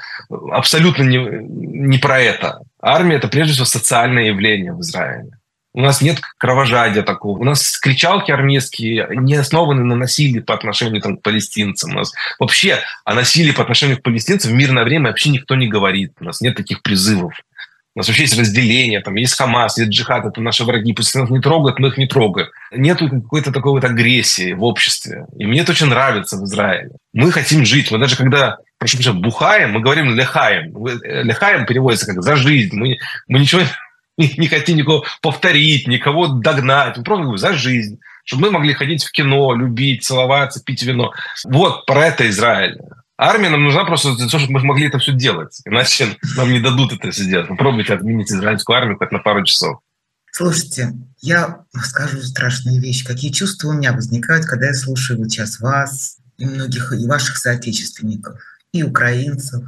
абсолютно 0.53 1.03
не, 1.05 1.19
не 1.31 1.99
про 1.99 2.21
это. 2.21 2.61
Армия– 2.81 3.17
это 3.17 3.29
прежде 3.29 3.53
всего 3.55 3.67
социальное 3.67 4.25
явление 4.25 4.73
в 4.73 4.81
Израиле. 4.81 5.31
У 5.77 5.81
нас 5.81 6.01
нет 6.01 6.21
кровожадия 6.39 7.03
такого. 7.03 7.39
У 7.39 7.45
нас 7.45 7.79
кричалки 7.79 8.31
армейские 8.31 9.09
не 9.11 9.35
основаны 9.35 9.83
на 9.83 9.97
насилии 9.97 10.39
по 10.39 10.55
отношению 10.55 11.03
там, 11.03 11.17
к 11.17 11.23
палестинцам. 11.23 11.91
У 11.91 11.99
нас 11.99 12.13
вообще 12.39 12.79
о 13.05 13.15
насилии 13.15 13.51
по 13.51 13.63
отношению 13.63 13.99
к 13.99 14.03
палестинцам 14.03 14.53
в 14.53 14.55
мирное 14.55 14.85
время 14.85 15.09
вообще 15.09 15.31
никто 15.31 15.57
не 15.57 15.67
говорит. 15.67 16.13
У 16.21 16.25
нас 16.25 16.41
нет 16.41 16.57
таких 16.57 16.81
призывов. 16.83 17.35
У 17.97 18.01
нас 18.01 18.09
вообще 18.09 18.23
есть 18.23 18.39
разделение, 18.39 19.01
там 19.01 19.15
есть 19.15 19.37
Хамас, 19.37 19.79
есть 19.79 19.91
джихад, 19.91 20.27
это 20.27 20.41
наши 20.41 20.65
враги, 20.65 20.93
пусть 20.93 21.15
нас 21.15 21.31
не 21.31 21.41
трогают, 21.41 21.79
мы 21.79 21.89
их 21.89 21.97
не 21.97 22.09
трогаем. 22.09 22.49
Нет 22.73 22.99
какой-то 22.99 23.53
такой 23.53 23.71
вот 23.71 23.85
агрессии 23.85 24.53
в 24.53 24.65
обществе. 24.65 25.27
И 25.39 25.47
мне 25.47 25.61
это 25.61 25.71
очень 25.71 25.87
нравится 25.87 26.37
в 26.37 26.45
Израиле. 26.45 26.91
Мы 27.13 27.31
хотим 27.31 27.65
жить. 27.65 27.93
Мы 27.93 27.99
даже 27.99 28.17
когда, 28.17 28.59
прошу 28.79 28.97
прощения, 28.97 29.21
бухаем, 29.21 29.73
мы 29.73 29.81
говорим 29.81 30.15
лехаем. 30.15 30.75
Лехаем 30.87 31.67
переводится 31.67 32.07
как 32.07 32.23
«за 32.23 32.37
жизнь». 32.37 32.77
Мы, 32.77 32.99
мы 33.29 33.39
ничего 33.39 33.63
не, 34.19 34.33
не 34.37 34.49
хотим 34.49 34.77
никого 34.77 35.05
повторить, 35.23 35.87
никого 35.87 36.29
догнать. 36.29 36.97
Мы 36.97 37.05
просто 37.05 37.23
говорим 37.23 37.39
«за 37.39 37.55
жизнь». 37.55 37.99
Чтобы 38.25 38.47
мы 38.47 38.53
могли 38.53 38.73
ходить 38.73 39.05
в 39.05 39.13
кино, 39.13 39.55
любить, 39.55 40.05
целоваться, 40.05 40.63
пить 40.65 40.83
вино. 40.83 41.13
Вот 41.45 41.85
про 41.85 42.07
это 42.07 42.29
Израиль. 42.31 42.79
Армия 43.17 43.51
нам 43.51 43.63
нужна 43.63 43.85
просто 43.85 44.17
для 44.17 44.27
того, 44.27 44.43
чтобы 44.43 44.61
мы 44.61 44.65
могли 44.65 44.89
это 44.89 44.99
все 44.99 45.13
делать. 45.13 45.61
Иначе 45.67 46.17
нам 46.37 46.51
не 46.51 46.59
дадут 46.59 46.93
это 46.95 47.11
все 47.11 47.27
делать. 47.27 47.49
Попробуйте 47.49 47.95
отменить 47.95 48.33
израильскую 48.33 48.77
армию 48.77 48.97
хоть 48.99 49.13
на 49.13 49.19
пару 49.19 49.45
часов. 49.45 49.81
Слушайте, 50.33 50.95
я 51.21 51.61
скажу 51.81 52.21
страшную 52.23 52.81
вещь. 52.81 53.05
Какие 53.05 53.31
чувства 53.31 53.69
у 53.69 53.73
меня 53.75 53.93
возникают, 53.93 54.47
когда 54.47 54.67
я 54.67 54.75
слушаю 54.75 55.21
вот 55.21 55.31
сейчас 55.31 55.61
вас 55.61 56.17
и 56.39 56.45
многих 56.45 56.93
и 56.93 57.07
ваших 57.07 57.37
соотечественников, 57.37 58.41
и 58.75 58.83
украинцев. 58.83 59.63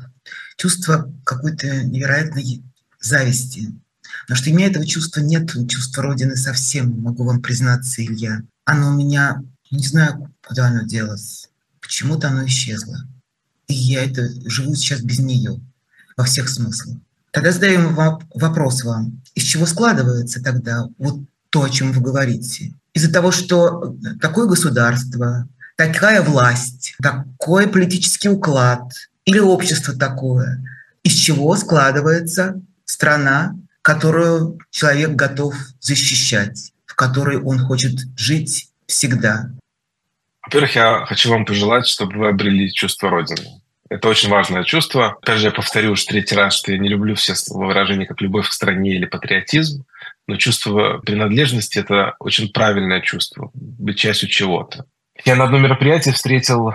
Чувство 0.56 1.12
какой-то 1.24 1.84
невероятной 1.84 2.62
зависти. 3.00 3.72
Но 4.28 4.34
что 4.34 4.50
у 4.50 4.52
меня 4.52 4.66
этого 4.66 4.84
чувства 4.84 5.20
нет, 5.20 5.52
чувства 5.68 6.02
Родины 6.02 6.34
совсем, 6.34 6.90
могу 7.00 7.24
вам 7.24 7.40
признаться, 7.40 8.04
Илья. 8.04 8.42
Оно 8.64 8.90
у 8.90 8.94
меня, 8.96 9.42
не 9.70 9.86
знаю, 9.86 10.32
куда 10.44 10.66
оно 10.66 10.82
делось. 10.82 11.48
Почему-то 11.80 12.28
оно 12.28 12.46
исчезло. 12.46 12.98
И 13.68 13.74
я 13.74 14.04
это 14.04 14.28
живу 14.50 14.74
сейчас 14.74 15.02
без 15.02 15.20
нее 15.20 15.60
во 16.16 16.24
всех 16.24 16.48
смыслах. 16.48 16.96
Тогда 17.30 17.52
задаем 17.52 17.94
вопрос 17.94 18.82
вам, 18.82 19.22
из 19.36 19.44
чего 19.44 19.66
складывается 19.66 20.42
тогда 20.42 20.88
вот 20.98 21.20
то, 21.50 21.62
о 21.62 21.70
чем 21.70 21.92
вы 21.92 22.00
говорите? 22.00 22.74
Из-за 22.92 23.12
того, 23.12 23.30
что 23.30 23.96
такое 24.20 24.48
государство, 24.48 25.48
такая 25.77 26.22
власть, 26.22 26.95
такой 27.01 27.68
политический 27.68 28.29
уклад 28.29 28.83
или 29.24 29.39
общество 29.39 29.95
такое, 29.95 30.64
из 31.03 31.12
чего 31.12 31.55
складывается 31.57 32.61
страна, 32.85 33.55
которую 33.83 34.59
человек 34.70 35.11
готов 35.11 35.55
защищать, 35.81 36.72
в 36.87 36.95
которой 36.95 37.41
он 37.41 37.59
хочет 37.61 38.01
жить 38.16 38.68
всегда. 38.87 39.51
Во-первых, 40.43 40.74
я 40.77 41.07
хочу 41.07 41.31
вам 41.31 41.45
пожелать, 41.45 41.87
чтобы 41.87 42.18
вы 42.18 42.29
обрели 42.29 42.72
чувство 42.72 43.11
Родины. 43.11 43.61
Это 43.89 44.09
очень 44.09 44.29
важное 44.29 44.64
чувство. 44.64 45.16
Опять 45.22 45.39
же, 45.39 45.47
я 45.47 45.53
повторю 45.53 45.93
уже 45.93 46.07
третий 46.07 46.35
раз, 46.35 46.55
что 46.55 46.72
я 46.72 46.79
не 46.79 46.89
люблю 46.89 47.14
все 47.14 47.35
выражения, 47.51 48.07
как 48.07 48.20
любовь 48.20 48.49
к 48.49 48.53
стране 48.53 48.97
или 48.97 49.05
патриотизм, 49.05 49.85
но 50.27 50.37
чувство 50.37 50.99
принадлежности– 50.99 51.79
это 51.81 52.14
очень 52.18 52.49
правильное 52.53 53.01
чувство, 53.01 53.51
быть 53.55 53.99
частью 53.99 54.29
чего-то. 54.29 54.87
Я 55.24 55.36
на 55.36 55.44
одном 55.44 55.62
мероприятии 55.62 56.10
встретил, 56.10 56.74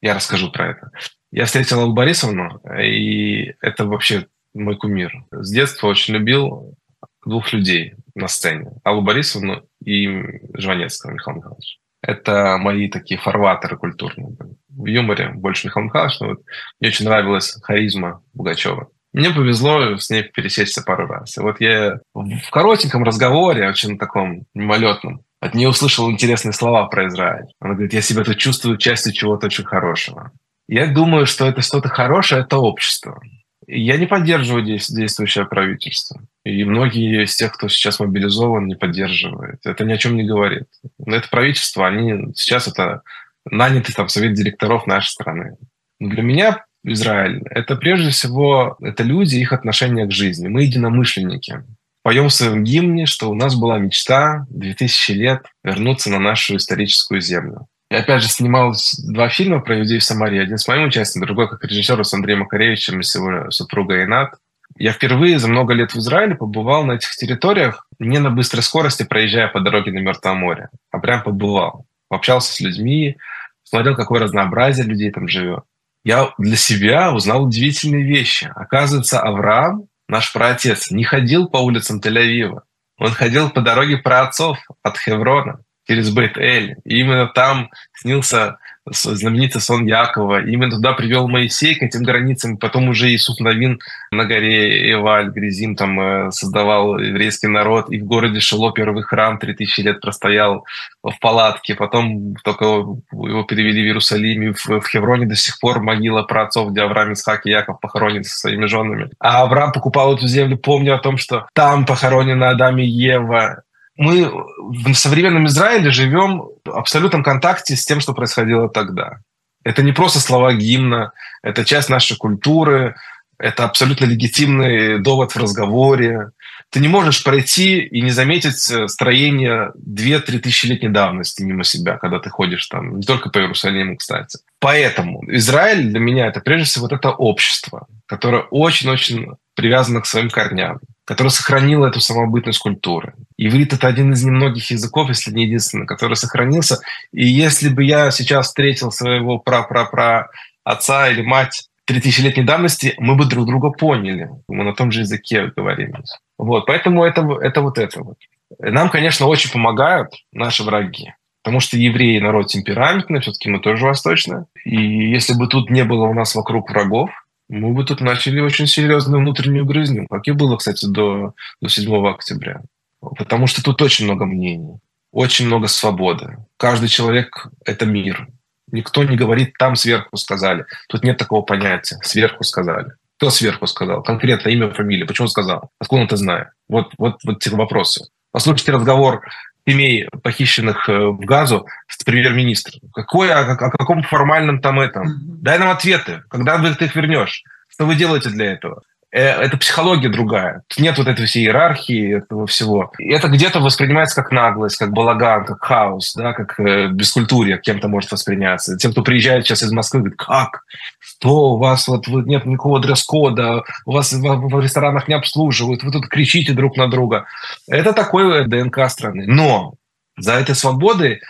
я 0.00 0.14
расскажу 0.14 0.50
про 0.50 0.70
это, 0.70 0.90
Я 1.30 1.46
встретил 1.46 1.80
Аллу 1.80 1.94
Борисовну, 1.94 2.60
и 2.78 3.54
это 3.60 3.86
вообще 3.86 4.26
мой 4.54 4.76
кумир. 4.76 5.12
С 5.30 5.52
детства 5.52 5.88
очень 5.88 6.14
любил 6.14 6.76
двух 7.24 7.52
людей 7.52 7.94
на 8.14 8.28
сцене. 8.28 8.72
Аллу 8.84 9.02
Борисовну 9.02 9.64
и 9.84 10.08
Жванецкого 10.54 11.12
Михаила 11.12 11.38
Михайловича. 11.38 11.78
Это 12.02 12.58
мои 12.58 12.88
такие 12.88 13.18
фарватеры 13.18 13.76
культурные. 13.76 14.36
В 14.68 14.86
юморе 14.86 15.30
больше 15.34 15.68
Михаил 15.68 15.86
Михайлович, 15.86 16.20
но 16.20 16.28
вот 16.28 16.38
мне 16.80 16.88
очень 16.88 17.04
нравилась 17.04 17.56
харизма 17.62 18.22
Бугачева. 18.34 18.88
Мне 19.12 19.30
повезло 19.30 19.96
с 19.98 20.10
ней 20.10 20.24
пересечься 20.24 20.82
пару 20.82 21.06
раз. 21.06 21.36
И 21.36 21.40
вот 21.40 21.60
я 21.60 22.00
в 22.14 22.50
коротеньком 22.50 23.04
разговоре, 23.04 23.68
очень 23.68 23.98
таком 23.98 24.46
мимолетном, 24.54 25.22
от 25.42 25.54
нее 25.54 25.68
услышал 25.68 26.08
интересные 26.08 26.52
слова 26.52 26.86
про 26.86 27.08
Израиль. 27.08 27.48
Она 27.58 27.74
говорит, 27.74 27.92
я 27.92 28.00
себя 28.00 28.22
тут 28.22 28.36
чувствую 28.36 28.76
частью 28.76 29.12
чего-то 29.12 29.46
очень 29.46 29.64
хорошего. 29.64 30.30
Я 30.68 30.86
думаю, 30.86 31.26
что 31.26 31.48
это 31.48 31.62
что-то 31.62 31.88
хорошее, 31.88 32.42
это 32.42 32.58
общество. 32.58 33.20
Я 33.66 33.96
не 33.96 34.06
поддерживаю 34.06 34.64
действующее 34.64 35.44
правительство. 35.46 36.22
И 36.44 36.62
многие 36.62 37.24
из 37.24 37.34
тех, 37.34 37.52
кто 37.54 37.66
сейчас 37.66 37.98
мобилизован, 37.98 38.68
не 38.68 38.76
поддерживают. 38.76 39.58
Это 39.64 39.84
ни 39.84 39.92
о 39.92 39.98
чем 39.98 40.14
не 40.14 40.22
говорит. 40.22 40.68
Но 41.04 41.16
это 41.16 41.28
правительство, 41.28 41.88
они 41.88 42.32
сейчас 42.36 42.68
это 42.68 43.02
нанятый 43.44 43.92
там 43.96 44.06
совет 44.06 44.34
директоров 44.34 44.86
нашей 44.86 45.08
страны. 45.08 45.56
Но 45.98 46.08
для 46.08 46.22
меня 46.22 46.64
Израиль— 46.84 47.42
это 47.50 47.74
прежде 47.74 48.10
всего 48.10 48.76
это 48.80 49.02
люди, 49.02 49.38
их 49.38 49.52
отношение 49.52 50.06
к 50.06 50.12
жизни. 50.12 50.46
Мы 50.46 50.62
единомышленники. 50.62 51.64
Поем 52.02 52.28
в 52.28 52.32
своем 52.32 52.64
гимне, 52.64 53.06
что 53.06 53.30
у 53.30 53.34
нас 53.34 53.54
была 53.54 53.78
мечта 53.78 54.46
2000 54.50 55.12
лет 55.12 55.46
вернуться 55.62 56.10
на 56.10 56.18
нашу 56.18 56.56
историческую 56.56 57.20
землю. 57.20 57.68
Я 57.90 57.98
опять 57.98 58.22
же 58.22 58.28
снимал 58.28 58.74
два 59.08 59.28
фильма 59.28 59.60
про 59.60 59.74
людей 59.74 59.98
в 59.98 60.04
Самаре. 60.04 60.40
Один 60.40 60.58
с 60.58 60.66
моим 60.66 60.88
участием, 60.88 61.24
другой 61.24 61.48
как 61.48 61.62
режиссер 61.62 62.04
с 62.04 62.14
Андреем 62.14 62.40
Макаревичем 62.40 63.00
и 63.00 63.02
с 63.02 63.14
его 63.14 63.50
супругой 63.50 64.04
Инат. 64.04 64.34
Я 64.78 64.92
впервые 64.92 65.38
за 65.38 65.48
много 65.48 65.74
лет 65.74 65.92
в 65.92 65.98
Израиле 65.98 66.34
побывал 66.34 66.84
на 66.84 66.92
этих 66.92 67.14
территориях 67.16 67.86
не 67.98 68.18
на 68.18 68.30
быстрой 68.30 68.62
скорости, 68.62 69.02
проезжая 69.02 69.48
по 69.48 69.60
дороге 69.60 69.92
на 69.92 69.98
Мертвое 69.98 70.32
море, 70.32 70.70
а 70.90 70.98
прям 70.98 71.22
побывал. 71.22 71.84
Общался 72.08 72.52
с 72.52 72.60
людьми, 72.60 73.18
смотрел, 73.62 73.94
какое 73.94 74.20
разнообразие 74.20 74.86
людей 74.86 75.10
там 75.10 75.28
живет. 75.28 75.64
Я 76.04 76.32
для 76.38 76.56
себя 76.56 77.12
узнал 77.12 77.44
удивительные 77.44 78.04
вещи. 78.04 78.50
Оказывается, 78.56 79.20
Авраам, 79.20 79.86
наш 80.12 80.32
праотец, 80.32 80.90
не 80.90 81.04
ходил 81.04 81.48
по 81.48 81.56
улицам 81.56 81.98
Тель-Авива. 81.98 82.60
Он 82.98 83.10
ходил 83.10 83.50
по 83.50 83.62
дороге 83.62 83.96
праотцов 83.96 84.58
от 84.82 84.98
Хеврона 84.98 85.64
через 85.88 86.14
Бейт-Эль. 86.14 86.76
И 86.84 87.00
именно 87.00 87.26
там 87.26 87.70
снился 87.94 88.58
знаменитый 88.86 89.60
сон 89.60 89.86
Якова. 89.86 90.44
Именно 90.44 90.72
туда 90.72 90.92
привел 90.92 91.28
Моисей 91.28 91.74
к 91.74 91.82
этим 91.82 92.02
границам. 92.02 92.56
Потом 92.56 92.88
уже 92.88 93.10
Иисус 93.10 93.38
Новин 93.38 93.80
на 94.10 94.24
горе 94.24 94.92
Эваль, 94.92 95.30
Гризим, 95.30 95.76
там 95.76 96.00
э, 96.00 96.30
создавал 96.32 96.98
еврейский 96.98 97.46
народ. 97.46 97.90
И 97.90 98.00
в 98.00 98.04
городе 98.04 98.40
Шило 98.40 98.72
первый 98.72 99.04
храм 99.04 99.38
3000 99.38 99.80
лет 99.82 100.00
простоял 100.00 100.64
в 101.02 101.18
палатке. 101.20 101.74
Потом 101.74 102.34
только 102.42 102.64
его 102.64 103.44
перевели 103.44 103.82
в 103.82 103.86
Иерусалиме. 103.86 104.52
В, 104.52 104.80
в 104.80 104.88
Хевроне 104.88 105.26
до 105.26 105.36
сих 105.36 105.60
пор 105.60 105.80
могила 105.80 106.22
праотцов, 106.22 106.70
где 106.70 106.82
Авраам, 106.82 107.12
Исхак 107.12 107.46
и 107.46 107.50
Яков 107.50 107.80
похоронены 107.80 108.24
со 108.24 108.38
своими 108.38 108.66
женами. 108.66 109.10
А 109.20 109.42
Авраам 109.42 109.72
покупал 109.72 110.16
эту 110.16 110.26
землю, 110.26 110.56
помня 110.56 110.94
о 110.96 110.98
том, 110.98 111.18
что 111.18 111.46
там 111.54 111.86
похоронены 111.86 112.44
Адам 112.44 112.78
и 112.78 112.84
Ева 112.84 113.62
мы 114.02 114.30
в 114.58 114.94
современном 114.94 115.46
Израиле 115.46 115.90
живем 115.90 116.48
в 116.64 116.70
абсолютном 116.70 117.22
контакте 117.22 117.76
с 117.76 117.84
тем, 117.84 118.00
что 118.00 118.14
происходило 118.14 118.68
тогда. 118.68 119.20
Это 119.64 119.82
не 119.82 119.92
просто 119.92 120.18
слова 120.18 120.52
гимна, 120.52 121.12
это 121.42 121.64
часть 121.64 121.88
нашей 121.88 122.16
культуры, 122.16 122.96
это 123.42 123.64
абсолютно 123.64 124.04
легитимный 124.04 125.00
довод 125.00 125.32
в 125.32 125.36
разговоре. 125.36 126.30
Ты 126.70 126.80
не 126.80 126.88
можешь 126.88 127.24
пройти 127.24 127.80
и 127.80 128.00
не 128.00 128.10
заметить 128.10 128.70
э, 128.70 128.86
строение 128.88 129.72
2-3 129.76 130.38
тысячелетней 130.38 130.88
давности 130.88 131.42
мимо 131.42 131.64
себя, 131.64 131.98
когда 131.98 132.18
ты 132.20 132.30
ходишь 132.30 132.66
там, 132.68 132.98
не 132.98 133.02
только 133.02 133.30
по 133.30 133.40
Иерусалиму, 133.40 133.96
кстати. 133.96 134.38
Поэтому 134.60 135.22
Израиль 135.26 135.88
для 135.88 135.98
меня 135.98 136.28
это 136.28 136.40
прежде 136.40 136.66
всего 136.66 136.84
вот 136.84 136.92
это 136.92 137.10
общество, 137.10 137.88
которое 138.06 138.42
очень-очень 138.50 139.32
привязано 139.54 140.00
к 140.00 140.06
своим 140.06 140.30
корням 140.30 140.78
которая 141.04 141.32
сохранила 141.32 141.88
эту 141.88 142.00
самобытность 142.00 142.60
культуры. 142.60 143.14
Иврит— 143.36 143.72
это 143.74 143.88
один 143.88 144.12
из 144.12 144.22
немногих 144.22 144.70
языков, 144.70 145.08
если 145.08 145.32
не 145.32 145.46
единственный, 145.46 145.84
который 145.84 146.14
сохранился. 146.14 146.78
И 147.12 147.26
если 147.26 147.68
бы 147.68 147.82
я 147.82 148.12
сейчас 148.12 148.46
встретил 148.46 148.92
своего 148.92 149.38
пра-пра-пра 149.38 150.28
отца 150.64 151.08
или 151.08 151.22
мать 151.22 151.68
3000-летней 151.90 152.44
давности, 152.44 152.94
мы 152.98 153.16
бы 153.16 153.24
друг 153.24 153.46
друга 153.46 153.70
поняли. 153.70 154.30
Мы 154.48 154.64
на 154.64 154.74
том 154.74 154.92
же 154.92 155.00
языке 155.00 155.52
говорим. 155.54 155.94
Вот, 156.38 156.66
поэтому 156.66 157.04
это, 157.04 157.26
это 157.40 157.60
вот 157.60 157.78
это 157.78 158.02
вот. 158.02 158.18
Нам, 158.58 158.88
конечно, 158.90 159.26
очень 159.26 159.50
помогают 159.50 160.12
наши 160.32 160.62
враги. 160.62 161.12
Потому 161.42 161.58
что 161.58 161.76
евреи 161.76 162.20
народ 162.20 162.48
темпераментный, 162.48 163.20
все-таки 163.20 163.50
мы 163.50 163.58
тоже 163.58 163.84
восточные. 163.84 164.46
И 164.64 165.10
если 165.10 165.34
бы 165.34 165.48
тут 165.48 165.70
не 165.70 165.84
было 165.84 166.06
у 166.06 166.14
нас 166.14 166.34
вокруг 166.34 166.70
врагов, 166.70 167.10
мы 167.48 167.74
бы 167.74 167.84
тут 167.84 168.00
начали 168.00 168.40
очень 168.40 168.66
серьезную 168.66 169.20
внутреннюю 169.20 169.66
грызню, 169.66 170.06
как 170.08 170.26
и 170.28 170.32
было, 170.32 170.56
кстати, 170.56 170.86
до, 170.86 171.34
до 171.60 171.68
7 171.68 172.06
октября. 172.08 172.62
Потому 173.00 173.48
что 173.48 173.62
тут 173.62 173.82
очень 173.82 174.04
много 174.04 174.24
мнений, 174.24 174.78
очень 175.10 175.46
много 175.46 175.66
свободы. 175.66 176.38
Каждый 176.56 176.88
человек— 176.88 177.48
это 177.64 177.84
мир. 177.84 178.28
Никто 178.72 179.04
не 179.04 179.16
говорит 179.16 179.54
«там 179.58 179.76
сверху 179.76 180.16
сказали». 180.16 180.66
Тут 180.88 181.04
нет 181.04 181.18
такого 181.18 181.42
понятия 181.42 181.98
«сверху 182.02 182.42
сказали». 182.42 182.92
Кто 183.18 183.30
сверху 183.30 183.68
сказал? 183.68 184.02
Конкретно 184.02 184.48
имя, 184.48 184.72
фамилия. 184.72 185.06
Почему 185.06 185.28
сказал? 185.28 185.70
Откуда 185.78 186.00
он 186.00 186.06
это 186.08 186.16
знает? 186.16 186.48
Вот, 186.68 186.92
вот, 186.98 187.20
вот 187.24 187.38
те 187.38 187.50
вопросы. 187.50 188.06
Послушайте 188.32 188.72
разговор 188.72 189.22
семей, 189.64 190.08
похищенных 190.24 190.88
э, 190.88 191.06
в 191.06 191.20
Газу, 191.20 191.66
с 191.86 192.02
премьер-министром. 192.02 192.80
Какой, 192.92 193.32
о, 193.32 193.42
о 193.42 193.70
каком 193.70 194.02
формальном 194.02 194.60
там 194.60 194.80
этом? 194.80 195.20
Дай 195.40 195.58
нам 195.58 195.68
ответы. 195.68 196.24
Когда 196.28 196.58
ты 196.74 196.86
их 196.86 196.96
вернешь? 196.96 197.44
Что 197.68 197.86
вы 197.86 197.94
делаете 197.94 198.30
для 198.30 198.52
этого? 198.52 198.82
Э, 199.12 199.42
это 199.42 199.58
психология 199.58 200.08
другая. 200.08 200.62
Нет 200.78 200.96
вот 200.96 201.06
этой 201.06 201.26
всей 201.26 201.44
иерархии, 201.44 202.16
этого 202.16 202.46
всего. 202.46 202.92
И 202.98 203.12
это 203.12 203.28
где-то 203.28 203.60
воспринимается 203.60 204.16
как 204.16 204.32
наглость, 204.32 204.78
как 204.78 204.92
балаган, 204.92 205.44
как 205.44 205.62
хаос, 205.62 206.14
да, 206.14 206.32
как 206.32 206.58
э, 206.58 206.88
бескультурье 206.88 207.60
кем-то 207.62 207.88
может 207.88 208.10
восприняться. 208.10 208.76
Тем, 208.78 208.92
кто 208.92 209.02
приезжает 209.02 209.44
сейчас 209.44 209.62
из 209.62 209.70
Москвы, 209.70 210.00
говорит, 210.00 210.18
как? 210.18 210.62
Что 210.98 211.52
у 211.52 211.58
вас 211.58 211.86
вот 211.88 212.08
нет 212.08 212.46
никакого 212.46 212.80
дресс-кода, 212.80 213.64
у 213.84 213.92
вас 213.92 214.12
в, 214.12 214.22
в 214.22 214.60
ресторанах 214.60 215.08
не 215.08 215.14
обслуживают, 215.14 215.82
вы 215.82 215.92
тут 215.92 216.08
кричите 216.08 216.54
друг 216.54 216.78
на 216.78 216.88
друга. 216.88 217.26
Это 217.68 217.92
такой 217.92 218.46
ДНК 218.46 218.88
страны. 218.88 219.26
Но 219.26 219.74
за 220.16 220.32
этой 220.34 220.54
свободой 220.54 221.20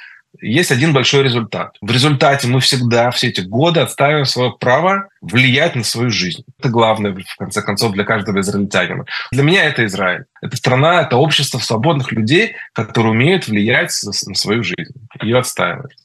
есть 0.41 0.71
один 0.71 0.93
большой 0.93 1.23
результат. 1.23 1.77
В 1.81 1.91
результате 1.91 2.49
мы 2.49 2.61
всегда 2.61 3.11
все 3.11 3.29
эти 3.29 3.41
годы 3.41 3.81
отстаиваем 3.81 4.25
свое 4.25 4.53
право 4.59 5.09
влиять 5.21 5.77
на 5.77 5.85
свою 5.85 6.11
жизнь. 6.11 6.45
Это 6.59 6.69
главное, 6.69 7.13
в 7.13 7.37
конце 7.37 7.63
концов, 7.63 7.93
для 7.93 8.05
каждого 8.05 8.41
израильтянина. 8.41 9.05
Для 9.31 9.43
меня 9.43 9.65
это 9.65 9.85
Израиль. 9.87 10.25
Это 10.41 10.57
страна, 10.57 11.03
это 11.03 11.17
общество 11.17 11.59
свободных 11.59 12.13
людей, 12.13 12.57
которые 12.73 13.13
умеют 13.13 13.47
влиять 13.47 13.93
на 14.03 14.35
свою 14.35 14.63
жизнь, 14.63 14.95
ее 15.21 15.39
отстаивать. 15.39 15.97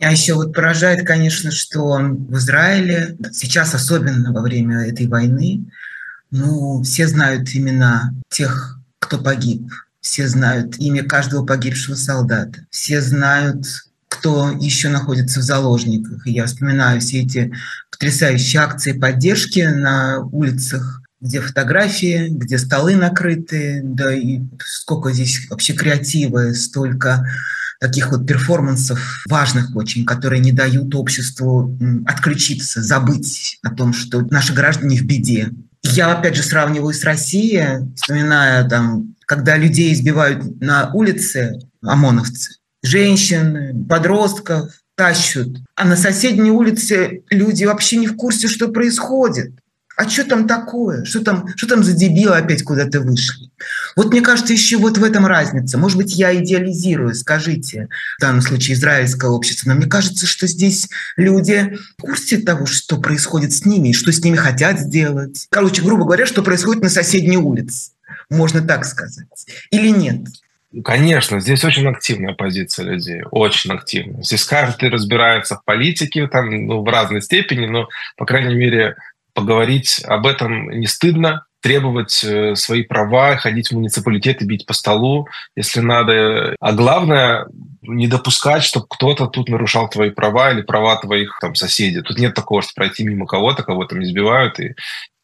А 0.00 0.10
еще 0.10 0.34
вот 0.34 0.52
поражает, 0.52 1.06
конечно, 1.06 1.52
что 1.52 1.98
в 1.98 2.36
Израиле 2.36 3.16
сейчас, 3.32 3.74
особенно 3.74 4.32
во 4.32 4.40
время 4.42 4.86
этой 4.86 5.06
войны, 5.06 5.64
ну, 6.30 6.82
все 6.82 7.06
знают 7.06 7.54
имена 7.54 8.12
тех, 8.28 8.78
кто 8.98 9.18
погиб. 9.18 9.70
Все 10.02 10.28
знают 10.28 10.78
имя 10.78 11.04
каждого 11.04 11.46
погибшего 11.46 11.94
солдата. 11.94 12.66
Все 12.70 13.00
знают, 13.00 13.64
кто 14.08 14.50
еще 14.50 14.88
находится 14.88 15.40
в 15.40 15.44
заложниках. 15.44 16.26
И 16.26 16.32
я 16.32 16.44
вспоминаю 16.46 17.00
все 17.00 17.22
эти 17.22 17.52
потрясающие 17.90 18.60
акции 18.60 18.92
поддержки 18.92 19.60
на 19.60 20.20
улицах, 20.20 21.00
где 21.20 21.40
фотографии, 21.40 22.28
где 22.28 22.58
столы 22.58 22.96
накрыты, 22.96 23.80
да 23.84 24.12
и 24.12 24.40
сколько 24.64 25.12
здесь 25.12 25.46
вообще 25.48 25.72
креатива, 25.72 26.52
столько 26.52 27.24
таких 27.80 28.10
вот 28.10 28.26
перформансов 28.26 29.24
важных 29.28 29.74
очень, 29.76 30.04
которые 30.04 30.40
не 30.40 30.52
дают 30.52 30.94
обществу 30.94 31.78
отключиться, 32.06 32.82
забыть 32.82 33.58
о 33.62 33.70
том, 33.70 33.92
что 33.92 34.20
наши 34.30 34.52
граждане 34.52 34.98
в 34.98 35.04
беде. 35.04 35.50
Я 35.82 36.12
опять 36.12 36.36
же 36.36 36.42
сравниваю 36.42 36.92
с 36.92 37.02
Россией, 37.02 37.92
вспоминая 37.96 38.68
там 38.68 39.14
когда 39.32 39.56
людей 39.56 39.94
избивают 39.94 40.60
на 40.60 40.90
улице 40.92 41.58
ОМОНовцы, 41.82 42.56
женщин, 42.82 43.86
подростков 43.88 44.70
тащут, 44.94 45.56
а 45.74 45.86
на 45.86 45.96
соседней 45.96 46.50
улице 46.50 47.22
люди 47.30 47.64
вообще 47.64 47.96
не 47.96 48.06
в 48.06 48.14
курсе, 48.14 48.46
что 48.46 48.68
происходит. 48.68 49.52
А 49.96 50.06
что 50.06 50.24
там 50.24 50.46
такое? 50.46 51.04
Что 51.04 51.20
там, 51.20 51.48
что 51.56 51.66
там 51.66 51.82
за 51.82 51.94
дебилы 51.94 52.36
опять 52.36 52.62
куда-то 52.62 53.00
вышли? 53.00 53.50
Вот 53.96 54.10
мне 54.10 54.20
кажется, 54.20 54.52
еще 54.52 54.76
вот 54.76 54.98
в 54.98 55.04
этом 55.04 55.24
разница. 55.24 55.78
Может 55.78 55.96
быть, 55.96 56.14
я 56.14 56.34
идеализирую, 56.34 57.14
скажите, 57.14 57.88
в 58.18 58.20
данном 58.20 58.42
случае 58.42 58.74
израильское 58.74 59.30
общество, 59.30 59.70
но 59.70 59.76
мне 59.76 59.86
кажется, 59.86 60.26
что 60.26 60.46
здесь 60.46 60.90
люди 61.16 61.78
в 61.96 62.02
курсе 62.02 62.36
того, 62.36 62.66
что 62.66 62.98
происходит 62.98 63.54
с 63.54 63.64
ними, 63.64 63.92
что 63.92 64.12
с 64.12 64.22
ними 64.22 64.36
хотят 64.36 64.78
сделать. 64.78 65.46
Короче, 65.50 65.80
грубо 65.80 66.04
говоря, 66.04 66.26
что 66.26 66.42
происходит 66.42 66.82
на 66.82 66.90
соседней 66.90 67.38
улице. 67.38 67.92
Можно 68.30 68.60
так 68.66 68.84
сказать. 68.84 69.26
Или 69.70 69.88
нет? 69.88 70.20
Конечно, 70.84 71.38
здесь 71.40 71.64
очень 71.64 71.86
активная 71.86 72.32
позиция 72.32 72.86
людей, 72.86 73.22
очень 73.30 73.72
активная. 73.72 74.22
Здесь 74.22 74.44
каждый 74.44 74.88
разбирается 74.88 75.56
в 75.56 75.64
политике 75.64 76.26
там, 76.28 76.66
ну, 76.66 76.82
в 76.82 76.88
разной 76.88 77.20
степени, 77.20 77.66
но, 77.66 77.88
по 78.16 78.24
крайней 78.24 78.54
мере, 78.54 78.96
поговорить 79.34 80.02
об 80.04 80.26
этом 80.26 80.70
не 80.70 80.86
стыдно, 80.86 81.44
требовать 81.62 82.24
э, 82.24 82.54
свои 82.56 82.82
права, 82.82 83.36
ходить 83.36 83.68
в 83.68 83.72
муниципалитет 83.72 84.42
и 84.42 84.44
бить 84.44 84.66
по 84.66 84.72
столу, 84.74 85.28
если 85.54 85.80
надо. 85.80 86.56
А 86.58 86.72
главное, 86.72 87.46
не 87.82 88.08
допускать, 88.08 88.64
чтобы 88.64 88.86
кто-то 88.88 89.26
тут 89.26 89.48
нарушал 89.48 89.88
твои 89.88 90.10
права 90.10 90.50
или 90.50 90.62
права 90.62 90.96
твоих 90.96 91.38
там 91.40 91.54
соседей. 91.54 92.02
Тут 92.02 92.18
нет 92.18 92.34
такого, 92.34 92.62
что 92.62 92.72
пройти 92.74 93.04
мимо 93.04 93.26
кого-то, 93.26 93.62
кого 93.62 93.84
там 93.84 94.02
избивают 94.02 94.58
и 94.58 94.74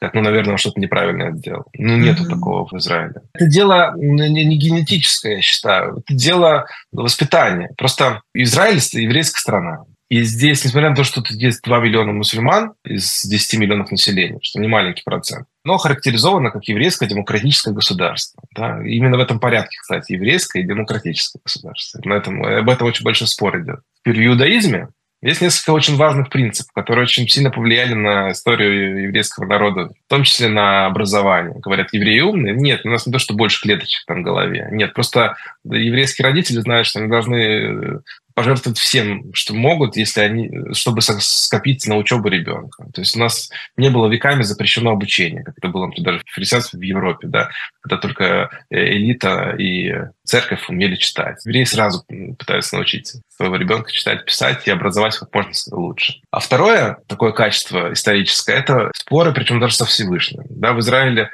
как, 0.01 0.14
ну, 0.14 0.20
наверное, 0.20 0.57
что-то 0.57 0.80
неправильное 0.80 1.32
сделал. 1.32 1.64
Ну, 1.76 1.96
нету 1.96 2.24
mm-hmm. 2.24 2.28
такого 2.28 2.66
в 2.66 2.72
Израиле. 2.78 3.14
Это 3.34 3.46
дело 3.46 3.94
не, 3.96 4.44
не 4.44 4.57
генетическое, 4.57 5.36
я 5.36 5.40
считаю. 5.40 5.99
Это 5.99 6.14
дело 6.14 6.66
воспитания. 6.92 7.70
Просто 7.76 8.22
Израиль– 8.34 8.80
еврейская 8.92 9.40
страна. 9.40 9.84
И 10.09 10.22
здесь, 10.22 10.64
несмотря 10.64 10.90
на 10.90 10.96
то, 10.96 11.05
что 11.05 11.20
тут 11.20 11.36
есть 11.36 11.61
2 11.62 11.80
миллиона 11.80 12.12
мусульман 12.12 12.72
из 12.82 13.24
10 13.24 13.59
миллионов 13.59 13.90
населения, 13.90 14.38
что 14.42 14.59
не 14.59 14.66
маленький 14.66 15.03
процент, 15.05 15.46
но 15.64 15.76
характеризовано 15.76 16.51
как 16.51 16.64
еврейское 16.64 17.07
демократическое 17.07 17.74
государство. 17.74 18.42
Да? 18.57 18.82
Именно 18.82 19.18
в 19.18 19.20
этом 19.20 19.38
порядке, 19.38 19.76
кстати, 19.78 20.12
еврейское 20.12 20.62
и 20.62 20.66
демократическое 20.66 21.40
государство. 21.44 22.01
На 22.05 22.14
этом, 22.14 22.42
об 22.42 22.70
этом 22.70 22.86
очень 22.86 23.05
большой 23.05 23.28
спор 23.28 23.61
идет. 23.61 23.80
В 24.07 24.11
иудаизме 24.11 24.88
есть 25.20 25.40
несколько 25.40 25.70
очень 25.70 25.96
важных 25.96 26.30
принципов, 26.30 26.72
которые 26.72 27.02
очень 27.02 27.28
сильно 27.28 27.50
повлияли 27.50 27.94
на 27.94 28.30
историю 28.30 29.02
еврейского 29.02 29.46
народа, 29.46 29.90
в 30.06 30.10
том 30.10 30.22
числе 30.22 30.48
на 30.48 30.86
образование. 30.86 31.58
Говорят, 31.58 31.92
евреи 31.92 32.20
умные? 32.20 32.54
Нет, 32.54 32.82
у 32.84 32.88
нас 32.88 33.06
не 33.06 33.12
то, 33.12 33.18
что 33.18 33.34
больше 33.34 33.60
клеточек 33.60 34.04
там 34.06 34.20
в 34.20 34.24
голове. 34.24 34.68
Нет, 34.70 34.94
просто 34.94 35.36
еврейские 35.64 36.26
родители 36.26 36.60
знают, 36.60 36.86
что 36.86 37.00
они 37.00 37.08
должны 37.08 38.00
пожертвовать 38.39 38.78
всем, 38.78 39.34
что 39.34 39.53
могут, 39.53 39.97
если 39.97 40.20
они, 40.20 40.72
чтобы 40.72 41.01
скопить 41.03 41.84
на 41.89 41.97
учебу 41.97 42.28
ребенка. 42.28 42.84
То 42.95 43.01
есть 43.01 43.16
у 43.16 43.18
нас 43.18 43.51
не 43.76 43.91
было 43.91 44.07
веками 44.07 44.43
запрещено 44.43 44.93
обучение, 44.93 45.43
как 45.43 45.59
это 45.59 45.66
было 45.66 45.86
например, 45.86 46.12
даже 46.12 46.24
в 46.24 46.32
христианстве 46.32 46.78
в 46.78 46.82
Европе, 46.82 47.26
да, 47.26 47.51
когда 47.80 47.97
только 47.97 48.49
э, 48.70 48.76
элита 48.93 49.57
и 49.59 49.93
церковь 50.22 50.68
умели 50.68 50.95
читать. 50.95 51.45
Евреи 51.45 51.64
сразу 51.64 52.05
пытаются 52.39 52.76
научить 52.76 53.12
своего 53.28 53.57
ребенка 53.57 53.91
читать, 53.91 54.24
писать 54.24 54.68
и 54.68 54.70
образовать 54.70 55.16
как 55.16 55.34
можно 55.34 55.51
лучше. 55.72 56.20
А 56.30 56.39
второе 56.39 56.99
такое 57.09 57.32
качество 57.32 57.93
историческое– 57.93 58.53
это 58.55 58.93
споры, 58.95 59.32
причем 59.32 59.59
даже 59.59 59.74
со 59.74 59.84
Всевышним. 59.84 60.45
Да, 60.49 60.74
в 60.74 60.78
Израиле 60.78 61.32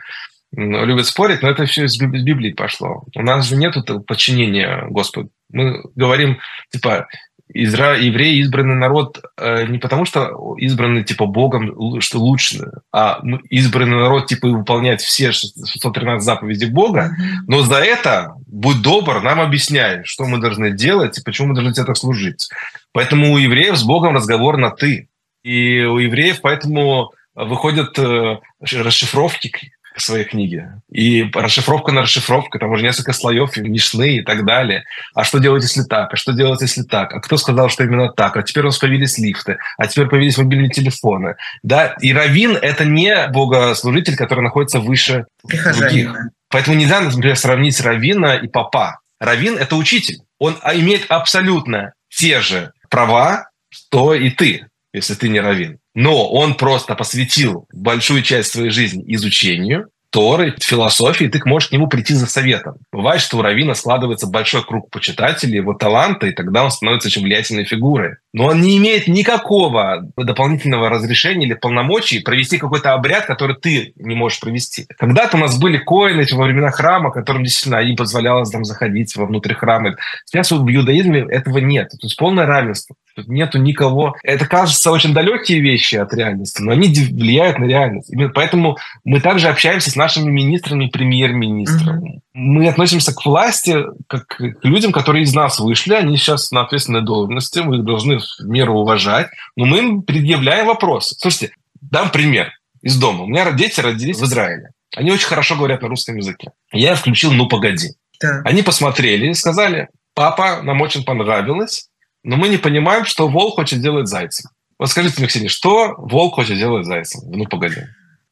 любят 0.57 1.07
спорить, 1.07 1.43
но 1.43 1.51
это 1.51 1.67
все 1.67 1.85
из 1.85 1.99
Библии 1.99 2.53
пошло. 2.53 3.05
У 3.15 3.23
нас 3.23 3.47
же 3.47 3.57
нет 3.57 3.75
подчинения 4.07 4.87
Господу. 4.89 5.31
Мы 5.51 5.83
говорим, 5.95 6.39
типа, 6.71 7.07
Изра... 7.53 7.97
евреи 7.97 8.41
избранный 8.41 8.75
народ 8.75 9.23
э, 9.37 9.67
не 9.67 9.79
потому, 9.79 10.07
что 10.07 10.57
избранный 10.57 11.05
типа 11.05 11.27
Богом, 11.27 12.01
что 12.01 12.19
лучше, 12.19 12.71
а 12.91 13.21
избранный 13.51 13.99
народ 13.99 14.27
типа 14.27 14.49
выполняет 14.49 15.03
все 15.03 15.31
613 15.31 16.25
заповедей 16.25 16.71
Бога, 16.71 17.15
но 17.47 17.61
за 17.61 17.77
это, 17.77 18.35
будь 18.47 18.81
добр, 18.81 19.23
нам 19.23 19.41
объясняй, 19.41 20.03
что 20.05 20.25
мы 20.25 20.39
должны 20.39 20.73
делать 20.73 21.19
и 21.19 21.23
почему 21.23 21.49
мы 21.49 21.55
должны 21.55 21.75
тебе 21.75 21.85
так 21.85 21.99
служить. 21.99 22.49
Поэтому 22.93 23.33
у 23.33 23.39
евреев 23.39 23.77
с 23.77 23.85
Богом 23.85 24.15
разговор 24.15 24.57
на 24.57 24.71
«ты». 24.71 25.09
И 25.43 25.83
у 25.83 25.99
евреев 25.99 26.41
поэтому 26.41 27.13
выходят 27.35 27.99
э, 27.99 28.39
расшифровки 28.61 29.53
своей 29.97 30.25
книги. 30.25 30.69
И 30.91 31.31
расшифровка 31.33 31.93
на 31.93 32.03
расшифровку, 32.03 32.59
там 32.59 32.71
уже 32.71 32.83
несколько 32.83 33.13
слоев, 33.13 33.57
мишны 33.57 34.17
и 34.17 34.23
так 34.23 34.45
далее. 34.45 34.85
А 35.15 35.25
что 35.25 35.39
делать, 35.39 35.63
если 35.63 35.83
так? 35.83 36.13
А 36.13 36.17
что 36.17 36.33
делать, 36.33 36.61
если 36.63 36.83
так? 36.83 37.13
А 37.13 37.21
кто 37.21 37.37
сказал, 37.37 37.69
что 37.69 37.85
именно 37.85 38.11
так? 38.11 38.37
А 38.37 38.43
теперь 38.43 38.65
у 38.65 38.67
нас 38.67 38.79
появились 38.79 39.19
лифты, 39.19 39.59
а 39.79 39.87
теперь 39.87 40.09
появились 40.09 40.39
мобильные 40.39 40.71
телефоны. 40.71 41.37
Да? 41.63 41.97
И 42.01 42.13
равин– 42.13 42.57
это 42.63 42.85
не 42.85 43.29
богослужитель, 43.29 44.17
который 44.17 44.41
находится 44.41 44.81
выше 44.81 45.27
других. 45.43 46.15
Поэтому 46.49 46.77
нельзя, 46.77 47.01
например, 47.01 47.37
сравнить 47.37 47.81
равина 47.81 48.37
и 48.37 48.49
папа. 48.49 49.01
Равин– 49.21 49.57
это 49.59 49.77
учитель. 49.77 50.19
Он 50.39 50.55
имеет 50.75 51.07
абсолютно 51.09 51.93
те 52.09 52.41
же 52.41 52.73
права, 52.91 53.49
что 53.69 54.15
и 54.15 54.31
ты, 54.31 54.67
если 54.93 55.15
ты 55.15 55.29
не 55.29 55.41
равин 55.41 55.79
но 55.95 56.29
он 56.31 56.55
просто 56.55 56.95
посвятил 56.95 57.67
большую 57.73 58.23
часть 58.23 58.53
своей 58.53 58.71
жизни 58.71 59.05
изучению, 59.15 59.89
Торы, 60.15 60.55
философии, 60.61 61.25
ты 61.25 61.41
можешь 61.45 61.71
к 61.71 61.73
нему 61.73 61.89
прийти 61.89 62.15
за 62.15 62.27
советом. 62.27 62.77
Бывает, 62.93 63.21
что 63.21 63.39
у 63.39 63.43
Равина 63.43 63.75
складывается 63.75 64.29
большой 64.29 64.65
круг 64.65 64.89
почитателей, 64.89 65.57
его 65.57 65.75
таланта, 65.75 66.29
и 66.29 66.33
тогда 66.33 66.63
он 66.63 66.71
становится 66.71 67.09
очень 67.09 67.25
влиятельной 67.25 67.65
фигурой. 67.65 68.19
Но 68.35 68.47
он 68.47 68.61
не 68.61 68.77
имеет 68.79 69.07
никакого 69.07 70.11
дополнительного 70.17 70.89
разрешения 70.89 71.47
или 71.47 71.55
полномочий 71.55 72.19
провести 72.19 72.59
какой-то 72.59 72.93
обряд, 72.93 73.27
который 73.27 73.55
ты 73.55 73.93
не 73.95 74.17
можешь 74.17 74.41
провести. 74.41 74.89
Когда-то 74.99 75.37
у 75.37 75.41
нас 75.41 75.57
были 75.57 75.79
коины 75.79 76.27
во 76.33 76.45
времена 76.45 76.73
храма, 76.73 77.13
которым 77.13 77.45
действительно 77.45 77.77
им 77.77 77.95
позволялось 77.95 78.51
там 78.51 78.65
заходить 78.65 79.15
во 79.15 79.27
внутрь 79.27 79.55
храма. 79.55 79.95
Сейчас 80.25 80.51
в 80.51 80.69
иудаизме 80.69 81.21
этого 81.21 81.59
нет. 81.59 81.91
То 81.91 82.07
есть 82.07 82.17
полное 82.17 82.45
равенство. 82.45 82.97
Тут 83.15 83.29
нету 83.29 83.59
никого. 83.59 84.17
Это 84.25 84.47
кажется 84.47 84.91
очень 84.91 85.15
далекие 85.15 85.61
вещи 85.61 85.95
от 85.95 86.13
реальности, 86.13 86.61
но 86.61 86.73
они 86.73 86.89
влияют 86.89 87.61
на 87.61 87.67
реальность. 87.67 88.13
Именно 88.13 88.31
поэтому 88.31 88.77
мы 89.05 89.21
также 89.21 89.47
общаемся 89.47 89.91
с 89.91 89.97
нашими 89.97 90.29
министрами, 90.29 90.89
премьер-министром. 90.89 92.05
Mm-hmm. 92.05 92.21
Мы 92.35 92.69
относимся 92.69 93.15
к 93.15 93.25
власти 93.25 93.77
как 94.09 94.27
к 94.27 94.65
людям, 94.65 94.91
которые 94.91 95.23
из 95.23 95.33
нас 95.33 95.61
вышли, 95.61 95.95
они 95.95 96.17
сейчас 96.17 96.51
на 96.51 96.63
ответственной 96.63 97.03
должности, 97.03 97.61
мы 97.61 97.79
должны 97.79 98.19
в 98.39 98.47
меру 98.47 98.75
уважать, 98.81 99.29
но 99.57 99.67
мы 99.67 99.79
им 99.79 100.03
предъявляем 100.03 100.67
вопросы. 100.67 101.15
Слушайте, 101.19 101.55
дам 101.81 102.11
пример 102.11 102.53
из 102.83 102.99
дома. 102.99 103.25
У 103.25 103.27
меня 103.27 103.51
дети 103.53 103.81
родились 103.81 104.19
в 104.19 104.25
Израиле. 104.25 104.71
Они 104.97 105.11
очень 105.11 105.27
хорошо 105.27 105.57
говорят 105.57 105.83
на 105.83 105.89
русском 105.89 106.17
языке. 106.17 106.53
Я 106.73 106.95
включил 106.95 107.33
«Ну, 107.33 107.49
погоди». 107.49 107.95
Да. 108.21 108.43
Они 108.45 108.63
посмотрели 108.63 109.29
и 109.29 109.35
сказали, 109.35 109.89
папа, 110.15 110.63
нам 110.63 110.81
очень 110.81 111.05
понравилось, 111.05 111.89
но 112.23 112.37
мы 112.37 112.49
не 112.49 112.57
понимаем, 112.57 113.05
что 113.05 113.29
волк 113.29 113.57
хочет 113.57 113.81
делать 113.81 114.09
зайцем. 114.09 114.51
Вот 114.79 114.89
скажите 114.91 115.17
мне, 115.19 115.29
Ксения, 115.29 115.49
что 115.49 115.95
волк 115.99 116.35
хочет 116.35 116.57
делать 116.57 116.87
зайцем? 116.87 117.23
Ну, 117.31 117.47
погоди. 117.47 117.83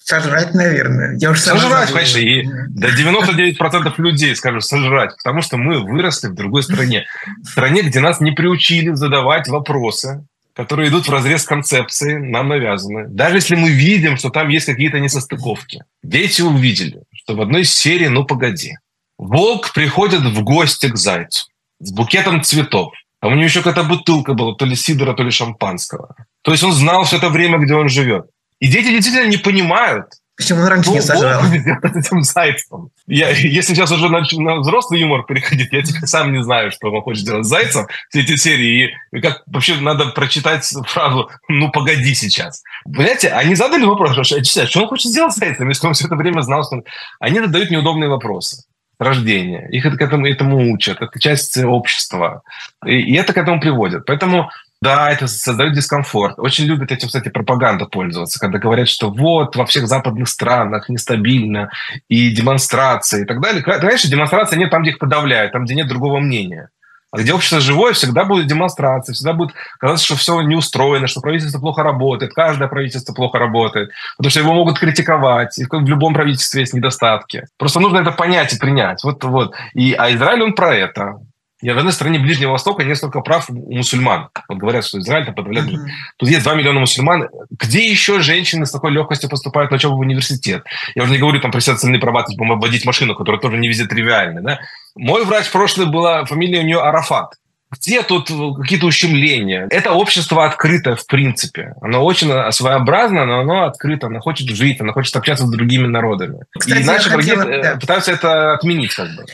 Сожрать, 0.04 0.54
наверное. 0.54 1.16
Я 1.18 1.30
уже 1.30 1.40
сожрать, 1.40 1.90
конечно. 1.92 2.18
И 2.18 2.44
до 2.68 2.88
99% 2.88 3.94
людей 3.98 4.34
скажут 4.36 4.64
сожрать, 4.64 5.16
потому 5.16 5.42
что 5.42 5.56
мы 5.56 5.80
выросли 5.80 6.28
в 6.28 6.34
другой 6.34 6.62
стране. 6.62 7.06
В 7.42 7.48
стране, 7.48 7.82
где 7.82 8.00
нас 8.00 8.20
не 8.20 8.32
приучили 8.32 8.90
задавать 8.94 9.48
вопросы, 9.48 10.24
которые 10.54 10.90
идут 10.90 11.06
в 11.06 11.12
разрез 11.12 11.44
концепции, 11.44 12.16
нам 12.16 12.48
навязаны. 12.48 13.08
Даже 13.08 13.36
если 13.36 13.54
мы 13.54 13.70
видим, 13.70 14.16
что 14.16 14.30
там 14.30 14.48
есть 14.48 14.66
какие-то 14.66 14.98
несостыковки. 15.00 15.84
Дети 16.02 16.42
увидели, 16.42 17.02
что 17.14 17.34
в 17.34 17.40
одной 17.40 17.64
серии 17.64 18.08
«Ну, 18.08 18.24
погоди». 18.24 18.76
Волк 19.18 19.72
приходит 19.72 20.22
в 20.22 20.42
гости 20.42 20.88
к 20.88 20.96
зайцу 20.96 21.44
с 21.80 21.92
букетом 21.92 22.42
цветов. 22.42 22.92
А 23.20 23.28
у 23.28 23.30
него 23.30 23.44
еще 23.44 23.62
какая-то 23.62 23.84
бутылка 23.84 24.34
была, 24.34 24.54
то 24.54 24.64
ли 24.64 24.74
сидора, 24.74 25.14
то 25.14 25.22
ли 25.22 25.30
шампанского. 25.30 26.16
То 26.42 26.50
есть 26.50 26.64
он 26.64 26.72
знал 26.72 27.04
все 27.04 27.18
это 27.18 27.28
время, 27.28 27.58
где 27.58 27.74
он 27.74 27.88
живет. 27.88 28.26
И 28.62 28.68
дети 28.68 28.90
действительно 28.90 29.28
не 29.28 29.38
понимают, 29.38 30.06
Почему 30.36 30.60
он 30.60 30.68
раньше 30.68 30.90
не 30.90 31.02
сожрал? 31.02 31.42
этим 31.44 32.22
зайцем. 32.22 32.90
Я, 33.08 33.30
если 33.30 33.74
сейчас 33.74 33.90
уже 33.90 34.08
на, 34.08 34.22
на 34.38 34.60
взрослый 34.60 35.00
юмор 35.00 35.24
переходить, 35.24 35.72
я 35.72 35.82
теперь 35.82 36.06
сам 36.06 36.32
не 36.32 36.42
знаю, 36.44 36.70
что 36.70 36.92
он 36.92 37.02
хочет 37.02 37.24
делать 37.24 37.44
с 37.44 37.48
зайцем, 37.48 37.88
все 38.08 38.20
эти 38.20 38.36
серии. 38.36 38.96
И 39.12 39.20
как 39.20 39.42
вообще 39.46 39.74
надо 39.80 40.06
прочитать 40.06 40.64
фразу 40.86 41.28
«ну 41.48 41.72
погоди 41.72 42.14
сейчас». 42.14 42.62
Понимаете, 42.84 43.30
они 43.30 43.56
задали 43.56 43.84
вопрос, 43.84 44.12
что, 44.26 44.42
что 44.44 44.80
он 44.80 44.88
хочет 44.88 45.10
сделать 45.10 45.32
с 45.32 45.38
зайцем, 45.38 45.68
если 45.68 45.86
он 45.88 45.94
все 45.94 46.06
это 46.06 46.14
время 46.14 46.40
знал, 46.42 46.64
что... 46.64 46.82
Они 47.18 47.40
задают 47.40 47.70
неудобные 47.70 48.08
вопросы 48.08 48.64
рождения. 48.98 49.68
Их 49.70 49.84
это 49.84 49.96
к 49.96 50.02
этому, 50.02 50.26
этому 50.26 50.72
учат. 50.72 51.02
Это 51.02 51.18
часть 51.18 51.58
общества. 51.58 52.42
И, 52.86 52.92
и 52.92 53.16
это 53.16 53.32
к 53.32 53.38
этому 53.38 53.60
приводит. 53.60 54.06
Поэтому 54.06 54.50
да, 54.82 55.12
это 55.12 55.28
создает 55.28 55.74
дискомфорт. 55.74 56.40
Очень 56.40 56.64
любят 56.64 56.90
этим, 56.90 57.06
кстати, 57.06 57.28
пропаганда 57.28 57.86
пользоваться, 57.86 58.40
когда 58.40 58.58
говорят, 58.58 58.88
что 58.88 59.10
вот 59.12 59.54
во 59.54 59.64
всех 59.64 59.86
западных 59.86 60.28
странах 60.28 60.88
нестабильно, 60.88 61.70
и 62.08 62.30
демонстрации 62.30 63.22
и 63.22 63.24
так 63.24 63.40
далее. 63.40 63.62
Конечно, 63.62 64.10
демонстрации 64.10 64.56
нет 64.56 64.70
там, 64.70 64.82
где 64.82 64.90
их 64.90 64.98
подавляют, 64.98 65.52
там, 65.52 65.66
где 65.66 65.76
нет 65.76 65.86
другого 65.86 66.18
мнения. 66.18 66.68
А 67.12 67.18
где 67.18 67.32
общество 67.32 67.60
живое, 67.60 67.92
всегда 67.92 68.24
будет 68.24 68.48
демонстрация, 68.48 69.12
всегда 69.12 69.34
будет 69.34 69.54
казаться, 69.78 70.04
что 70.04 70.16
все 70.16 70.40
не 70.40 70.56
устроено, 70.56 71.06
что 71.06 71.20
правительство 71.20 71.60
плохо 71.60 71.84
работает, 71.84 72.32
каждое 72.32 72.66
правительство 72.66 73.12
плохо 73.12 73.38
работает, 73.38 73.90
потому 74.16 74.30
что 74.30 74.40
его 74.40 74.52
могут 74.52 74.80
критиковать, 74.80 75.56
и 75.60 75.64
в 75.64 75.88
любом 75.88 76.12
правительстве 76.12 76.62
есть 76.62 76.74
недостатки. 76.74 77.44
Просто 77.56 77.78
нужно 77.78 77.98
это 77.98 78.10
понять 78.10 78.52
и 78.52 78.58
принять. 78.58 79.04
Вот, 79.04 79.22
вот. 79.22 79.54
И, 79.74 79.92
а 79.92 80.12
Израиль, 80.12 80.42
он 80.42 80.54
про 80.54 80.74
это. 80.74 81.18
В 81.62 81.78
одной 81.78 81.92
стране 81.92 82.18
Ближнего 82.18 82.52
Востока 82.52 82.82
нет 82.82 82.96
столько 82.96 83.20
прав 83.20 83.48
у 83.48 83.74
мусульман. 83.74 84.28
Вот 84.48 84.58
говорят, 84.58 84.84
что 84.84 84.98
Израиль 84.98 85.24
там 85.24 85.34
подавляет. 85.34 85.68
Mm-hmm. 85.68 85.88
Тут 86.16 86.28
есть 86.28 86.42
2 86.42 86.54
миллиона 86.54 86.80
мусульман. 86.80 87.28
Где 87.50 87.88
еще 87.88 88.20
женщины 88.20 88.66
с 88.66 88.72
такой 88.72 88.90
легкостью 88.90 89.30
поступают 89.30 89.70
на 89.70 89.76
учебу 89.76 89.96
в 89.96 90.00
университет? 90.00 90.64
Я 90.94 91.04
уже 91.04 91.12
не 91.12 91.18
говорю 91.18 91.40
там 91.40 91.52
про 91.52 91.60
социальные 91.60 92.00
права, 92.00 92.24
типа 92.24 92.44
водить 92.56 92.84
машину, 92.84 93.14
которая 93.14 93.40
тоже 93.40 93.58
не 93.58 93.68
везде 93.68 93.86
тривиальная. 93.86 94.42
Да? 94.42 94.60
Мой 94.96 95.24
врач 95.24 95.46
в 95.46 95.52
прошлый 95.52 95.86
была, 95.86 96.24
фамилия 96.24 96.60
у 96.60 96.64
нее 96.64 96.80
Арафат. 96.80 97.34
Где 97.72 98.02
тут 98.02 98.28
какие-то 98.60 98.86
ущемления? 98.86 99.66
Это 99.70 99.92
общество 99.92 100.44
открытое 100.44 100.94
в 100.94 101.06
принципе. 101.06 101.74
Оно 101.80 102.04
очень 102.04 102.30
своеобразно, 102.52 103.24
но 103.24 103.40
оно 103.40 103.64
открыто. 103.64 104.08
Оно 104.08 104.20
хочет 104.20 104.48
жить, 104.48 104.80
оно 104.80 104.92
хочет 104.92 105.16
общаться 105.16 105.46
с 105.46 105.50
другими 105.50 105.86
народами. 105.86 106.40
Кстати, 106.58 106.82
И 106.82 106.84
наши 106.84 107.08
враги 107.08 107.30
хотела, 107.30 107.50
э, 107.50 107.62
да. 107.62 107.76
пытаются 107.76 108.12
это 108.12 108.52
отменить 108.54 108.94
как 108.94 109.08
бы. 109.16 109.24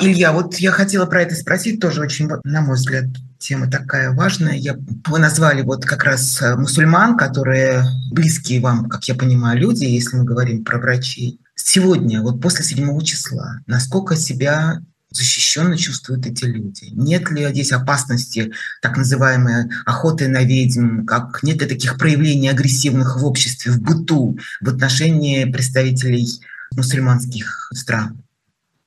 Илья, 0.00 0.32
вот 0.32 0.56
я 0.56 0.70
хотела 0.70 1.06
про 1.06 1.22
это 1.22 1.34
спросить, 1.34 1.80
тоже 1.80 2.00
очень, 2.00 2.28
на 2.44 2.60
мой 2.60 2.76
взгляд, 2.76 3.06
тема 3.40 3.68
такая 3.68 4.12
важная. 4.12 4.54
Я, 4.54 4.76
вы 5.06 5.18
назвали 5.18 5.62
вот 5.62 5.84
как 5.84 6.04
раз 6.04 6.40
э, 6.40 6.54
мусульман, 6.54 7.16
которые 7.16 7.82
близкие 8.12 8.60
вам, 8.60 8.88
как 8.88 9.04
я 9.08 9.16
понимаю, 9.16 9.58
люди, 9.58 9.84
если 9.84 10.16
мы 10.16 10.24
говорим 10.24 10.64
про 10.64 10.78
врачей. 10.78 11.40
Сегодня, 11.56 12.22
вот 12.22 12.40
после 12.40 12.64
7 12.64 13.00
числа, 13.00 13.58
насколько 13.66 14.14
себя 14.14 14.80
защищенно 15.10 15.76
чувствуют 15.76 16.26
эти 16.26 16.44
люди? 16.44 16.90
Нет 16.92 17.28
ли 17.30 17.48
здесь 17.48 17.72
опасности 17.72 18.52
так 18.82 18.96
называемой 18.96 19.64
охоты 19.84 20.28
на 20.28 20.44
ведьм? 20.44 21.06
Как 21.06 21.42
нет 21.42 21.60
ли 21.60 21.66
таких 21.66 21.98
проявлений 21.98 22.48
агрессивных 22.48 23.16
в 23.16 23.24
обществе, 23.24 23.72
в 23.72 23.80
быту, 23.80 24.38
в 24.60 24.68
отношении 24.68 25.44
представителей 25.44 26.28
мусульманских 26.76 27.70
стран? 27.74 28.22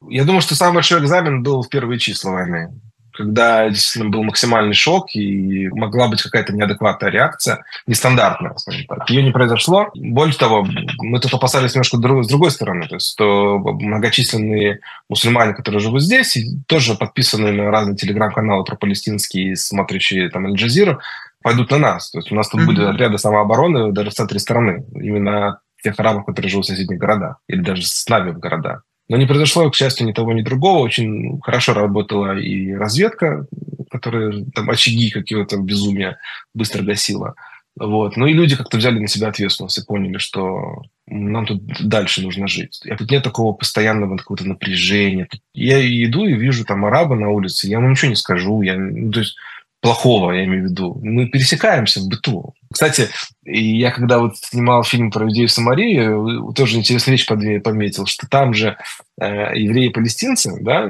Я 0.09 0.25
думаю, 0.25 0.41
что 0.41 0.55
самый 0.55 0.75
большой 0.75 1.01
экзамен 1.01 1.43
был 1.43 1.61
в 1.61 1.69
первые 1.69 1.99
числа 1.99 2.31
войны, 2.31 2.69
когда 3.13 3.69
действительно 3.69 4.09
был 4.09 4.23
максимальный 4.23 4.73
шок 4.73 5.13
и 5.15 5.67
могла 5.69 6.07
быть 6.07 6.21
какая-то 6.21 6.53
неадекватная 6.53 7.11
реакция, 7.11 7.63
нестандартная, 7.87 8.55
скажем 8.57 8.85
так. 8.87 9.09
Ее 9.09 9.23
не 9.23 9.31
произошло. 9.31 9.89
Более 9.93 10.35
того, 10.35 10.65
мы 10.99 11.19
тут 11.19 11.33
опасались 11.33 11.75
немножко 11.75 11.97
друг, 11.97 12.23
с 12.23 12.27
другой 12.27 12.51
стороны, 12.51 12.87
то 12.87 12.95
есть 12.95 13.11
что 13.11 13.59
многочисленные 13.59 14.79
мусульмане, 15.09 15.53
которые 15.53 15.79
живут 15.79 16.01
здесь, 16.01 16.35
и 16.35 16.57
тоже 16.67 16.95
подписаны 16.95 17.51
на 17.51 17.69
разные 17.69 17.95
телеграм-каналы 17.95 18.63
про 18.63 18.75
палестинские, 18.75 19.55
смотрящие 19.55 20.29
там 20.29 20.45
Аль-Джазиру, 20.47 20.99
пойдут 21.43 21.71
на 21.71 21.77
нас. 21.77 22.11
То 22.11 22.19
есть 22.19 22.31
у 22.31 22.35
нас 22.35 22.49
тут 22.49 22.61
mm-hmm. 22.61 22.65
будет 22.65 22.87
отряды 22.87 23.17
самообороны 23.17 23.91
даже 23.91 24.09
в 24.09 24.13
центре 24.13 24.39
страны, 24.39 24.85
именно 24.95 25.59
тех 25.83 25.99
арабов, 25.99 26.25
которые 26.25 26.49
живут 26.49 26.65
в 26.65 26.69
соседних 26.69 26.97
городах, 26.97 27.37
или 27.47 27.61
даже 27.61 27.83
с 27.83 28.07
нами 28.07 28.31
в 28.31 28.39
городах. 28.39 28.83
Но 29.09 29.17
не 29.17 29.25
произошло, 29.25 29.69
к 29.69 29.75
счастью, 29.75 30.07
ни 30.07 30.13
того, 30.13 30.33
ни 30.33 30.41
другого. 30.41 30.79
Очень 30.79 31.39
хорошо 31.41 31.73
работала 31.73 32.37
и 32.37 32.71
разведка, 32.73 33.45
которая 33.89 34.45
там 34.55 34.69
очаги 34.69 35.09
какие-то 35.09 35.57
безумия 35.57 36.17
быстро 36.53 36.83
гасила. 36.83 37.35
Вот. 37.77 38.17
Ну 38.17 38.27
и 38.27 38.33
люди 38.33 38.55
как-то 38.55 38.77
взяли 38.77 38.99
на 38.99 39.07
себя 39.07 39.29
ответственность 39.29 39.77
и 39.77 39.85
поняли, 39.85 40.17
что 40.17 40.83
нам 41.07 41.45
тут 41.45 41.63
дальше 41.81 42.21
нужно 42.21 42.47
жить. 42.47 42.81
А 42.89 42.95
тут 42.95 43.11
нет 43.11 43.23
такого 43.23 43.53
постоянного 43.53 44.17
какого-то 44.17 44.47
напряжения. 44.47 45.27
Я 45.53 45.79
иду 46.05 46.25
и 46.25 46.33
вижу 46.33 46.65
там 46.65 46.85
араба 46.85 47.15
на 47.15 47.29
улице, 47.29 47.67
я 47.67 47.77
ему 47.77 47.89
ничего 47.89 48.09
не 48.09 48.15
скажу. 48.15 48.61
Я, 48.61 48.77
ну, 48.77 49.11
то 49.11 49.19
есть 49.19 49.35
плохого, 49.81 50.31
я 50.31 50.45
имею 50.45 50.67
в 50.67 50.69
виду. 50.69 50.99
Мы 51.03 51.27
пересекаемся 51.27 51.99
в 51.99 52.07
быту. 52.07 52.53
Кстати, 52.71 53.09
я 53.43 53.91
когда 53.91 54.19
вот 54.19 54.37
снимал 54.37 54.83
фильм 54.83 55.11
про 55.11 55.25
людей 55.25 55.47
в 55.47 55.51
Самарии, 55.51 56.53
тоже 56.53 56.77
интересную 56.77 57.17
вещь 57.17 57.25
пометил, 57.25 58.05
что 58.05 58.27
там 58.27 58.53
же 58.53 58.77
э, 59.19 59.25
евреи 59.55 59.87
и 59.87 59.93
палестинцы, 59.93 60.57
да, 60.61 60.87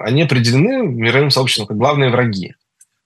они 0.00 0.22
определены 0.22 0.86
мировым 0.86 1.30
сообществом 1.30 1.66
как 1.66 1.76
главные 1.76 2.10
враги. 2.10 2.54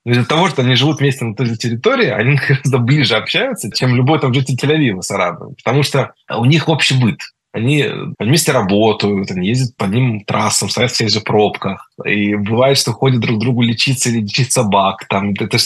Но 0.04 0.12
из-за 0.12 0.24
того, 0.24 0.48
что 0.48 0.62
они 0.62 0.74
живут 0.74 1.00
вместе 1.00 1.24
на 1.24 1.34
той 1.34 1.46
же 1.46 1.56
территории, 1.56 2.08
они 2.08 2.38
гораздо 2.48 2.78
ближе 2.78 3.16
общаются, 3.16 3.70
чем 3.70 3.96
любой 3.96 4.20
там 4.20 4.32
житель 4.32 4.54
Тель-Авива 4.54 5.02
с 5.02 5.10
арабами. 5.10 5.54
Потому 5.54 5.82
что 5.82 6.14
у 6.30 6.44
них 6.44 6.68
общий 6.68 6.98
быт. 6.98 7.20
Они 7.59 7.84
вместе 8.18 8.52
работают, 8.52 9.30
они 9.30 9.48
ездят 9.48 9.76
по 9.76 9.84
ним 9.84 10.24
трассам, 10.24 10.70
стоят 10.70 10.92
в 10.92 10.96
тех 10.96 11.11
же 11.11 11.20
пробках. 11.20 11.90
И 12.04 12.34
бывает, 12.36 12.78
что 12.78 12.92
ходят 12.92 13.20
друг 13.20 13.38
к 13.38 13.40
другу 13.40 13.62
лечиться 13.62 14.09
или 14.09 14.20
лечить 14.20 14.52
собак. 14.52 15.06
Там, 15.09 15.32
это... 15.32 15.59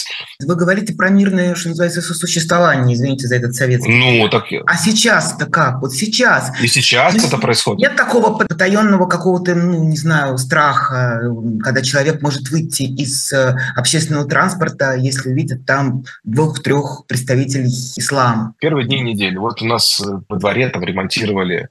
Вы 0.45 0.55
говорите 0.55 0.93
про 0.93 1.09
мирное, 1.09 1.55
что 1.55 1.69
называется, 1.69 2.01
сосуществование, 2.01 2.95
извините 2.95 3.27
за 3.27 3.35
этот 3.35 3.55
совет. 3.55 3.81
Ну, 3.85 4.27
так... 4.29 4.45
А 4.65 4.77
сейчас-то 4.77 5.45
как? 5.45 5.81
Вот 5.81 5.93
сейчас. 5.93 6.51
И 6.61 6.67
сейчас 6.67 7.13
ну, 7.13 7.27
это 7.27 7.37
происходит. 7.37 7.81
Нет 7.81 7.95
такого 7.95 8.37
потаенного 8.37 9.07
какого-то, 9.07 9.53
ну, 9.55 9.83
не 9.83 9.97
знаю, 9.97 10.37
страха, 10.37 11.21
когда 11.63 11.81
человек 11.81 12.21
может 12.21 12.49
выйти 12.49 12.83
из 12.83 13.31
э, 13.31 13.55
общественного 13.75 14.27
транспорта, 14.27 14.95
если 14.95 15.29
увидит 15.29 15.65
там 15.65 16.03
двух-трех 16.23 17.05
представителей 17.07 17.67
ислама. 17.67 18.55
Первые 18.59 18.87
дни 18.87 18.99
недели. 19.01 19.37
Вот 19.37 19.61
у 19.61 19.65
нас 19.65 20.01
во 20.27 20.37
дворе 20.37 20.69
там 20.69 20.83
ремонтировали 20.83 21.69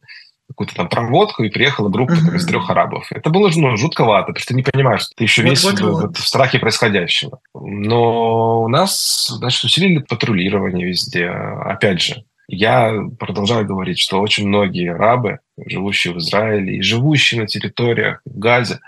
какую-то 0.52 0.74
там 0.74 0.88
проводку, 0.88 1.42
и 1.42 1.50
приехала 1.50 1.88
группа 1.88 2.12
uh-huh. 2.12 2.36
из 2.36 2.46
трех 2.46 2.70
арабов. 2.70 3.06
Это 3.10 3.30
было 3.30 3.50
ну, 3.54 3.76
жутковато, 3.76 4.28
потому 4.28 4.40
что 4.40 4.48
ты 4.48 4.54
не 4.54 4.62
понимаешь, 4.62 5.02
что 5.02 5.14
ты 5.16 5.24
еще 5.24 5.42
вот, 5.42 5.50
весь 5.50 5.64
вот, 5.64 5.80
в, 5.80 5.82
вот. 5.82 6.16
в 6.16 6.26
страхе 6.26 6.58
происходящего. 6.58 7.40
Но 7.54 8.62
у 8.62 8.68
нас, 8.68 9.28
значит, 9.28 9.64
усилили 9.64 9.98
патрулирование 9.98 10.86
везде. 10.86 11.28
Опять 11.28 12.00
же, 12.00 12.24
я 12.48 12.92
продолжаю 13.18 13.66
говорить, 13.66 13.98
что 13.98 14.20
очень 14.20 14.46
многие 14.46 14.92
арабы, 14.92 15.38
живущие 15.56 16.14
в 16.14 16.18
Израиле 16.18 16.76
и 16.76 16.82
живущие 16.82 17.40
на 17.40 17.46
территориях 17.46 18.20
в 18.24 18.38
Газе, 18.38 18.80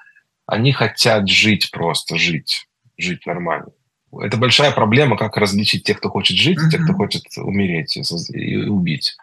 они 0.47 0.73
хотят 0.73 1.29
жить 1.29 1.71
просто, 1.71 2.17
жить, 2.17 2.67
жить 2.99 3.27
нормально. 3.27 3.69
Это 4.21 4.37
большая 4.37 4.71
проблема, 4.71 5.17
как 5.17 5.37
различить 5.37 5.85
тех, 5.85 5.99
кто 5.99 6.09
хочет 6.09 6.37
жить, 6.37 6.59
uh-huh. 6.59 6.71
тех, 6.71 6.85
кто 6.85 6.93
хочет 6.93 7.25
умереть 7.39 7.97
и, 7.97 8.39
и 8.39 8.69
убить. 8.69 9.17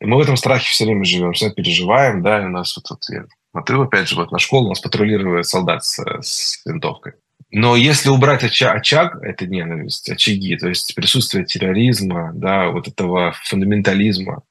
И 0.00 0.06
мы 0.06 0.16
в 0.16 0.20
этом 0.20 0.36
страхе 0.36 0.68
все 0.68 0.84
время 0.84 1.04
живем, 1.04 1.32
все 1.32 1.50
переживаем, 1.50 2.22
да, 2.22 2.42
и 2.42 2.46
у 2.46 2.50
нас 2.50 2.76
вот, 2.76 2.90
вот 2.90 3.00
я 3.08 3.24
смотрю, 3.52 3.82
опять 3.82 4.08
же, 4.08 4.16
вот 4.16 4.32
на 4.32 4.38
школу, 4.38 4.66
у 4.66 4.68
нас 4.70 4.80
патрулирует 4.80 5.46
солдат 5.46 5.84
с, 5.84 5.98
с 6.20 6.62
винтовкой. 6.66 7.14
Но 7.50 7.76
если 7.76 8.08
убрать 8.08 8.42
очаг, 8.42 8.76
очаг, 8.76 9.22
это 9.22 9.46
ненависть, 9.46 10.10
очаги, 10.10 10.56
то 10.56 10.68
есть 10.68 10.94
присутствие 10.94 11.44
терроризма, 11.44 12.32
да, 12.34 12.68
вот 12.68 12.88
этого 12.88 13.34
фундаментализма, 13.44 14.42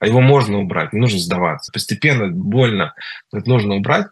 а 0.00 0.06
его 0.06 0.20
можно 0.20 0.58
убрать, 0.58 0.92
не 0.92 1.00
нужно 1.00 1.18
сдаваться. 1.18 1.72
Постепенно, 1.72 2.28
больно, 2.28 2.94
это 3.32 3.48
нужно 3.48 3.74
убрать, 3.74 4.06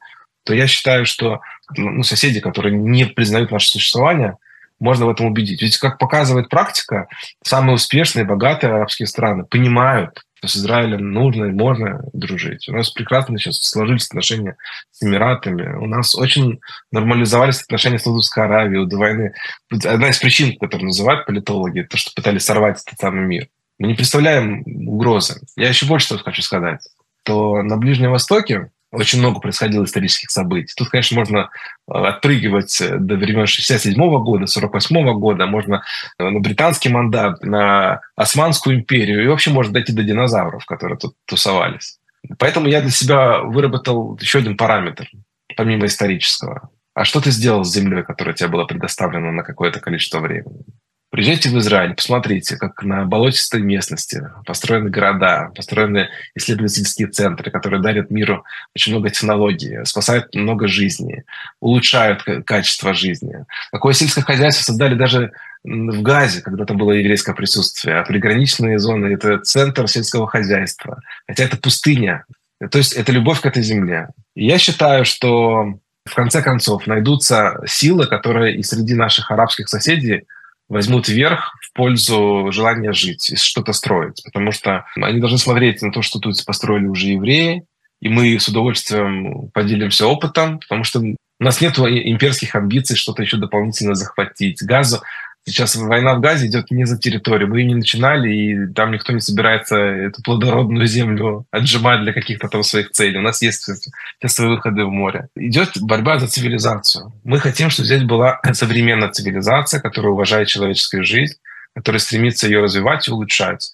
то 0.45 0.55
я 0.55 0.67
считаю, 0.67 1.07
что 1.07 1.41
ну, 1.77 2.03
соседи, 2.03 2.41
которые 2.41 2.77
не 2.77 3.07
признают 3.07 3.51
наше 3.51 3.69
существование, 3.69 4.37
можно 4.79 5.07
в 5.07 5.11
этом 5.11 5.27
убедить. 5.27 5.63
Ведь, 5.63 5.79
как 5.79 5.99
показывает 5.99 6.49
практика, 6.49 7.09
самые 7.43 7.77
успешные, 7.77 8.25
богатые 8.25 8.73
арабские 8.73 9.07
страны 9.07 9.45
понимают, 9.45 10.23
с 10.47 10.57
Израилем 10.57 11.13
нужно 11.13 11.47
и 11.47 11.53
можно 11.53 12.03
дружить. 12.13 12.69
У 12.69 12.73
нас 12.73 12.91
прекрасно 12.91 13.39
сейчас 13.39 13.61
сложились 13.61 14.07
отношения 14.07 14.57
с 14.91 15.03
Эмиратами. 15.03 15.75
У 15.77 15.87
нас 15.87 16.15
очень 16.15 16.61
нормализовались 16.93 17.63
отношения 17.63 17.99
с 17.99 18.03
Саудовской 18.03 18.45
Аравией 18.45 18.87
до 18.87 18.97
войны. 18.97 19.35
Одна 19.71 20.09
из 20.09 20.19
причин, 20.19 20.59
которую 20.59 20.87
называют 20.87 21.27
политологи, 21.27 21.83
то, 21.83 21.97
что 21.97 22.13
пытались 22.15 22.45
сорвать 22.45 22.83
этот 22.87 22.99
самый 22.99 23.27
мир. 23.27 23.49
Мы 23.79 23.89
не 23.89 23.95
представляем 23.95 24.63
угрозы. 24.89 25.41
Я 25.57 25.69
еще 25.69 25.87
больше 25.87 26.07
что 26.07 26.19
хочу 26.19 26.43
сказать. 26.43 26.81
То 27.25 27.63
на 27.63 27.77
Ближнем 27.77 28.11
Востоке 28.11 28.71
очень 28.93 29.19
много 29.19 29.41
происходило 29.41 29.85
исторических 29.85 30.31
событий. 30.31 30.73
Тут, 30.77 30.89
конечно, 30.91 31.17
можно 31.17 31.39
э, 31.39 31.93
отпрыгивать 31.93 32.81
э, 32.81 32.97
до 32.99 33.17
времен 33.17 33.47
67 33.47 33.95
-го 34.01 34.23
года, 34.23 34.47
48 34.47 34.97
-го 34.97 35.15
года, 35.15 35.47
можно 35.47 35.83
э, 36.19 36.29
на 36.29 36.41
британский 36.41 36.89
мандат, 36.89 37.43
на 37.45 38.01
Османскую 38.15 38.77
империю, 38.77 39.25
и 39.25 39.27
вообще 39.27 39.51
можно 39.51 39.73
дойти 39.73 39.93
до 39.93 40.03
динозавров, 40.03 40.65
которые 40.67 40.99
тут 40.99 41.15
тусовались. 41.27 41.99
Поэтому 42.39 42.69
я 42.69 42.81
для 42.81 42.91
себя 42.91 43.41
выработал 43.41 44.17
еще 44.21 44.39
один 44.39 44.57
параметр, 44.57 45.09
помимо 45.57 45.87
исторического. 45.87 46.71
А 46.95 47.05
что 47.05 47.21
ты 47.21 47.31
сделал 47.31 47.65
с 47.65 47.73
землей, 47.73 48.03
которая 48.03 48.35
тебе 48.35 48.49
была 48.49 48.65
предоставлена 48.65 49.31
на 49.31 49.43
какое-то 49.43 49.81
количество 49.81 50.21
времени? 50.21 50.65
Приезжайте 51.11 51.51
в 51.51 51.59
Израиль, 51.59 51.95
посмотрите, 51.95 52.57
как 52.57 52.83
на 52.83 53.05
болотистой 53.05 53.63
местности 53.63 54.29
построены 54.45 54.91
города, 54.91 55.53
построены 55.55 56.09
исследовательские 56.35 57.09
центры, 57.09 57.51
которые 57.51 57.81
дарят 57.81 58.11
миру 58.11 58.45
очень 58.75 58.93
много 58.93 59.11
технологий, 59.11 59.85
спасают 59.85 60.35
много 60.35 60.67
жизней, 60.67 61.23
улучшают 61.61 62.25
качество 62.45 62.93
жизни. 62.93 63.45
Какое 63.71 63.95
сельское 63.95 64.23
хозяйство 64.23 64.65
создали 64.65 64.95
даже 64.95 65.33
в 65.63 66.03
Газе, 66.03 66.43
когда 66.43 66.65
там 66.65 66.77
было 66.77 66.93
еврейское 66.93 67.35
присутствие, 67.35 67.99
а 67.99 68.05
приграничные 68.05 68.79
зоны– 68.79 69.07
это 69.15 69.39
центр 69.39 69.89
сельского 69.89 70.27
хозяйства. 70.27 71.01
Хотя 71.29 71.45
это 71.45 71.57
пустыня. 71.57 72.25
То 72.71 72.79
есть 72.79 72.95
это 72.95 73.13
любовь 73.13 73.41
к 73.41 73.47
этой 73.47 73.63
земле. 73.63 74.09
И 74.35 74.47
я 74.47 74.59
считаю, 74.59 75.05
что 75.05 75.79
в 76.05 76.15
конце 76.15 76.43
концов 76.43 76.87
найдутся 76.87 77.61
силы, 77.67 78.07
которые 78.07 78.57
и 78.57 78.63
среди 78.63 78.95
наших 78.95 79.31
арабских 79.31 79.69
соседей 79.69 80.25
возьмут 80.69 81.09
верх 81.09 81.55
в 81.61 81.73
пользу 81.73 82.49
желания 82.51 82.93
жить 82.93 83.31
и 83.31 83.37
что-то 83.37 83.73
строить. 83.73 84.23
Потому 84.25 84.53
что 84.53 84.85
они 84.97 85.21
должны 85.21 85.39
смотреть 85.39 85.83
на 85.83 85.93
то, 85.93 86.03
что 86.03 86.19
тут 86.19 86.45
построили 86.45 86.87
уже 86.87 87.09
евреи, 87.09 87.65
и 88.01 88.09
мы 88.09 88.39
с 88.39 88.49
удовольствием 88.49 89.51
поделимся 89.55 90.07
опытом, 90.07 90.59
потому 90.61 90.85
что 90.85 91.01
у 91.01 91.45
нас 91.45 91.61
нет 91.61 91.79
имперских 91.79 92.55
амбиций 92.55 92.97
что-то 92.97 93.23
еще 93.23 93.37
дополнительно 93.37 93.95
захватить. 93.95 94.63
Газу 94.63 95.03
Сейчас 95.49 95.77
война 95.77 96.15
в 96.15 96.21
Газе 96.21 96.49
идет 96.49 96.73
не 96.73 96.85
за 96.87 96.99
территорию. 96.99 97.49
Мы 97.49 97.61
ее 97.61 97.67
не 97.67 97.75
начинали, 97.77 98.35
и 98.35 98.73
там 98.73 98.91
никто 98.91 99.13
не 99.13 99.21
собирается 99.21 99.77
эту 99.77 100.21
плодородную 100.23 100.87
землю 100.89 101.47
отжимать 101.53 102.03
для 102.03 102.13
каких-то 102.13 102.49
там 102.49 102.65
своих 102.65 102.91
целей. 102.91 103.19
У 103.19 103.23
нас 103.23 103.41
есть 103.43 103.63
все 103.63 104.29
свои 104.29 104.49
выходы 104.49 104.85
в 104.85 104.91
море. 104.91 105.29
Идет 105.37 105.81
борьба 105.81 106.19
за 106.19 106.27
цивилизацию. 106.27 107.13
Мы 107.23 107.39
хотим, 107.39 107.71
чтобы 107.71 107.87
здесь 107.87 108.03
была 108.03 108.41
современная 108.55 109.11
цивилизация, 109.11 109.81
которая 109.81 110.13
уважает 110.13 110.49
человеческую 110.49 111.05
жизнь, 111.05 111.37
которая 111.77 112.01
стремится 112.01 112.49
ее 112.49 112.61
развивать 112.61 113.07
и 113.07 113.13
улучшать. 113.13 113.71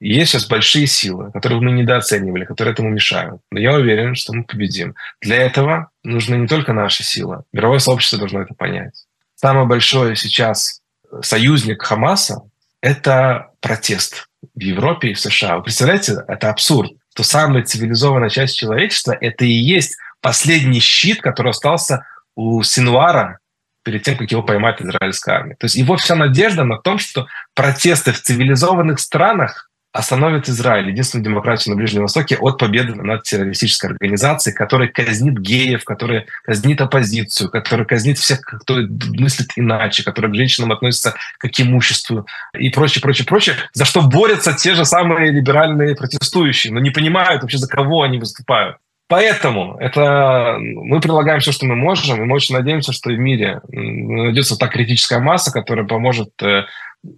И 0.00 0.12
есть 0.12 0.32
сейчас 0.32 0.46
большие 0.46 0.86
силы, 0.86 1.32
которые 1.32 1.58
мы 1.62 1.70
недооценивали, 1.70 2.44
которые 2.44 2.74
этому 2.74 2.90
мешают. 2.90 3.40
Но 3.50 3.58
я 3.58 3.72
уверен, 3.72 4.14
что 4.14 4.34
мы 4.34 4.44
победим. 4.44 4.94
Для 5.22 5.36
этого 5.36 5.88
нужны 6.02 6.34
не 6.34 6.46
только 6.46 6.74
наши 6.74 7.02
силы. 7.02 7.44
Мировое 7.54 7.78
сообщество 7.78 8.18
должно 8.18 8.42
это 8.42 8.52
понять. 8.52 9.06
Самое 9.36 9.66
большое 9.66 10.16
сейчас 10.16 10.82
союзник 11.22 11.82
Хамаса– 11.82 12.42
это 12.80 13.50
протест 13.60 14.28
в 14.54 14.60
Европе 14.60 15.10
и 15.10 15.14
в 15.14 15.20
США. 15.20 15.56
Вы 15.56 15.64
представляете, 15.64 16.24
это 16.28 16.50
абсурд, 16.50 16.92
что 17.12 17.22
самая 17.22 17.62
цивилизованная 17.62 18.30
часть 18.30 18.56
человечества– 18.56 19.16
это 19.20 19.44
и 19.44 19.52
есть 19.52 19.96
последний 20.20 20.80
щит, 20.80 21.20
который 21.20 21.50
остался 21.50 22.06
у 22.34 22.62
Синуара 22.62 23.38
перед 23.82 24.02
тем, 24.02 24.16
как 24.16 24.30
его 24.30 24.42
поймать 24.42 24.80
израильская 24.80 25.36
армия. 25.36 25.56
То 25.56 25.66
есть 25.66 25.76
его 25.76 25.96
вся 25.96 26.16
надежда 26.16 26.64
на 26.64 26.78
том, 26.78 26.98
что 26.98 27.26
протесты 27.54 28.12
в 28.12 28.20
цивилизованных 28.20 28.98
странах 28.98 29.70
остановит 29.94 30.48
Израиль, 30.48 30.90
единственную 30.90 31.24
демократию 31.24 31.72
на 31.72 31.78
Ближнем 31.78 32.02
Востоке, 32.02 32.36
от 32.36 32.58
победы 32.58 32.96
над 32.96 33.22
террористической 33.22 33.90
организацией, 33.90 34.52
которая 34.52 34.88
казнит 34.88 35.38
геев, 35.38 35.84
которая 35.84 36.26
казнит 36.42 36.80
оппозицию, 36.80 37.48
которая 37.48 37.86
казнит 37.86 38.18
всех, 38.18 38.40
кто 38.40 38.74
мыслит 39.16 39.52
иначе, 39.54 40.02
которая 40.02 40.32
к 40.32 40.34
женщинам 40.34 40.72
относится 40.72 41.14
как 41.38 41.52
имуществу 41.60 42.26
и 42.58 42.70
прочее, 42.70 43.02
прочее, 43.02 43.24
прочее, 43.24 43.54
за 43.72 43.84
что 43.84 44.02
борются 44.02 44.52
те 44.52 44.74
же 44.74 44.84
самые 44.84 45.30
либеральные 45.30 45.94
протестующие, 45.94 46.72
но 46.72 46.80
не 46.80 46.90
понимают 46.90 47.42
вообще, 47.42 47.58
за 47.58 47.68
кого 47.68 48.02
они 48.02 48.18
выступают. 48.18 48.78
Поэтому 49.06 49.76
это 49.78 50.56
мы 50.58 51.00
прилагаем 51.00 51.38
все, 51.38 51.52
что 51.52 51.66
мы 51.66 51.76
можем, 51.76 52.20
и 52.20 52.24
мы 52.24 52.34
очень 52.34 52.56
надеемся, 52.56 52.92
что 52.92 53.10
в 53.10 53.18
мире 53.18 53.60
найдется 53.68 54.58
та 54.58 54.66
критическая 54.66 55.20
масса, 55.20 55.52
которая 55.52 55.86
поможет 55.86 56.30
э, 56.42 56.64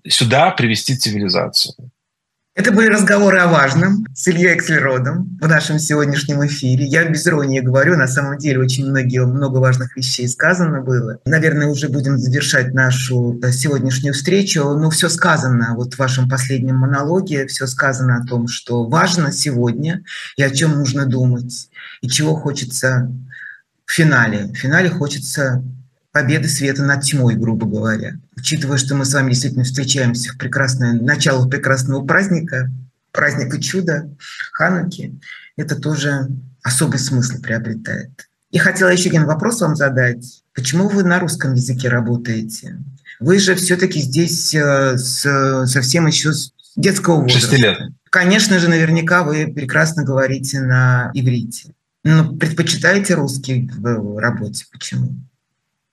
сюда 0.07 0.51
привести 0.51 0.95
цивилизацию. 0.95 1.75
Это 2.57 2.73
были 2.73 2.87
разговоры 2.87 3.39
о 3.41 3.49
важном 3.49 4.07
с 4.15 4.27
Ильей 4.29 4.57
Экслеродом 4.57 5.39
в 5.43 5.47
нашем 5.47 5.79
сегодняшнем 5.79 6.45
эфире. 6.47 6.87
Я 6.87 7.05
без 7.05 7.27
иронии 7.27 7.61
говорю, 7.61 7.99
на 7.99 8.07
самом 8.07 8.39
деле 8.39 8.61
очень 8.61 8.89
многие, 8.89 9.27
много 9.27 9.59
важных 9.59 9.95
вещей 9.95 10.27
сказано 10.27 10.81
было. 10.81 11.19
Наверное, 11.27 11.67
уже 11.67 11.91
будем 11.91 12.17
завершать 12.17 12.73
нашу 12.73 13.39
э, 13.43 13.53
сегодняшнюю 13.53 14.15
встречу, 14.15 14.65
но 14.71 14.89
все 14.89 15.11
сказано 15.11 15.75
вот 15.77 15.93
в 15.93 15.99
вашем 15.99 16.31
последнем 16.31 16.77
монологе, 16.77 17.47
все 17.47 17.67
сказано 17.67 18.17
о 18.17 18.27
том, 18.27 18.49
что 18.49 18.87
важно 18.87 19.33
сегодня 19.33 20.03
и 20.39 20.43
о 20.43 20.49
чем 20.49 20.79
нужно 20.79 21.05
думать, 21.05 21.69
и 22.01 22.09
чего 22.09 22.35
хочется 22.37 23.13
в 23.85 23.93
финале. 23.93 24.47
В 24.47 24.57
финале 24.57 24.89
хочется 24.89 25.63
победы 26.17 26.49
света 26.49 26.83
над 26.83 27.03
тьмой, 27.03 27.35
грубо 27.35 27.67
говоря. 27.67 28.15
Учитывая, 28.39 28.79
что 28.79 28.95
мы 28.95 29.05
с 29.05 29.13
вами 29.13 29.33
действительно 29.33 29.65
встречаемся 29.65 30.33
в 30.33 30.39
прекрасное 30.39 30.95
начало 30.95 31.47
прекрасного 31.47 32.07
праздника, 32.07 32.71
праздника 33.13 33.61
чуда, 33.61 34.09
Хануки, 34.53 35.21
это 35.59 35.77
тоже 35.77 36.29
особый 36.63 37.01
смысл 37.01 37.43
приобретает. 37.43 38.31
И 38.51 38.57
хотела 38.57 38.89
еще 38.89 39.11
один 39.11 39.27
вопрос 39.27 39.61
вам 39.61 39.77
задать. 39.77 40.43
Почему 40.55 40.89
вы 40.89 41.03
на 41.03 41.21
русском 41.21 41.53
языке 41.53 41.91
работаете? 41.91 42.79
Вы 43.21 43.39
же 43.39 43.55
все-таки 43.55 44.01
здесь 44.01 44.55
э, 44.55 44.97
с, 44.97 45.67
совсем 45.67 46.07
еще 46.07 46.33
с 46.33 46.55
детского 46.77 47.17
возраста. 47.17 47.51
6 47.51 47.63
лет. 47.63 47.79
Конечно 48.09 48.59
же, 48.59 48.69
наверняка 48.69 49.23
вы 49.23 49.53
прекрасно 49.55 50.03
говорите 50.03 50.63
на 50.63 51.11
иврите. 51.13 51.75
Но 52.05 52.33
предпочитаете 52.35 53.17
русский 53.17 53.71
в 53.77 54.19
работе. 54.19 54.65
Почему? 54.73 55.15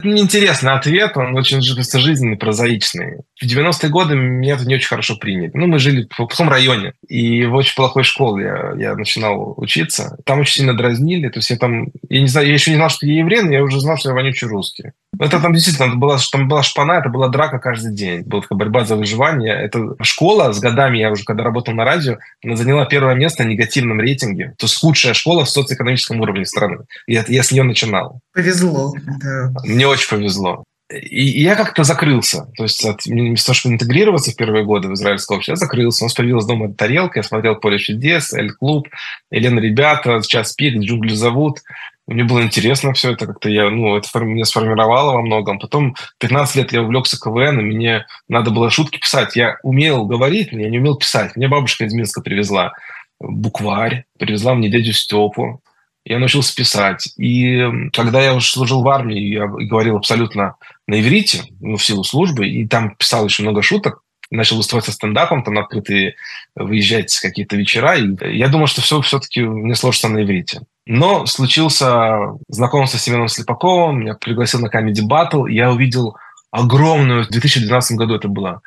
Неинтересный 0.02 0.74
ответ, 0.74 1.16
он 1.16 1.36
очень 1.38 1.62
жизненный, 1.62 2.36
прозаичный. 2.36 3.22
В 3.40 3.46
90-е 3.46 3.90
годы 3.90 4.16
меня 4.16 4.56
это 4.56 4.66
не 4.66 4.76
очень 4.76 4.88
хорошо 4.88 5.16
приняли. 5.16 5.52
Ну, 5.54 5.68
мы 5.68 5.80
жили 5.80 6.04
в 6.04 6.16
плохом 6.16 6.50
районе, 6.50 6.94
и 7.08 7.46
в 7.46 7.54
очень 7.54 7.76
плохой 7.76 8.04
школе 8.04 8.46
я, 8.46 8.74
я 8.90 8.96
начинал 8.96 9.54
учиться. 9.58 10.18
Там 10.26 10.40
очень 10.40 10.56
сильно 10.56 10.76
дразнили, 10.76 11.30
то 11.30 11.40
есть 11.40 11.50
я 11.50 11.58
там, 11.58 11.88
я 12.10 12.22
не 12.22 12.28
знаю, 12.28 12.48
я 12.48 12.54
еще 12.54 12.72
не 12.72 12.78
знал, 12.78 12.90
что 12.90 13.06
я 13.06 13.20
еврей, 13.20 13.44
но 13.44 13.54
я 13.54 13.64
уже 13.64 13.80
знал, 13.80 13.98
что 13.98 14.10
я 14.10 14.16
вонючий 14.16 14.48
русский. 14.48 14.92
Это 15.20 15.40
там 15.40 15.54
действительно, 15.54 15.88
это 15.88 15.96
была, 15.96 16.18
там 16.32 16.48
была 16.48 16.64
шпана, 16.64 16.94
это 16.94 17.10
была 17.10 17.30
драка 17.30 17.60
каждый 17.60 17.94
день. 17.94 18.22
Была 18.24 18.42
такая 18.42 18.58
борьба 18.58 18.86
за 18.86 18.96
выживание. 18.96 19.54
Это 19.54 19.96
школа 20.02 20.52
с 20.52 20.60
годами, 20.60 20.98
я 20.98 21.12
уже 21.12 21.24
когда 21.24 21.44
работал 21.44 21.74
на 21.74 21.86
радио, 21.86 22.18
она 22.44 22.56
заняла 22.56 22.86
первое 22.86 23.16
место 23.16 23.44
в 23.44 23.48
негативном 23.48 24.00
рейтинге. 24.00 24.54
То 24.58 24.66
есть 24.66 24.80
худшая 24.80 25.14
школа 25.14 25.46
в 25.46 25.50
социоэкономическом 25.50 26.20
уровне 26.20 26.46
страны. 26.46 26.80
И 27.08 27.14
это, 27.14 27.32
я 27.32 27.44
с 27.44 27.52
нее 27.52 27.64
начинал. 27.64 28.20
Повезло. 28.34 28.94
Да. 29.22 29.52
Мне 29.64 29.88
очень 29.88 30.10
повезло. 30.10 30.64
И, 30.92 31.40
и 31.40 31.44
я 31.44 31.56
как-то 31.56 31.84
закрылся. 31.84 32.48
То 32.58 32.64
есть 32.64 32.86
от, 32.86 33.06
вместо 33.06 33.48
того, 33.48 33.56
чтобы 33.56 33.76
интегрироваться 33.76 34.32
в 34.32 34.36
первые 34.36 34.66
годы 34.66 34.90
в 34.90 34.94
израильское 34.94 35.38
общество, 35.38 35.54
я 35.54 35.56
закрылся. 35.56 36.04
У 36.04 36.08
нас 36.08 36.14
появилась 36.14 36.46
дома 36.46 36.74
тарелка, 36.74 37.20
я 37.20 37.24
смотрел 37.24 37.56
«Поле 37.56 37.80
чудес», 37.80 38.34
«Эль-клуб», 38.34 38.88
«Елена, 39.32 39.60
ребята», 39.60 40.22
«Час 40.22 40.54
пик», 40.54 40.78
«Джунгли 40.78 41.14
зовут». 41.14 41.60
Мне 42.06 42.26
было 42.26 42.44
интересно 42.44 42.94
все 42.94 43.14
это, 43.14 43.28
как-то 43.28 43.50
я, 43.50 43.70
ну, 43.70 43.96
это 43.96 44.20
меня 44.20 44.44
сформировало 44.44 45.14
во 45.14 45.22
многом. 45.22 45.58
Потом 45.58 45.96
15 46.20 46.56
лет 46.58 46.74
я 46.74 46.82
увлекся 46.82 47.18
КВН, 47.18 47.60
и 47.60 47.64
мне 47.64 48.06
надо 48.28 48.52
было 48.52 48.70
шутки 48.70 49.00
писать. 49.00 49.36
Я 49.38 49.58
умел 49.64 50.06
говорить, 50.06 50.52
но 50.52 50.60
я 50.60 50.70
не 50.70 50.80
умел 50.80 50.98
писать. 50.98 51.36
Мне 51.36 51.48
бабушка 51.48 51.86
из 51.86 51.94
Минска 51.94 52.22
привезла 52.22 52.74
букварь, 53.22 54.04
привезла 54.20 54.54
мне 54.54 54.70
дядю 54.70 54.92
Степу. 54.92 55.62
Я 56.06 56.20
научился 56.20 56.54
писать. 56.54 57.14
И 57.18 57.90
когда 57.94 58.22
я 58.22 58.34
уже 58.34 58.48
служил 58.48 58.84
в 58.84 58.90
армии, 58.90 59.20
я 59.20 59.48
говорил 59.48 59.96
абсолютно 59.96 60.56
на 60.86 61.00
иврите, 61.00 61.44
ну, 61.62 61.78
в 61.78 61.86
силу 61.86 62.04
службы, 62.04 62.50
и 62.50 62.68
там 62.68 62.96
писал 62.98 63.24
очень 63.24 63.46
много 63.46 63.62
шуток, 63.62 64.03
начал 64.34 64.62
со 64.62 64.92
стендапом, 64.92 65.44
там 65.44 65.58
открытые 65.58 66.16
выезжать 66.56 67.18
какие-то 67.20 67.56
вечера. 67.56 67.96
И 67.96 68.38
я 68.38 68.48
думал, 68.48 68.68
что 68.68 68.82
все 68.82 69.00
все-таки 69.02 69.42
мне 69.42 69.76
сложится 69.76 70.10
на 70.10 70.24
иврите. 70.24 70.62
Но 70.86 71.26
случился 71.26 72.34
знакомство 72.50 72.98
с 72.98 73.04
Семеном 73.04 73.28
Слепаковым, 73.28 74.00
меня 74.00 74.16
пригласил 74.16 74.60
на 74.60 74.68
Comedy 74.68 75.08
Battle, 75.08 75.50
и 75.50 75.56
я 75.56 75.72
увидел 75.72 76.18
огромную, 76.52 77.26
в 77.26 77.30
2012 77.30 77.98
году 77.98 78.16
это 78.16 78.28
было, 78.28 78.62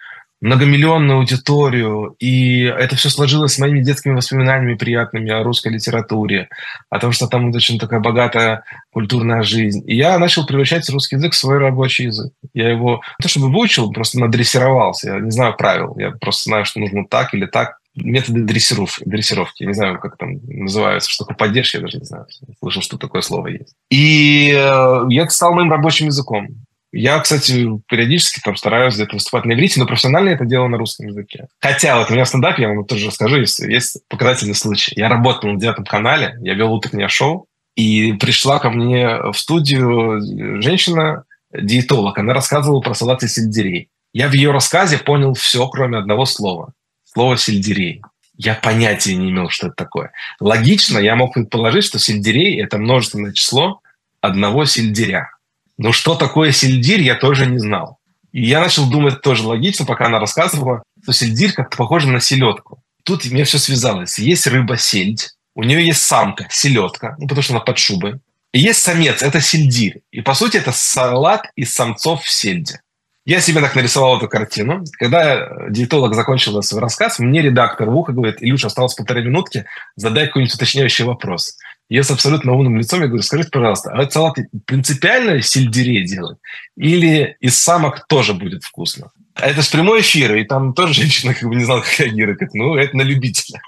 многомиллионную 0.47 1.19
аудиторию, 1.19 2.15
и 2.21 2.63
это 2.63 2.95
все 2.95 3.11
сложилось 3.11 3.55
с 3.55 3.59
моими 3.59 3.83
детскими 3.83 4.15
воспоминаниями 4.15 4.77
приятными 4.77 5.33
о 5.33 5.43
русской 5.43 5.73
литературе, 5.73 6.49
о 6.89 7.01
том, 7.01 7.11
что 7.11 7.27
там 7.27 7.51
очень 7.51 7.81
такая 7.81 7.99
богатая 7.99 8.63
культурная 8.93 9.43
жизнь. 9.43 9.83
И 9.87 9.97
я 9.97 10.17
начал 10.21 10.47
превращать 10.47 10.89
русский 10.89 11.17
язык 11.17 11.33
в 11.33 11.37
свой 11.37 11.59
рабочий 11.59 12.05
язык. 12.05 12.33
Я 12.55 12.71
его 12.71 13.03
не 13.19 13.23
то 13.25 13.29
чтобы 13.29 13.51
выучил, 13.51 13.93
просто 13.93 14.21
надрессировался. 14.21 15.15
Я 15.15 15.21
не 15.21 15.33
знаю 15.33 15.57
правил. 15.57 15.97
Я 15.99 16.13
просто 16.13 16.45
знаю, 16.45 16.65
что 16.65 16.79
нужно 16.79 17.05
так 17.05 17.35
или 17.35 17.47
так. 17.47 17.79
Методы 17.97 18.43
дрессировки, 18.43 19.03
дрессировки. 19.05 19.65
Я 19.65 19.69
не 19.69 19.75
знаю, 19.75 19.99
как 19.99 20.17
там 20.17 20.39
называются, 20.45 21.11
что 21.11 21.25
поддержки, 21.25 21.77
я 21.77 21.83
даже 21.83 21.99
не 21.99 22.05
знаю. 22.05 22.27
Слышал, 22.61 22.83
что 22.83 22.99
такое 22.99 23.23
слово 23.23 23.49
есть. 23.49 23.75
И 23.91 24.53
э, 24.55 25.07
это 25.11 25.31
стал 25.31 25.55
моим 25.55 25.73
рабочим 25.73 26.07
языком. 26.07 26.49
Я, 26.93 27.19
кстати, 27.21 27.69
периодически 27.89 28.41
там 28.41 28.57
стараюсь 28.57 28.95
где-то 28.95 29.15
выступать 29.15 29.45
на 29.45 29.53
иврите, 29.53 29.81
но 29.81 29.87
профессионально 29.87 30.31
это 30.31 30.45
делаю 30.45 30.69
на 30.71 30.79
русском 30.79 31.07
языке. 31.07 31.49
Хотя 31.61 31.99
вот 31.99 32.11
у 32.11 32.15
меня 32.15 32.25
в 32.25 32.59
я 32.59 32.69
вам 32.69 32.85
тоже 32.87 33.09
расскажу, 33.09 33.37
есть, 33.37 33.59
есть 33.59 33.99
показательный 34.09 34.55
случай. 34.55 34.93
Я 34.97 35.09
работал 35.09 35.51
на 35.51 35.59
девятом 35.59 35.85
канале, 35.85 36.37
я 36.41 36.55
вел 36.55 36.73
утреннее 36.73 37.09
шоу, 37.09 37.49
и 37.75 38.15
пришла 38.15 38.59
ко 38.59 38.71
мне 38.71 39.19
в 39.33 39.35
студию 39.35 40.63
женщина, 40.63 41.25
диетолог, 41.53 42.19
она 42.19 42.35
рассказывала 42.35 42.81
про 42.81 42.95
салат 42.95 43.23
из 43.23 43.35
сельдерей. 43.35 43.89
Я 44.13 44.29
в 44.29 44.33
ее 44.33 44.51
рассказе 44.51 44.99
понял 44.99 45.35
все, 45.35 45.69
кроме 45.69 45.99
одного 45.99 46.25
слова. 46.25 46.73
Слово 47.05 47.37
сельдерей. 47.37 48.03
Я 48.39 48.55
понятия 48.55 49.15
не 49.15 49.31
имел, 49.31 49.49
что 49.51 49.69
это 49.69 49.77
такое. 49.77 50.13
Логично, 50.41 50.99
я 50.99 51.17
мог 51.17 51.35
предположить, 51.35 51.85
что 51.85 51.99
сельдерей– 51.99 52.61
это 52.63 52.79
множественное 52.79 53.33
число 53.33 53.81
одного 54.21 54.65
сельдеря. 54.65 55.31
Но 55.79 55.93
что 55.93 56.15
такое 56.15 56.53
сельдирь, 56.53 57.03
я 57.03 57.15
тоже 57.15 57.47
не 57.47 57.59
знал. 57.59 57.99
И 58.33 58.47
я 58.47 58.61
начал 58.61 58.89
думать 58.89 59.23
тоже 59.23 59.47
логично, 59.47 59.85
пока 59.85 60.07
она 60.07 60.19
рассказывала, 60.19 60.83
что 61.03 61.13
сельдирь 61.13 61.53
как-то 61.53 61.77
похожа 61.77 62.09
на 62.09 62.21
селедку. 62.21 62.83
Тут 63.03 63.25
мне 63.27 63.45
все 63.45 63.59
связалось. 63.59 64.19
Есть 64.19 64.47
рыба 64.47 64.77
сельдь, 64.77 65.31
у 65.55 65.63
нее 65.63 65.87
есть 65.87 66.03
самка, 66.03 66.47
селедка, 66.51 67.17
ну, 67.19 67.27
потому 67.27 67.43
что 67.43 67.55
она 67.55 67.61
под 67.61 67.79
шубой. 67.79 68.21
И 68.53 68.59
есть 68.59 68.83
самец, 68.83 69.23
это 69.23 69.41
сельдирь. 69.41 70.03
И, 70.11 70.21
по 70.21 70.35
сути, 70.35 70.59
это 70.59 70.73
салат 70.73 71.51
из 71.57 71.73
самцов 71.73 72.23
в 72.23 72.31
сельде. 72.31 72.81
Я 73.25 73.41
себе 73.41 73.61
так 73.61 73.75
нарисовал 73.75 74.19
эту 74.19 74.29
картину. 74.29 74.85
Когда 74.99 75.49
диетолог 75.69 76.15
закончил 76.15 76.63
свой 76.63 76.81
рассказ, 76.81 77.19
мне 77.19 77.43
редактор 77.43 77.91
в 77.91 77.97
ухо 77.97 78.13
говорит, 78.13 78.37
Илюша, 78.41 78.69
осталось 78.69 78.95
полторы 78.95 79.25
минутки, 79.25 79.65
задай 79.97 80.27
какой-нибудь 80.27 80.55
уточняющий 80.55 81.05
вопрос. 81.05 81.57
Я 81.89 82.03
с 82.03 82.11
абсолютно 82.11 82.53
умным 82.53 82.77
лицом 82.79 83.01
я 83.01 83.07
говорю, 83.07 83.23
скажите, 83.23 83.51
пожалуйста, 83.51 83.93
а 83.93 83.99
этот 83.99 84.13
салат 84.13 84.37
принципиально 84.65 85.41
сельдерей 85.41 86.05
делать? 86.05 86.39
Или 86.77 87.37
из 87.41 87.59
самок 87.59 88.07
тоже 88.09 88.35
будет 88.35 88.65
вкусно? 88.65 89.11
А 89.35 89.47
это 89.47 89.63
же 89.63 89.71
прямой 89.71 90.01
эфир, 90.01 90.35
и 90.35 90.45
там 90.45 90.75
тоже 90.75 90.95
женщина 91.03 91.35
как 91.35 91.49
бы 91.49 91.55
не 91.55 91.65
знала, 91.65 91.81
как 91.81 92.01
реагировать. 92.01 92.41
Ну, 92.55 92.75
это 92.77 92.97
на 92.97 93.03
любителя. 93.03 93.61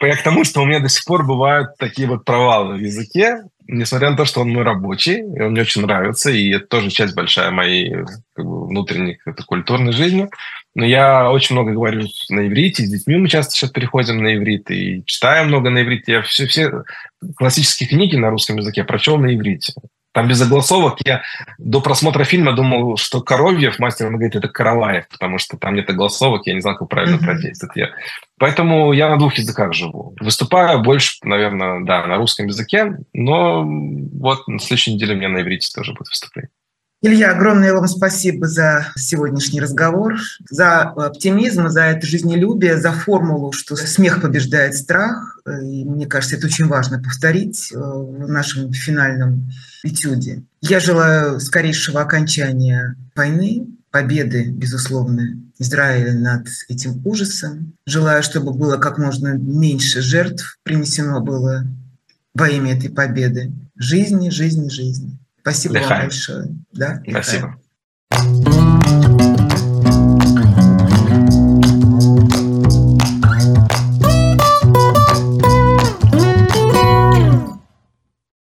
Я 0.00 0.16
к 0.16 0.22
тому, 0.22 0.44
что 0.44 0.62
у 0.62 0.66
меня 0.66 0.80
до 0.80 0.88
сих 0.88 1.04
пор 1.04 1.24
бывают 1.24 1.76
такие 1.78 2.06
вот 2.06 2.24
провалы 2.24 2.76
в 2.76 2.80
языке, 2.80 3.42
несмотря 3.68 4.10
на 4.10 4.16
то, 4.16 4.24
что 4.24 4.40
он 4.40 4.50
мой 4.50 4.62
рабочий, 4.62 5.18
и 5.18 5.40
он 5.40 5.52
мне 5.52 5.62
очень 5.62 5.82
нравится, 5.82 6.30
и 6.30 6.50
это 6.50 6.66
тоже 6.66 6.90
часть 6.90 7.14
большая 7.14 7.50
моей 7.50 7.90
как 8.34 8.44
бы, 8.44 8.66
внутренней 8.66 9.18
это, 9.24 9.44
культурной 9.44 9.92
жизни. 9.92 10.28
Но 10.74 10.84
я 10.84 11.30
очень 11.30 11.54
много 11.54 11.72
говорю 11.72 12.06
на 12.28 12.46
иврите, 12.46 12.84
с 12.84 12.90
детьми 12.90 13.16
мы 13.16 13.28
часто 13.28 13.54
сейчас 13.54 13.70
переходим 13.70 14.22
на 14.22 14.36
иврит, 14.36 14.70
и 14.70 15.02
читаю 15.06 15.46
много 15.46 15.70
на 15.70 15.82
иврите. 15.82 16.12
Я 16.12 16.22
все, 16.22 16.46
все 16.46 16.84
классические 17.36 17.88
книги 17.88 18.16
на 18.16 18.30
русском 18.30 18.56
языке 18.56 18.84
прочел 18.84 19.18
на 19.18 19.34
иврите. 19.34 19.72
Там 20.16 20.28
без 20.28 20.40
огласовок 20.40 20.96
я 21.04 21.20
до 21.58 21.82
просмотра 21.82 22.24
фильма 22.24 22.52
думал, 22.52 22.96
что 22.96 23.20
Коровьев, 23.20 23.78
мастер 23.78 24.08
говорит, 24.08 24.34
это 24.34 24.48
Караваев, 24.48 25.06
потому 25.08 25.36
что 25.36 25.58
там 25.58 25.74
нет 25.74 25.90
огласовок, 25.90 26.46
я 26.46 26.54
не 26.54 26.62
знал, 26.62 26.74
как 26.74 26.88
правильно 26.88 27.16
mm-hmm. 27.16 27.24
прочесть 27.26 27.62
это. 27.62 27.90
Поэтому 28.38 28.94
я 28.94 29.10
на 29.10 29.18
двух 29.18 29.34
языках 29.34 29.74
живу. 29.74 30.16
Выступаю 30.18 30.80
больше, 30.80 31.18
наверное, 31.22 31.84
да, 31.84 32.06
на 32.06 32.16
русском 32.16 32.46
языке, 32.46 32.96
но 33.12 33.62
вот 33.62 34.48
на 34.48 34.58
следующей 34.58 34.94
неделе 34.94 35.16
у 35.16 35.18
меня 35.18 35.28
на 35.28 35.42
иврите 35.42 35.68
тоже 35.74 35.92
будет 35.92 36.08
выступление. 36.08 36.48
Илья, 37.02 37.32
огромное 37.32 37.74
вам 37.74 37.86
спасибо 37.88 38.48
за 38.48 38.86
сегодняшний 38.96 39.60
разговор, 39.60 40.16
за 40.48 40.80
оптимизм, 40.82 41.68
за 41.68 41.82
это 41.82 42.06
жизнелюбие, 42.06 42.80
за 42.80 42.90
формулу, 42.90 43.52
что 43.52 43.76
смех 43.76 44.22
побеждает 44.22 44.74
страх. 44.74 45.38
И 45.46 45.84
мне 45.84 46.06
кажется, 46.06 46.36
это 46.36 46.46
очень 46.46 46.66
важно 46.66 46.98
повторить 46.98 47.70
э, 47.70 47.76
в 47.76 48.26
нашем 48.28 48.72
финальном 48.72 49.50
этюде. 49.84 50.42
Я 50.62 50.80
желаю 50.80 51.38
скорейшего 51.38 52.00
окончания 52.00 52.96
войны, 53.14 53.66
победы, 53.90 54.46
безусловно, 54.50 55.38
Израиля 55.58 56.14
над 56.14 56.48
этим 56.68 57.06
ужасом. 57.06 57.74
Желаю, 57.86 58.22
чтобы 58.22 58.52
было 58.54 58.78
как 58.78 58.96
можно 58.96 59.36
меньше 59.36 60.00
жертв 60.00 60.58
принесено 60.62 61.20
было 61.20 61.66
во 62.34 62.48
имя 62.48 62.74
этой 62.76 62.88
победы. 62.88 63.52
Жизни, 63.76 64.30
жизни, 64.30 64.70
жизни. 64.70 65.18
Спасибо 65.46 65.74
Лехай. 65.74 65.98
вам 65.98 66.00
большое. 66.08 66.56
Да? 66.72 67.00
Спасибо. 67.08 67.60